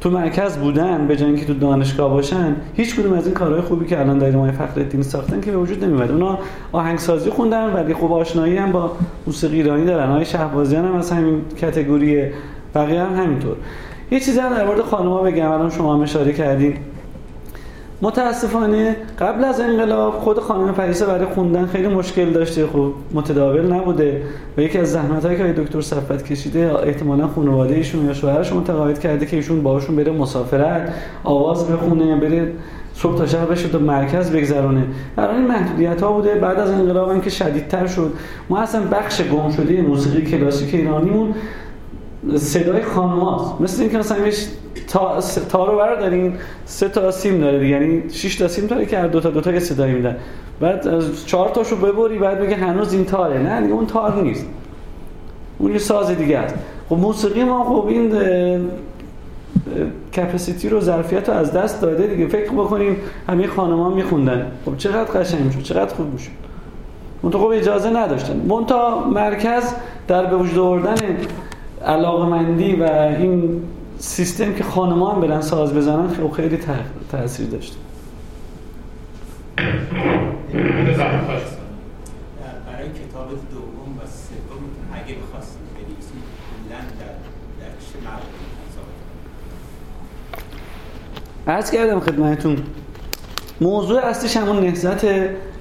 [0.00, 3.86] تو مرکز بودن به جای اینکه تو دانشگاه باشن هیچ کدوم از این کارهای خوبی
[3.86, 6.10] که الان داریم آقای فخرالدین ساختن که به وجود نمیاد.
[6.10, 6.38] اونا
[6.72, 8.92] آهنگسازی خوندن ولی خوب آشنایی هم با
[9.26, 10.10] موسیقی ایرانی دارن.
[10.10, 12.24] آقای شهبازیان هم از همین کاتگوری
[12.74, 13.56] بقیه هم همینطور.
[14.10, 15.50] یه چیزی هم در مورد خانم‌ها بگم.
[15.50, 16.76] الان شما هم اشاره کردین.
[18.02, 22.66] متاسفانه قبل از انقلاب خود خانم پریسا برای خوندن خیلی مشکل داشته.
[22.66, 24.22] خب متداول نبوده
[24.56, 29.26] و یکی از زحمت‌هایی که دکتر صفت کشیده احتمالا خانواده ایشون یا شوهرش متقاعد کرده
[29.26, 32.52] که ایشون باهاشون بره مسافرت آواز بخونه بره
[32.94, 34.84] صبح تا شب بشه تو مرکز بگذرونه.
[35.16, 36.34] برای این محدودیت ها بوده.
[36.34, 38.12] بعد از انقلاب هم که شدیدتر شد.
[38.50, 41.34] ما اصلا بخش گم شده موسیقی کلاسیک ایرانیمون
[42.36, 44.18] صدای خانماست مثل اینکه مثلا
[44.88, 46.34] تا تا رو بردارین
[46.64, 49.52] سه تا سیم داره یعنی 6 تا سیم داره که هر دو تا دو تا
[49.52, 50.16] یه صدایی میدن.
[50.60, 53.38] بعد از چهار تاشو ببری بعد بگه هنوز این تاره.
[53.38, 54.46] نه دیگه اون تار نیست.
[55.58, 56.54] اون یه ساز دیگه است.
[56.88, 58.12] خب موسیقی ما خب این
[60.16, 62.28] کپاسیتی رو ظرفیت رو از دست داده دیگه.
[62.28, 62.96] فکر بکنیم
[63.28, 64.46] همه خانم‌ها میخوندن.
[64.64, 66.30] خب چقدر قشنگ می‌شد چقدر خوب می‌شد.
[67.22, 68.36] منتها خب اجازه نداشتن.
[68.48, 69.62] منتها مرکز
[70.08, 70.94] در به وجود آوردن
[71.86, 72.82] علاقمندی و
[73.18, 73.62] این
[73.98, 76.58] سیستم که خانمان برن ساز بزنن خیلی خیلی
[77.10, 77.76] تاثیر داشت
[82.66, 86.22] برای کتاب دوم و سوم اگه بخواستید بنویسید
[86.68, 87.12] کلا در
[87.60, 87.98] در چه
[91.52, 92.56] عرض کردم خدمتتون
[93.60, 95.04] موضوع اصلیش همون نهزت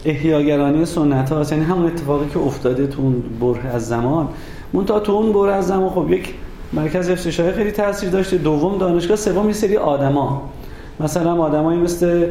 [0.05, 4.29] احیاگرانی سنت هاست یعنی همون اتفاقی که افتاده تو اون بره از زمان.
[4.73, 6.33] منتها تو اون بره از زمان خب یک
[6.73, 8.37] مرکز افت خیلی تاثیر داشته.
[8.37, 10.49] دوم دانشگاه سوم یه سری آدما.
[10.99, 12.27] مثلا آدمایی مثل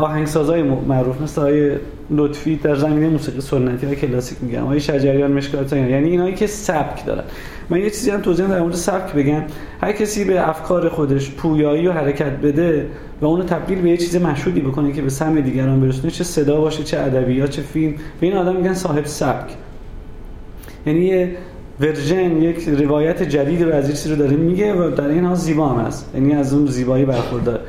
[0.00, 1.76] آهنگسازای معروف مثل آقای
[2.10, 4.62] لطفی در زمینه موسیقی سنتی و کلاسیک میگم.
[4.62, 7.24] آقای شجریان مشکاتیان یعنی اینایی که سبک دارن.
[7.70, 9.42] من یه چیزی هم توضیح در مورد سبک بگم.
[9.80, 12.86] هر کسی به افکار خودش پویایی و حرکت بده
[13.20, 16.60] و اونو تبدیل به یه چیز مشهودی بکنه که به سم دیگران برسونه چه صدا
[16.60, 17.94] باشه چه ادبیات چه فیلم.
[18.20, 19.50] به این آدم میگن صاحب سبک.
[20.86, 21.36] یعنی یه
[21.80, 25.86] ورژن یک روایت جدید رو از رو داره میگه و در این حال زیبا هم
[25.86, 26.10] هست.
[26.14, 27.60] یعنی از اون زیبایی برخوردار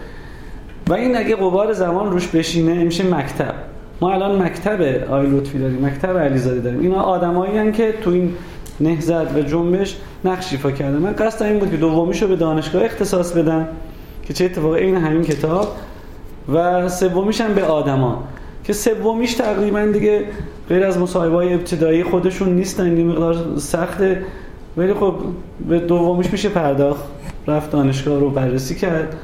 [0.90, 3.54] و این اگه قبار زمان روش بشینه میشه مکتب.
[4.02, 4.82] ما الان مکتب
[5.12, 6.80] آی لطفی داریم مکتب علیزاده داریم.
[6.80, 8.34] اینا آدمایی که تو این
[8.80, 10.98] نهزت و جنبش نقش ایفا کردن.
[10.98, 13.68] من قصد این بود که دومیشو به دانشگاه اختصاص بدم
[14.24, 15.76] که چه اتفاقی این همین کتاب.
[16.54, 18.24] و سومیش هم به آدما
[18.64, 20.26] که سومیش تقریبا دیگه
[20.70, 24.24] غیر از مصاحبه های ابتدایی خودشون نیستن این مقدار سخته.
[24.78, 25.16] ولی خب
[25.70, 27.04] به دومیش میشه پرداخت.
[27.48, 29.16] رفت دانشگاه رو بررسی کرد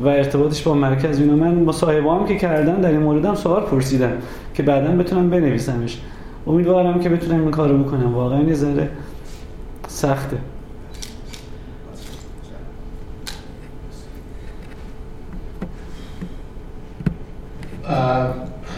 [0.00, 1.20] و ارتباطش با مرکز.
[1.20, 4.12] اینا من مصاحبه هم که کردن در این مورد هم سوال پرسیدم
[4.54, 6.00] که بعدا بتونم بنویسمش.
[6.46, 8.14] امیدوارم که بتونم این کارو بکنم.
[8.14, 8.90] واقعا یه ذره
[9.88, 10.36] سخته.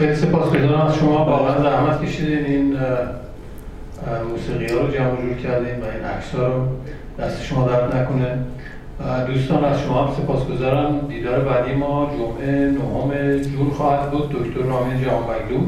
[0.01, 1.25] خیلی سپاسگزارم از شما.
[1.25, 2.45] واقعا زحمت کشیدین.
[2.45, 2.77] این
[4.29, 6.67] موسیقی ها رو جمع جور کردین و این عکس رو
[7.19, 8.37] دست شما درد نکنه.
[9.27, 10.99] دوستان از شما هم سپاسگزارم.
[11.09, 14.29] دیدار بعدی ما جمعه نهم جون خواهد بود.
[14.29, 15.61] دکتر رامین جهانبگلو.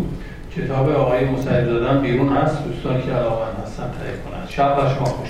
[0.58, 2.64] کتاب آقای مسعد دادن بیرون هست.
[2.64, 5.30] دوستان که علاقمند هستن تهیه کنند شب شما خوش.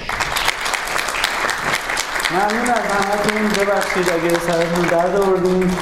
[2.32, 5.78] ممنون از همتون ببخشید اگه سرتون درد آوردیم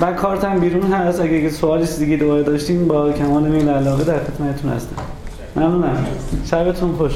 [0.00, 1.20] من کارتم بیرون هست.
[1.20, 4.96] اگه سوالی دیگه دوباره داشتین با کمال میل علاقه در خدمتتون هستم.
[5.56, 6.06] ممنونم.
[6.44, 7.12] شبتون خوش.